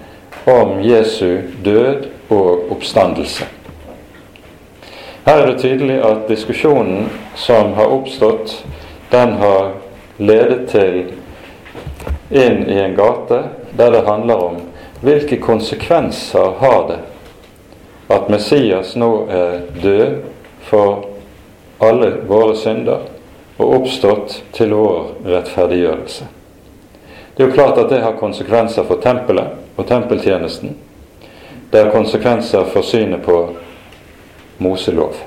om 0.50 0.80
Jesu 0.82 1.42
død 1.64 2.08
og 2.30 2.72
oppstandelse. 2.74 3.46
Her 5.26 5.42
er 5.42 5.46
det 5.50 5.60
tydelig 5.60 5.98
at 6.06 6.28
diskusjonen 6.28 7.08
som 7.34 7.72
har 7.74 7.92
oppstått, 7.92 8.64
den 9.10 9.32
har 9.42 9.72
ledet 10.18 10.68
til 10.70 10.98
inn 12.30 12.62
i 12.70 12.78
en 12.82 12.94
gate 12.98 13.40
der 13.76 13.90
det 13.90 14.06
handler 14.06 14.34
om 14.34 14.56
hvilke 15.00 15.36
konsekvenser 15.42 16.54
har 16.60 16.88
det 16.88 16.98
at 18.08 18.28
Messias 18.30 18.94
nå 18.96 19.10
er 19.30 19.60
død 19.82 20.22
for 20.68 21.04
alle 21.82 22.12
våre 22.28 22.54
synder 22.56 23.06
og 23.56 23.74
oppstått 23.80 24.42
til 24.56 24.74
vår 24.76 25.12
rettferdiggjørelse. 25.26 26.26
Det 27.36 27.42
er 27.42 27.48
jo 27.50 27.56
klart 27.56 27.78
at 27.78 27.90
det 27.90 28.00
har 28.00 28.16
konsekvenser 28.20 28.86
for 28.88 29.02
tempelet 29.02 29.76
og 29.76 29.88
tempeltjenesten. 29.88 30.76
Det 31.70 31.82
har 31.82 31.92
konsekvenser 31.92 32.64
for 32.72 32.86
synet 32.86 33.24
på 33.26 33.40
Moselov. 34.58 35.18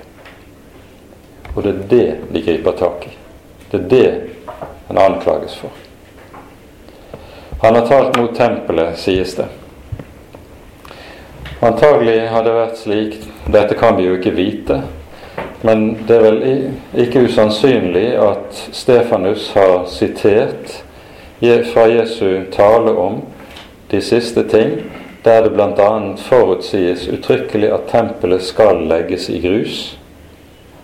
Og 1.53 1.63
det 1.63 1.73
er 1.73 1.83
det 1.91 2.07
de 2.33 2.41
griper 2.45 2.77
tak 2.79 3.05
i. 3.05 3.13
Det 3.69 3.81
er 3.81 3.89
det 3.89 4.09
han 4.87 4.97
anklages 4.97 5.59
for. 5.59 5.69
Han 7.61 7.75
har 7.75 7.87
talt 7.87 8.17
mot 8.17 8.35
tempelet, 8.35 8.97
sies 8.97 9.35
det. 9.35 9.45
Antagelig 11.59 12.29
har 12.31 12.43
det 12.43 12.53
vært 12.55 12.77
slik 12.79 13.17
Dette 13.51 13.75
kan 13.75 13.97
vi 13.97 14.05
jo 14.07 14.15
ikke 14.15 14.31
vite. 14.31 14.77
Men 15.67 15.89
det 16.07 16.15
er 16.15 16.23
vel 16.23 16.39
ikke 17.03 17.25
usannsynlig 17.27 18.13
at 18.15 18.61
Stefanus 18.71 19.49
har 19.57 19.83
sitert 19.91 20.77
fra 21.73 21.87
Jesu 21.91 22.45
tale 22.51 22.95
om 22.95 23.21
de 23.91 24.01
siste 24.01 24.43
ting, 24.47 24.77
der 25.23 25.43
det 25.43 25.51
bl.a. 25.55 25.91
forutsies 26.15 27.07
uttrykkelig 27.11 27.73
at 27.75 27.87
tempelet 27.91 28.43
skal 28.43 28.85
legges 28.87 29.27
i 29.29 29.39
grus, 29.43 29.97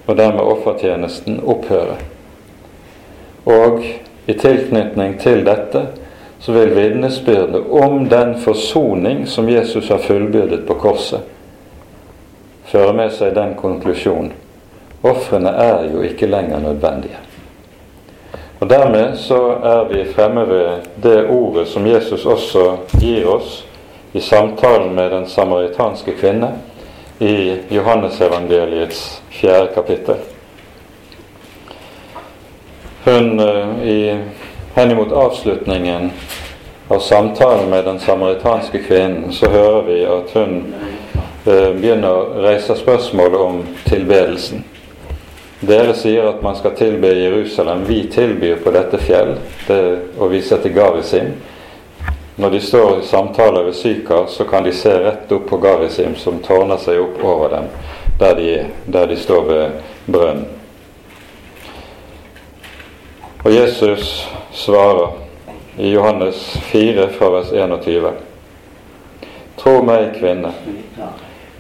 og 0.08 0.18
dermed 0.18 0.44
offertjenesten 0.44 1.40
opphøre. 1.40 2.02
Og 3.46 3.84
i 4.28 4.34
tilknytning 4.34 5.20
til 5.24 5.46
dette 5.48 5.88
så 6.46 6.54
vil 6.54 6.76
vitnesbyrdet 6.78 7.64
om 7.74 8.04
den 8.10 8.36
forsoning 8.42 9.26
som 9.28 9.50
Jesus 9.50 9.90
har 9.90 10.04
fullbyrdet 10.06 10.68
på 10.68 10.78
korset, 10.78 11.26
føre 12.70 12.94
med 12.94 13.14
seg 13.14 13.34
den 13.34 13.56
konklusjonen 13.58 14.34
ofrene 15.06 15.50
er 15.50 15.86
jo 15.94 16.02
ikke 16.02 16.30
lenger 16.30 16.60
nødvendige. 16.60 17.18
Og 18.60 18.70
Dermed 18.70 19.18
så 19.18 19.40
er 19.64 19.84
vi 19.92 20.06
fremme 20.14 20.48
ved 20.50 20.70
det 21.04 21.26
ordet 21.30 21.68
som 21.68 21.88
Jesus 21.88 22.26
også 22.26 22.78
gir 23.00 23.28
oss 23.30 23.66
i 24.14 24.20
samtalen 24.20 24.96
med 24.96 25.12
den 25.12 25.28
samaritanske 25.28 26.12
kvinne 26.12 26.54
i 27.20 27.58
Johannesevangeliets 27.70 29.22
fjerde 29.30 29.68
kapittel. 29.76 30.16
Hun 33.06 33.40
eh, 33.40 33.88
i 33.88 34.16
Henimot 34.76 35.12
avslutningen 35.12 36.12
av 36.88 37.00
samtalen 37.00 37.70
med 37.70 37.86
den 37.86 38.00
samaritanske 38.00 38.80
kvinnen, 38.80 39.34
så 39.34 39.50
hører 39.50 39.82
vi 39.82 40.02
at 40.06 40.34
hun 40.36 40.74
eh, 41.46 41.70
begynner 41.78 42.12
å 42.12 42.42
reise 42.44 42.76
spørsmål 42.76 43.36
om 43.40 43.62
tilbedelsen. 43.86 44.64
dere 45.66 45.94
sier 45.96 46.28
at 46.28 46.44
man 46.44 46.56
skal 46.60 46.76
tilbe 46.76 47.08
Jerusalem. 47.08 47.86
Vi 47.88 48.04
tilbyr 48.12 48.60
på 48.64 48.72
dette 48.76 49.00
fjell, 49.00 49.38
det, 49.68 49.80
og 50.20 50.30
vi 50.36 50.42
setter 50.42 50.70
Garisim. 50.70 51.32
Når 52.36 52.50
de 52.50 52.60
står 52.62 53.00
i 53.00 53.08
samtaler 53.08 53.64
ved 53.64 53.76
Sykar, 53.76 54.28
så 54.28 54.44
kan 54.44 54.64
de 54.64 54.74
se 54.76 54.92
rett 55.00 55.32
opp 55.32 55.48
på 55.50 55.58
Garisim, 55.58 56.16
som 56.16 56.44
tårner 56.44 56.78
seg 56.78 57.00
opp 57.00 57.24
over 57.24 57.50
dem 57.56 57.72
der 58.20 58.36
de, 58.36 58.66
der 58.86 59.08
de 59.08 59.16
står 59.16 59.48
ved 59.48 59.72
brønnen. 60.06 60.46
Og 63.46 63.52
Jesus 63.54 64.28
svarer 64.52 65.08
i 65.78 65.90
Johannes 65.90 66.58
4 66.72 67.10
fra 67.14 67.28
vers 67.30 67.52
21. 67.54 68.08
Tro 69.62 69.74
meg, 69.86 70.16
kvinne, 70.16 70.50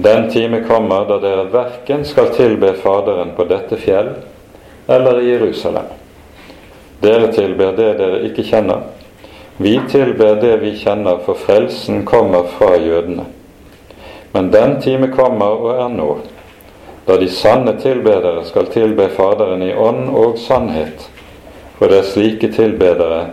den 0.01 0.25
time 0.33 0.63
kommer 0.65 1.05
da 1.05 1.19
dere 1.21 1.45
verken 1.53 2.01
skal 2.09 2.31
tilbe 2.33 2.73
Faderen 2.81 3.35
på 3.37 3.45
dette 3.45 3.77
fjell 3.77 4.09
eller 4.89 5.21
i 5.21 5.29
Jerusalem. 5.35 5.93
Dere 7.05 7.29
tilber 7.37 7.77
det 7.77 7.91
dere 8.01 8.25
ikke 8.31 8.49
kjenner. 8.49 8.87
Vi 9.61 9.77
tilber 9.85 10.41
det 10.41 10.57
vi 10.65 10.73
kjenner, 10.81 11.21
for 11.21 11.37
frelsen 11.37 12.01
kommer 12.09 12.49
fra 12.57 12.79
jødene. 12.81 13.29
Men 14.33 14.49
den 14.49 14.79
time 14.81 15.13
kommer 15.13 15.53
og 15.61 15.75
er 15.77 15.93
nå, 15.93 16.13
da 17.05 17.21
de 17.21 17.29
sanne 17.29 17.77
tilbedere 17.77 18.41
skal 18.49 18.73
tilbe 18.73 19.11
Faderen 19.13 19.61
i 19.61 19.75
ånd 19.77 20.09
og 20.09 20.41
sannhet, 20.41 21.11
for 21.77 21.91
det 21.91 21.99
er 21.99 22.09
slike 22.09 22.51
tilbedere 22.55 23.25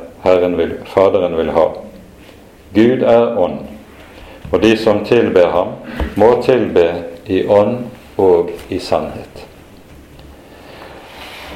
vil, 0.56 0.74
Faderen 0.86 1.36
vil 1.36 1.50
ha. 1.50 1.68
Gud 2.74 3.02
er 3.02 3.38
ånd, 3.38 3.58
og 4.50 4.62
de 4.62 4.76
som 4.76 5.04
tilber 5.04 5.50
ham, 5.50 5.74
må 6.16 6.34
tilbe 6.42 6.86
i 7.26 7.44
ånd 7.46 7.84
og 8.16 8.50
i 8.68 8.78
sannhet. 8.78 9.46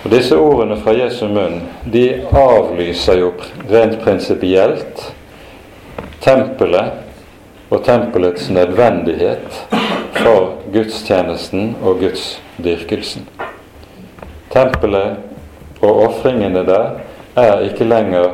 Og 0.05 0.11
Disse 0.13 0.37
ordene 0.39 0.77
fra 0.79 0.93
Jesu 0.95 1.27
munn 1.27 1.63
de 1.91 2.05
avlyser 2.31 3.19
jo 3.19 3.33
rent 3.71 3.99
prinsipielt 4.05 5.09
tempelet 6.23 7.03
og 7.71 7.83
tempelets 7.85 8.51
nødvendighet 8.51 9.63
for 10.15 10.53
gudstjenesten 10.73 11.75
og 11.83 11.99
gudsdyrkelsen. 12.05 13.27
Tempelet 14.53 15.36
og 15.81 16.03
ofringene 16.09 16.65
der 16.67 16.91
er 17.37 17.65
ikke 17.67 17.85
lenger 17.85 18.31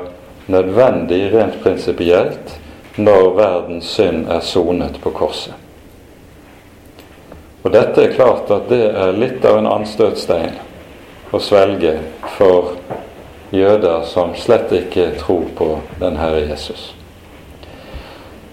nødvendig 0.47 1.25
rent 1.35 1.59
prinsipielt 1.63 2.59
når 2.97 3.35
verdens 3.37 3.85
synd 3.97 4.27
er 4.31 4.41
sonet 4.41 4.99
på 5.03 5.11
korset. 5.11 5.55
Og 7.63 7.73
dette 7.73 8.03
er 8.03 8.15
klart 8.17 8.51
at 8.51 8.67
det 8.71 8.85
er 8.91 9.15
litt 9.15 9.45
av 9.47 9.61
en 9.61 9.71
anstøtstein 9.71 10.59
å 11.33 11.41
svelge 11.41 11.95
for 12.37 12.75
jøder 13.55 14.03
som 14.09 14.35
slett 14.37 14.73
ikke 14.75 15.13
tror 15.21 15.47
på 15.57 15.69
den 16.01 16.19
Herre 16.19 16.43
Jesus. 16.49 16.91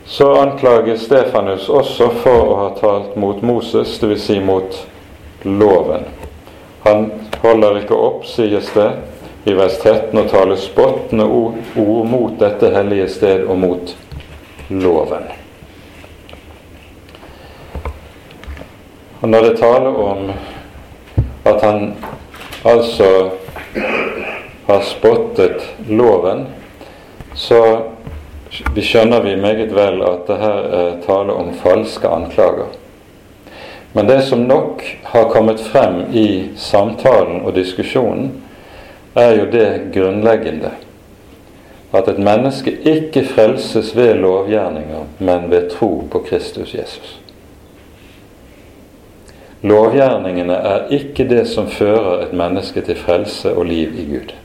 Så 0.10 0.30
anklages 0.42 1.04
Stefanus 1.06 1.68
også 1.70 2.10
for 2.24 2.54
å 2.54 2.56
ha 2.64 2.70
talt 2.80 3.18
mot 3.20 3.42
Moses, 3.46 3.98
dvs. 4.02 4.24
Si 4.26 4.40
mot 4.42 4.78
loven. 5.46 6.08
Han 6.86 7.12
holder 7.42 7.82
ikke 7.82 7.96
opp, 7.96 8.26
sies 8.28 8.70
det, 8.76 8.90
i 9.48 9.56
vers 9.56 9.78
13 9.80 10.18
og 10.20 10.30
taler 10.32 10.60
spottende 10.60 11.26
ord, 11.26 11.60
mot 12.10 12.36
dette 12.40 12.72
hellige 12.74 13.08
sted 13.10 13.46
og 13.48 13.60
mot 13.62 13.94
loven. 14.70 15.30
Og 19.22 19.30
når 19.30 19.50
det 19.50 19.60
taler 19.60 19.96
om 20.04 20.30
at 21.50 21.64
han 21.64 21.94
altså 22.68 23.10
har 24.68 24.82
spottet 24.88 25.64
loven, 25.88 26.46
så 27.36 27.62
skjønner 28.52 29.24
vi 29.24 29.36
meget 29.40 29.72
vel 29.76 30.04
at 30.04 30.28
det 30.28 30.38
her 30.40 30.70
er 30.80 31.02
tale 31.06 31.36
om 31.36 31.52
falske 31.64 32.08
anklager. 32.08 32.70
Men 33.94 34.08
det 34.08 34.22
som 34.22 34.46
nok 34.48 34.84
har 35.04 35.30
kommet 35.30 35.60
frem 35.60 36.02
i 36.14 36.50
samtalen 36.56 37.42
og 37.42 37.56
diskusjonen, 37.56 38.32
er 39.16 39.34
jo 39.40 39.48
det 39.52 39.70
grunnleggende 39.94 40.72
at 41.94 42.08
et 42.08 42.20
menneske 42.22 42.72
ikke 42.86 43.24
frelses 43.26 43.96
ved 43.98 44.14
lovgjerninger, 44.22 45.08
men 45.20 45.50
ved 45.52 45.70
tro 45.70 46.04
på 46.12 46.20
Kristus 46.20 46.74
Jesus. 46.74 47.20
Lovgjerningene 49.62 50.54
er 50.54 50.86
ikke 50.94 51.26
det 51.28 51.48
som 51.50 51.68
fører 51.68 52.22
et 52.24 52.34
menneske 52.34 52.82
til 52.82 52.96
frelse 52.96 53.52
og 53.56 53.66
liv 53.66 53.98
i 54.00 54.06
Gud. 54.14 54.36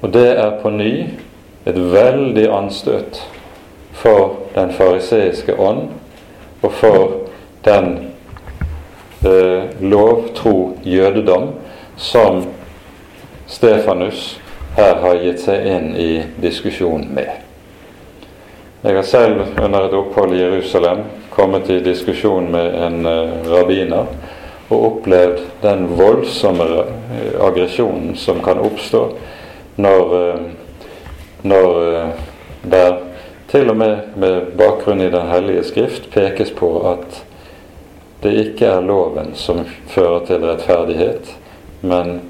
Og 0.00 0.12
det 0.14 0.28
er 0.38 0.54
på 0.62 0.70
ny 0.70 0.92
et 1.66 1.80
veldig 1.92 2.46
anstøt 2.54 3.20
for 3.92 4.36
den 4.54 4.72
fariseiske 4.72 5.58
ånd 5.60 5.88
og 6.62 6.72
for 6.72 7.17
den 7.68 7.88
eh, 9.24 9.68
lovtro 9.80 10.78
jødedom 10.82 11.50
som 11.96 12.42
Stefanus 13.46 14.40
her 14.76 14.94
har 15.02 15.20
gitt 15.22 15.42
seg 15.42 15.66
inn 15.66 15.92
i 15.98 16.10
diskusjon 16.40 17.08
med. 17.14 17.30
Jeg 18.82 18.94
har 18.94 19.06
selv 19.06 19.40
under 19.58 19.88
et 19.88 19.96
opphold 19.98 20.36
i 20.36 20.42
Jerusalem 20.42 21.02
kommet 21.34 21.70
i 21.70 21.80
diskusjon 21.82 22.50
med 22.52 22.76
en 22.86 23.06
eh, 23.06 23.48
rabbiner 23.50 24.06
og 24.68 24.84
opplevd 24.84 25.40
den 25.62 25.86
voldsomme 25.96 26.64
uh, 26.68 26.84
aggresjonen 27.40 28.12
som 28.20 28.42
kan 28.44 28.60
oppstå 28.60 29.00
når, 29.80 30.10
eh, 30.18 30.42
når 31.48 31.78
der 32.68 32.98
til 33.48 33.72
og 33.72 33.78
med 33.80 34.12
med 34.20 34.50
bakgrunn 34.58 35.00
i 35.00 35.10
Den 35.10 35.30
hellige 35.30 35.64
skrift 35.64 36.10
pekes 36.12 36.50
på 36.50 36.68
at 36.90 37.22
det 38.22 38.34
ikke 38.34 38.66
er 38.66 38.80
loven 38.80 39.34
som 39.38 39.62
fører 39.86 40.24
til 40.26 40.42
rettferdighet, 40.46 41.30
men 41.80 42.20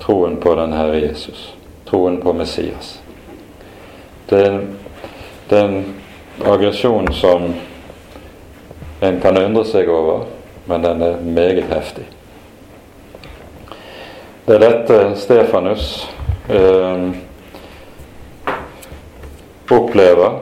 troen 0.00 0.36
på 0.40 0.54
den 0.58 0.72
Herre 0.76 1.00
Jesus 1.00 1.50
troen 1.90 2.20
på 2.20 2.32
Messias. 2.32 3.02
Det 4.26 4.46
er, 4.46 4.60
det 5.48 5.58
er 5.58 5.64
en 5.64 5.94
aggresjon 6.46 7.12
som 7.12 7.54
en 9.00 9.20
kan 9.20 9.38
undre 9.40 9.64
seg 9.66 9.88
over, 9.90 10.28
men 10.70 10.84
den 10.84 11.02
er 11.02 11.24
meget 11.24 11.66
heftig. 11.72 12.04
Det 14.46 14.54
er 14.54 14.62
dette 14.62 15.00
Stefanus 15.18 15.88
eh, 16.50 17.08
opplever, 19.70 20.38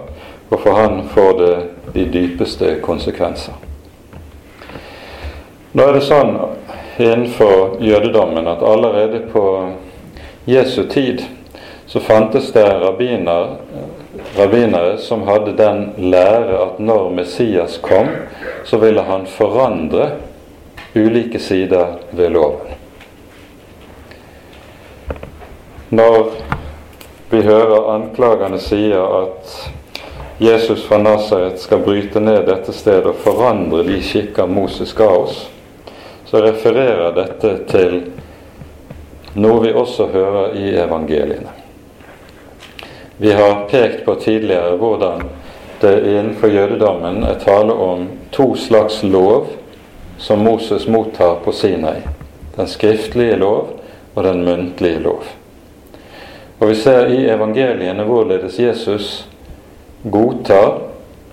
og 0.50 0.60
for 0.60 0.76
han 0.76 1.00
får 1.14 1.32
det 1.38 1.54
de 1.94 2.04
dypeste 2.12 2.76
konsekvenser. 2.84 3.67
Nå 5.72 5.84
er 5.84 5.98
det 5.98 6.04
sånn 6.06 6.30
innenfor 6.96 7.74
jødedommen 7.84 8.46
at 8.48 8.62
allerede 8.64 9.18
på 9.28 9.42
Jesu 10.48 10.86
tid 10.88 11.20
så 11.88 12.00
fantes 12.00 12.48
det 12.52 12.64
rabbiner, 12.80 13.58
rabbinere 14.36 14.94
som 14.98 15.26
hadde 15.28 15.52
den 15.58 15.82
lære 15.98 16.56
at 16.62 16.78
når 16.80 17.10
Messias 17.18 17.76
kom, 17.84 18.08
så 18.64 18.80
ville 18.80 19.04
han 19.04 19.26
forandre 19.28 20.08
ulike 20.96 21.38
sider 21.38 21.98
ved 22.16 22.32
loven. 22.32 22.72
Når 25.92 26.32
vi 27.28 27.42
hører 27.44 27.92
anklagerne 27.92 28.60
sier 28.60 29.04
at 29.20 29.52
Jesus 30.40 30.86
fra 30.88 30.96
Nasaret 31.00 31.60
skal 31.60 31.84
bryte 31.84 32.20
ned 32.24 32.46
dette 32.48 32.72
stedet 32.72 33.12
og 33.12 33.20
forandre 33.20 33.84
de 33.84 34.00
skikker 34.04 34.48
Moses 34.48 34.96
ga 34.96 35.12
oss, 35.12 35.44
så 36.30 36.42
refererer 36.42 37.12
dette 37.16 37.54
til 37.70 37.94
noe 39.38 39.62
vi 39.62 39.72
også 39.72 40.10
hører 40.12 40.56
i 40.60 40.74
evangeliene. 40.76 41.54
Vi 43.16 43.32
har 43.32 43.64
pekt 43.70 44.04
på 44.04 44.14
tidligere 44.20 44.76
hvordan 44.76 45.24
det 45.80 45.94
innenfor 46.04 46.52
jødedommen 46.52 47.22
er 47.24 47.40
tale 47.40 47.72
om 47.72 48.04
to 48.30 48.52
slags 48.54 49.00
lov 49.02 49.46
som 50.18 50.44
Moses 50.44 50.88
mottar 50.88 51.38
på 51.44 51.52
Sinai. 51.52 52.02
Den 52.56 52.68
skriftlige 52.68 53.36
lov 53.36 53.80
og 54.14 54.24
den 54.24 54.44
muntlige 54.44 54.98
lov. 54.98 55.24
Og 56.58 56.68
Vi 56.68 56.74
ser 56.74 57.06
i 57.06 57.24
evangeliene 57.30 58.04
hvorledes 58.04 58.58
Jesus 58.58 59.28
godtar 60.02 60.78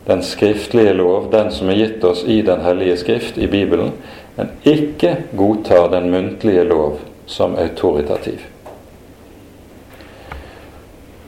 den 0.06 0.24
skriftlige 0.24 0.94
lov, 0.94 1.32
den 1.32 1.52
som 1.52 1.70
er 1.70 1.80
gitt 1.80 2.04
oss 2.04 2.24
i 2.24 2.42
Den 2.42 2.62
hellige 2.62 2.98
skrift, 2.98 3.38
i 3.38 3.48
Bibelen, 3.48 3.92
men 4.36 4.52
ikke 4.64 5.16
godtar 5.38 5.90
den 5.94 6.10
muntlige 6.12 6.64
lov 6.64 7.00
som 7.26 7.56
autoritativ. 7.56 8.40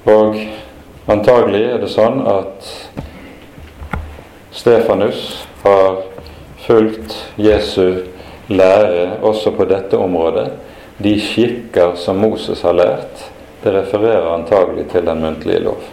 Og 0.08 0.38
antagelig 1.08 1.64
er 1.72 1.82
det 1.84 1.92
sånn 1.92 2.22
at 2.28 2.70
Stefanus 4.56 5.24
har 5.64 6.04
fulgt 6.66 7.16
Jesu 7.40 8.04
lære 8.48 9.20
også 9.22 9.52
på 9.56 9.68
dette 9.70 10.00
området 10.00 10.48
de 11.04 11.14
skikker 11.22 11.96
som 12.00 12.18
Moses 12.24 12.62
har 12.66 12.74
lært. 12.74 13.28
Det 13.62 13.74
refererer 13.74 14.34
antagelig 14.34 14.88
til 14.92 15.06
den 15.06 15.22
muntlige 15.22 15.60
lov. 15.68 15.84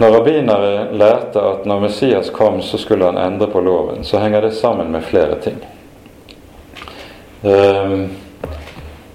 Når 0.00 0.10
rabbinere 0.10 0.88
lærte 0.92 1.38
at 1.38 1.66
når 1.66 1.80
Messias 1.80 2.30
kom, 2.30 2.62
så 2.62 2.78
skulle 2.78 3.06
han 3.06 3.18
endre 3.18 3.46
på 3.46 3.60
loven, 3.60 4.04
så 4.04 4.18
henger 4.18 4.40
det 4.40 4.54
sammen 4.58 4.90
med 4.92 5.02
flere 5.06 5.36
ting. 5.42 5.60
Ehm, 7.44 8.08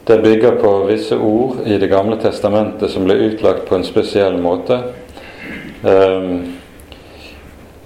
det 0.07 0.21
bygger 0.23 0.55
på 0.61 0.71
visse 0.87 1.17
ord 1.17 1.55
i 1.65 1.77
Det 1.77 1.89
gamle 1.89 2.15
testamentet 2.17 2.91
som 2.91 3.03
ble 3.03 3.17
utlagt 3.27 3.65
på 3.67 3.75
en 3.75 3.83
spesiell 3.83 4.37
måte. 4.37 4.79
Ehm, 5.83 6.55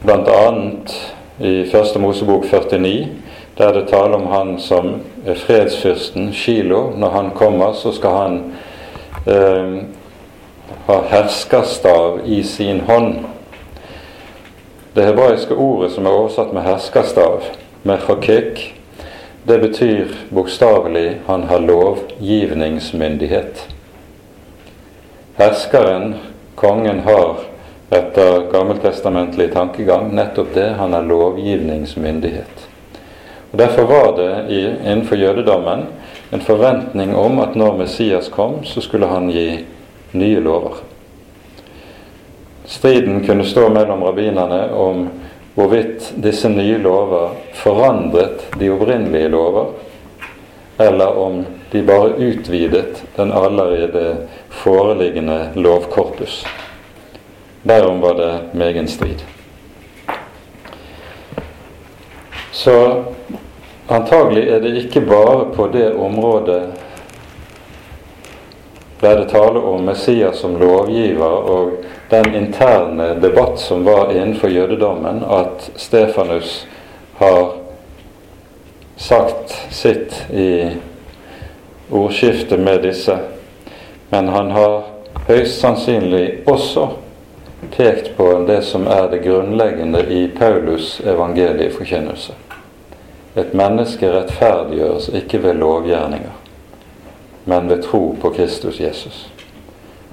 blant 0.05 0.29
annet 0.29 0.93
i 1.39 1.65
Første 1.71 1.99
Mosebok 1.99 2.45
49, 2.45 3.07
der 3.57 3.73
det 3.73 3.87
taler 3.87 4.15
om 4.15 4.27
han 4.27 4.59
som 4.59 5.01
fredsfyrsten, 5.35 6.33
Shilo. 6.33 6.91
Når 6.97 7.09
han 7.09 7.31
kommer, 7.31 7.73
så 7.73 7.91
skal 7.91 8.09
han 8.09 8.41
eh, 10.87 10.87
ha 10.87 11.03
herskerstav 11.09 12.19
i 12.25 12.43
sin 12.43 12.79
hånd. 12.79 13.15
Det 14.93 15.05
hebraiske 15.05 15.55
ordet 15.55 15.91
som 15.91 16.05
er 16.05 16.11
oversatt 16.11 16.53
med 16.53 16.63
herskerstav, 16.63 17.43
mechakik, 17.83 18.75
det 19.43 19.59
betyr 19.59 20.07
bokstavelig 20.29 21.15
'han 21.25 21.43
har 21.43 21.59
lovgivningsmyndighet'. 21.59 23.69
Herskeren, 25.35 26.15
kongen, 26.55 26.99
har 26.99 27.35
etter 27.89 28.51
gammeltestamentlig 28.51 29.53
tankegang 29.53 30.15
nettopp 30.15 30.53
det. 30.53 30.75
Han 30.77 30.93
har 30.93 31.01
lovgivningsmyndighet. 31.01 32.69
Og 33.51 33.59
Derfor 33.59 33.83
var 33.83 34.17
det 34.17 34.45
innenfor 34.85 35.15
jødedommen 35.15 35.85
en 36.33 36.41
forventning 36.41 37.15
om 37.15 37.39
at 37.39 37.55
når 37.55 37.77
Messias 37.77 38.29
kom, 38.29 38.63
så 38.63 38.81
skulle 38.81 39.07
han 39.07 39.29
gi 39.29 39.65
nye 40.13 40.39
lover. 40.39 40.73
Striden 42.65 43.25
kunne 43.25 43.45
stå 43.45 43.69
mellom 43.69 44.03
rabbinerne 44.03 44.71
om 44.71 45.07
hvorvidt 45.53 46.13
disse 46.15 46.49
nye 46.49 46.77
lover 46.77 47.35
forandret 47.53 48.47
de 48.59 48.69
opprinnelige 48.73 49.29
lover, 49.29 49.65
eller 50.77 51.17
om 51.17 51.43
de 51.71 51.83
bare 51.83 52.15
utvidet 52.17 53.03
den 53.15 53.31
allerede 53.31 54.27
foreliggende 54.49 55.49
lovkorpus. 55.53 56.45
Derom 57.63 58.01
var 58.01 58.13
det 58.13 58.39
megen 58.51 58.87
strid. 58.87 59.23
Så 62.51 63.03
antagelig 63.87 64.47
er 64.49 64.59
det 64.59 64.75
ikke 64.77 65.01
bare 65.01 65.45
på 65.55 65.67
det 65.67 65.93
området 65.93 66.61
der 69.03 69.15
det 69.19 69.29
taler 69.29 69.65
om 69.65 69.85
Messias 69.85 70.39
som 70.39 70.55
lovgiver 70.57 71.49
og 71.51 71.71
den 72.09 72.35
interne 72.35 73.13
debatt 73.19 73.59
som 73.59 73.83
var 73.83 74.11
innenfor 74.11 74.47
jødedommen, 74.49 75.23
at 75.29 75.71
Stefanus 75.75 76.67
har 77.19 77.49
sagt 78.95 79.51
sitt 79.71 80.15
i 80.31 80.71
ordskiftet 81.91 82.59
med 82.59 82.83
disse. 82.83 83.17
Men 84.09 84.29
han 84.29 84.51
har 84.51 84.83
høyst 85.27 85.59
sannsynlig 85.59 86.43
også 86.47 86.87
pekt 87.75 88.13
på 88.17 88.29
det 88.47 88.61
som 88.63 88.87
er 88.87 89.09
det 89.11 89.23
grunnleggende 89.25 90.05
i 90.07 90.29
Paulus' 90.39 91.01
evangelieforkynnelse. 91.03 92.33
Et 93.35 93.53
menneske 93.53 94.07
rettferdiggjøres 94.13 95.09
ikke 95.09 95.43
ved 95.43 95.59
lovgjerninger 95.59 96.42
men 97.45 97.69
ved 97.69 97.83
tro 97.83 98.15
på 98.21 98.29
Kristus 98.29 98.79
Jesus. 98.79 99.27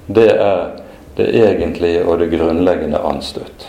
Det 0.07 0.29
er 0.31 0.69
det 1.17 1.29
egentlige 1.35 2.05
og 2.05 2.19
det 2.19 2.31
grunnleggende 2.31 2.99
anstøt. 2.99 3.67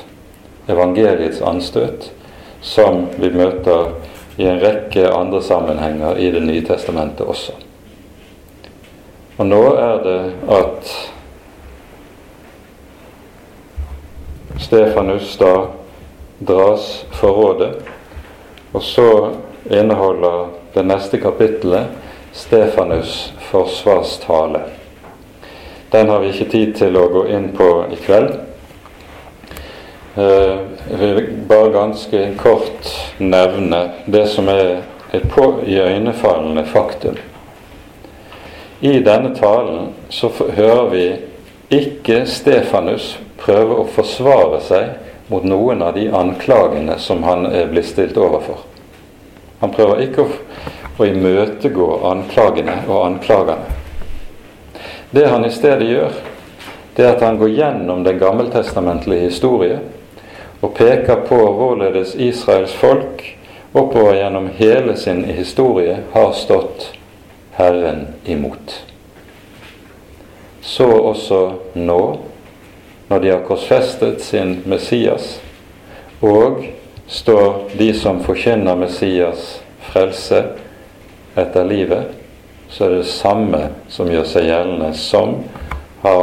Evangeliets 0.68 1.40
anstøt, 1.40 2.12
som 2.60 3.06
vi 3.18 3.30
møter 3.30 3.92
i 4.38 4.46
en 4.46 4.60
rekke 4.62 5.08
andre 5.10 5.42
sammenhenger 5.42 6.16
i 6.16 6.30
Det 6.30 6.42
nye 6.42 6.62
testamentet 6.66 7.26
også. 7.26 7.52
Og 9.38 9.46
nå 9.46 9.62
er 9.74 10.02
det 10.04 10.20
at 10.48 10.92
Stefanus 14.62 15.36
da 15.40 15.66
dras 16.46 17.04
for 17.10 17.32
rådet, 17.32 17.74
og 18.72 18.82
så 18.82 19.08
inneholder 19.70 20.48
det 20.74 20.84
neste 20.86 21.18
kapittelet 21.20 22.01
Stefanus' 22.32 23.32
forsvarstale. 23.50 24.60
Den 25.92 26.08
har 26.08 26.18
vi 26.18 26.30
ikke 26.32 26.50
tid 26.50 26.74
til 26.76 26.96
å 26.96 27.08
gå 27.12 27.26
inn 27.28 27.50
på 27.56 27.68
i 27.92 27.98
kveld. 28.00 28.32
Eh, 30.16 30.56
jeg 30.90 30.98
vil 31.00 31.20
bare 31.48 31.72
ganske 31.72 32.22
kort 32.40 32.88
nevne 33.18 33.82
det 34.06 34.26
som 34.28 34.48
er 34.48 34.82
et 35.12 35.36
iøynefallende 35.66 36.64
faktum. 36.64 37.16
I 38.80 38.98
denne 39.00 39.34
talen 39.36 39.92
så 40.10 40.32
hører 40.56 40.88
vi 40.90 41.04
ikke 41.70 42.24
Stefanus 42.26 43.18
prøve 43.40 43.76
å 43.78 43.88
forsvare 43.88 44.60
seg 44.64 45.28
mot 45.32 45.44
noen 45.44 45.82
av 45.82 45.94
de 45.94 46.08
anklagene 46.12 46.98
som 46.98 47.22
han 47.22 47.46
er 47.46 47.70
blitt 47.70 47.88
stilt 47.88 48.16
overfor. 48.16 48.64
Han 49.60 49.72
prøver 49.72 50.02
ikke 50.04 50.24
å 50.24 50.32
å 50.98 51.06
imøtegå 51.08 51.88
anklagene 52.08 52.82
og 52.88 53.06
anklagerne. 53.06 53.78
Det 55.12 55.26
han 55.28 55.44
i 55.44 55.52
stedet 55.52 55.88
gjør, 55.88 56.14
det 56.96 57.04
er 57.04 57.14
at 57.14 57.24
han 57.24 57.38
går 57.40 57.52
gjennom 57.52 58.04
den 58.04 58.18
gammeltestamentlige 58.20 59.28
historie 59.28 59.78
og 60.60 60.74
peker 60.76 61.24
på 61.28 61.38
hvorledes 61.56 62.14
Israels 62.14 62.74
folk 62.76 63.24
oppover 63.72 64.18
gjennom 64.20 64.50
hele 64.56 64.96
sin 64.96 65.24
historie 65.24 65.98
har 66.12 66.32
stått 66.36 66.90
Herren 67.56 68.06
imot. 68.24 68.84
Så 70.60 70.86
også 70.86 71.40
nå, 71.74 72.02
når 73.08 73.20
de 73.20 73.32
har 73.32 73.44
korsfestet 73.44 74.22
sin 74.22 74.60
Messias, 74.64 75.40
og 76.20 76.62
står 77.06 77.74
de 77.76 77.90
som 77.98 78.22
forkynner 78.24 78.78
Messias 78.78 79.58
frelse 79.90 80.44
etter 81.34 81.64
livet, 81.64 82.04
så 82.68 82.84
er 82.84 82.90
det 82.90 83.04
samme 83.04 83.66
som 83.88 84.10
gjør 84.10 84.24
seg 84.28 84.48
gjeldende, 84.48 84.92
som 84.96 85.34
har 86.02 86.22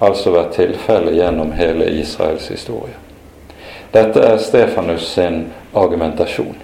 altså 0.00 0.32
vært 0.32 0.56
tilfellet 0.56 1.18
gjennom 1.18 1.52
hele 1.52 1.90
Israels 2.00 2.48
historie. 2.48 2.96
Dette 3.92 4.22
er 4.22 4.38
Stefanus 4.38 5.08
sin 5.12 5.50
argumentasjon, 5.74 6.56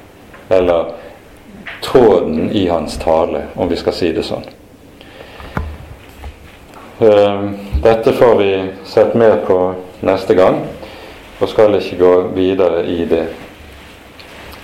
eller 0.49 0.93
tråden 1.85 2.51
i 2.51 2.69
hans 2.69 2.97
tale, 3.03 3.49
om 3.55 3.69
vi 3.69 3.77
skal 3.77 3.93
si 3.93 4.13
det 4.17 4.25
sånn. 4.25 4.47
Ehm, 6.99 7.57
dette 7.83 8.13
får 8.13 8.37
vi 8.41 8.53
sett 8.85 9.15
mer 9.15 9.37
på 9.47 9.59
neste 10.01 10.35
gang, 10.35 10.63
og 11.41 11.49
skal 11.49 11.77
ikke 11.77 11.99
gå 12.01 12.13
videre 12.37 12.87
i 12.89 13.05
det. 13.05 13.27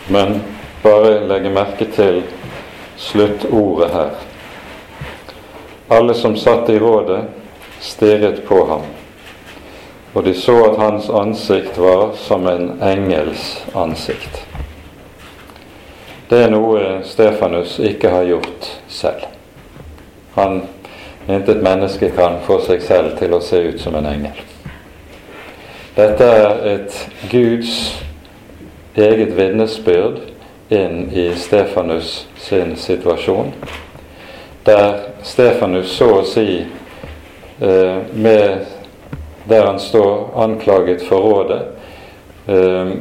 Men 0.09 0.41
bare 0.83 1.19
legge 1.29 1.53
merke 1.53 1.91
til 1.93 2.23
sluttordet 3.03 3.91
her. 3.93 4.11
Alle 5.89 6.15
som 6.15 6.37
satt 6.37 6.71
i 6.71 6.79
rådet, 6.79 7.25
stirret 7.81 8.45
på 8.49 8.61
ham, 8.67 8.85
og 10.13 10.25
de 10.25 10.35
så 10.35 10.55
at 10.71 10.79
hans 10.79 11.11
ansikt 11.11 11.79
var 11.79 12.13
som 12.17 12.47
en 12.47 12.77
engels 12.83 13.65
ansikt. 13.75 14.45
Det 16.31 16.45
er 16.47 16.53
noe 16.53 17.03
Stefanus 17.05 17.77
ikke 17.83 18.13
har 18.13 18.29
gjort 18.29 18.71
selv. 18.89 19.27
Han 20.39 20.63
Intet 21.29 21.63
menneske 21.63 22.09
kan 22.11 22.41
få 22.43 22.59
seg 22.67 22.83
selv 22.83 23.13
til 23.19 23.35
å 23.37 23.41
se 23.45 23.61
ut 23.63 23.81
som 23.81 23.95
en 23.95 24.09
engel. 24.11 24.41
Dette 25.95 26.27
er 26.27 26.65
et 26.73 26.97
Guds 27.31 27.75
eget 28.99 29.37
vitnesbyrd 29.37 30.19
inn 30.73 31.11
i 31.13 31.35
Stefanus 31.37 32.27
sin 32.41 32.77
situasjon, 32.77 33.53
der 34.65 35.01
Stefanus 35.23 35.93
så 35.97 36.09
å 36.21 36.25
si 36.27 36.63
eh, 37.61 37.99
med 38.13 38.67
der 39.45 39.67
han 39.67 39.81
står 39.81 40.31
anklaget 40.45 41.03
for 41.09 41.27
rådet, 41.27 41.63
eh, 42.47 42.95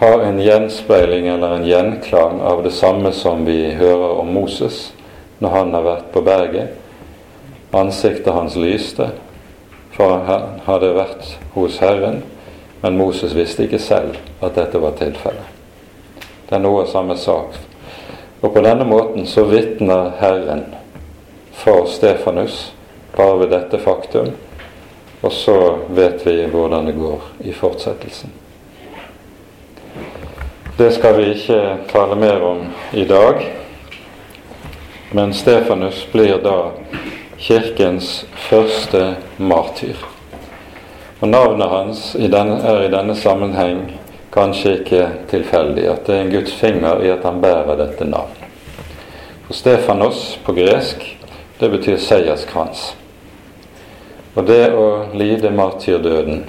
har 0.00 0.20
en 0.20 0.40
gjenspeiling 0.40 1.28
eller 1.28 1.54
en 1.56 1.66
gjenklang 1.66 2.40
av 2.40 2.62
det 2.64 2.70
samme 2.70 3.12
som 3.12 3.44
vi 3.44 3.74
hører 3.74 4.20
om 4.22 4.32
Moses 4.32 4.92
når 5.38 5.50
han 5.50 5.74
har 5.74 5.84
vært 5.84 6.08
på 6.12 6.22
berget. 6.24 6.76
Ansiktet 7.76 8.32
hans 8.32 8.56
lyste, 8.56 9.10
for 9.92 10.24
han 10.26 10.60
hadde 10.64 10.94
vært 10.96 11.36
hos 11.54 11.78
Herren, 11.84 12.22
men 12.80 12.96
Moses 12.96 13.36
visste 13.36 13.68
ikke 13.68 13.82
selv 13.82 14.16
at 14.40 14.56
dette 14.56 14.80
var 14.80 14.96
tilfellet. 14.98 15.59
Det 16.50 16.56
er 16.58 16.62
noe 16.64 16.82
samme 16.90 17.14
sak. 17.14 17.54
Og 18.40 18.54
på 18.54 18.62
denne 18.64 18.82
måten 18.82 19.26
så 19.30 19.44
vitner 19.46 20.08
Herren 20.18 20.64
for 21.54 21.86
Stefanus 21.86 22.72
bare 23.14 23.36
ved 23.38 23.52
dette 23.54 23.78
faktum, 23.78 24.32
og 25.22 25.32
så 25.32 25.54
vet 25.94 26.26
vi 26.26 26.48
hvordan 26.50 26.90
det 26.90 26.96
går 26.98 27.28
i 27.46 27.54
fortsettelsen. 27.54 28.34
Det 30.74 30.90
skal 30.96 31.20
vi 31.20 31.28
ikke 31.36 31.60
tale 31.92 32.18
mer 32.18 32.42
om 32.42 32.66
i 32.98 33.06
dag, 33.06 33.46
men 35.14 35.30
Stefanus 35.30 36.02
blir 36.10 36.42
da 36.42 36.72
kirkens 37.38 38.24
første 38.50 39.14
martyr. 39.38 40.02
Og 41.20 41.28
Navnet 41.28 41.70
hans 41.70 42.14
er 42.18 42.26
i 42.82 42.90
denne 42.90 43.14
sammenheng 43.14 43.99
kanskje 44.30 44.76
ikke 44.78 45.08
tilfeldig. 45.30 45.86
At 45.90 46.06
det 46.06 46.14
er 46.14 46.24
en 46.24 46.32
Guds 46.32 46.54
finger 46.54 47.02
i 47.04 47.10
at 47.10 47.24
han 47.26 47.40
bærer 47.42 47.76
dette 47.78 48.06
navnet. 48.06 48.46
For 49.46 49.54
Stefanos 49.58 50.38
på 50.44 50.54
gresk, 50.54 51.02
det 51.60 51.70
betyr 51.70 51.98
seierskrans. 51.98 52.92
Og 54.34 54.46
det 54.46 54.70
å 54.78 54.86
lide 55.18 55.50
martyrdøden 55.50 56.44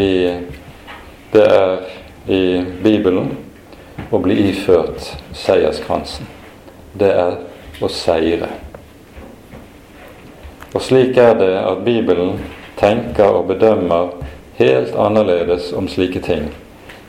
i, 0.00 0.40
det 1.32 1.44
er 1.44 1.82
i 2.30 2.42
Bibelen 2.82 3.34
å 4.10 4.18
bli 4.22 4.38
iført 4.48 5.12
seierskransen. 5.36 6.26
Det 6.96 7.12
er 7.12 7.36
å 7.84 7.92
seire. 7.92 8.48
Og 10.72 10.80
slik 10.82 11.18
er 11.20 11.36
det 11.36 11.52
at 11.60 11.84
Bibelen 11.84 12.40
tenker 12.80 13.36
og 13.36 13.50
bedømmer 13.50 14.16
helt 14.56 14.96
annerledes 14.96 15.72
om 15.76 15.88
slike 15.90 16.22
ting 16.24 16.48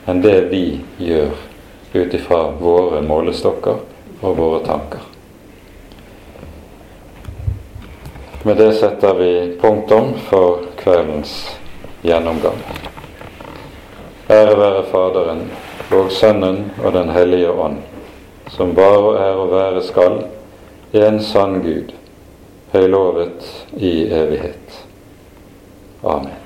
enn 0.06 0.22
det 0.22 0.40
vi 0.50 0.80
gjør 0.98 1.32
ut 1.92 2.14
ifra 2.14 2.50
våre 2.58 3.02
målestokker 3.02 3.80
og 4.20 4.36
våre 4.36 4.60
tanker. 4.66 5.00
Med 8.42 8.56
det 8.56 8.72
setter 8.74 9.14
vi 9.14 9.32
punktum 9.60 10.14
for 10.26 10.64
kveldens 10.80 11.36
gjennomgang. 12.02 12.58
Ære 14.30 14.58
være 14.58 14.84
Faderen 14.90 15.44
og 15.92 16.10
Sønnen 16.10 16.64
og 16.82 16.92
Den 16.92 17.10
hellige 17.14 17.50
ånd, 17.52 17.78
som 18.50 18.74
bare 18.74 19.14
er 19.22 19.38
og 19.38 19.52
være 19.54 19.82
skal, 19.86 20.24
en 20.92 21.22
sann 21.22 21.60
Gud, 21.62 21.94
høylovet 22.72 23.66
i 23.76 24.08
evighet. 24.10 24.86
Amen. 26.02 26.41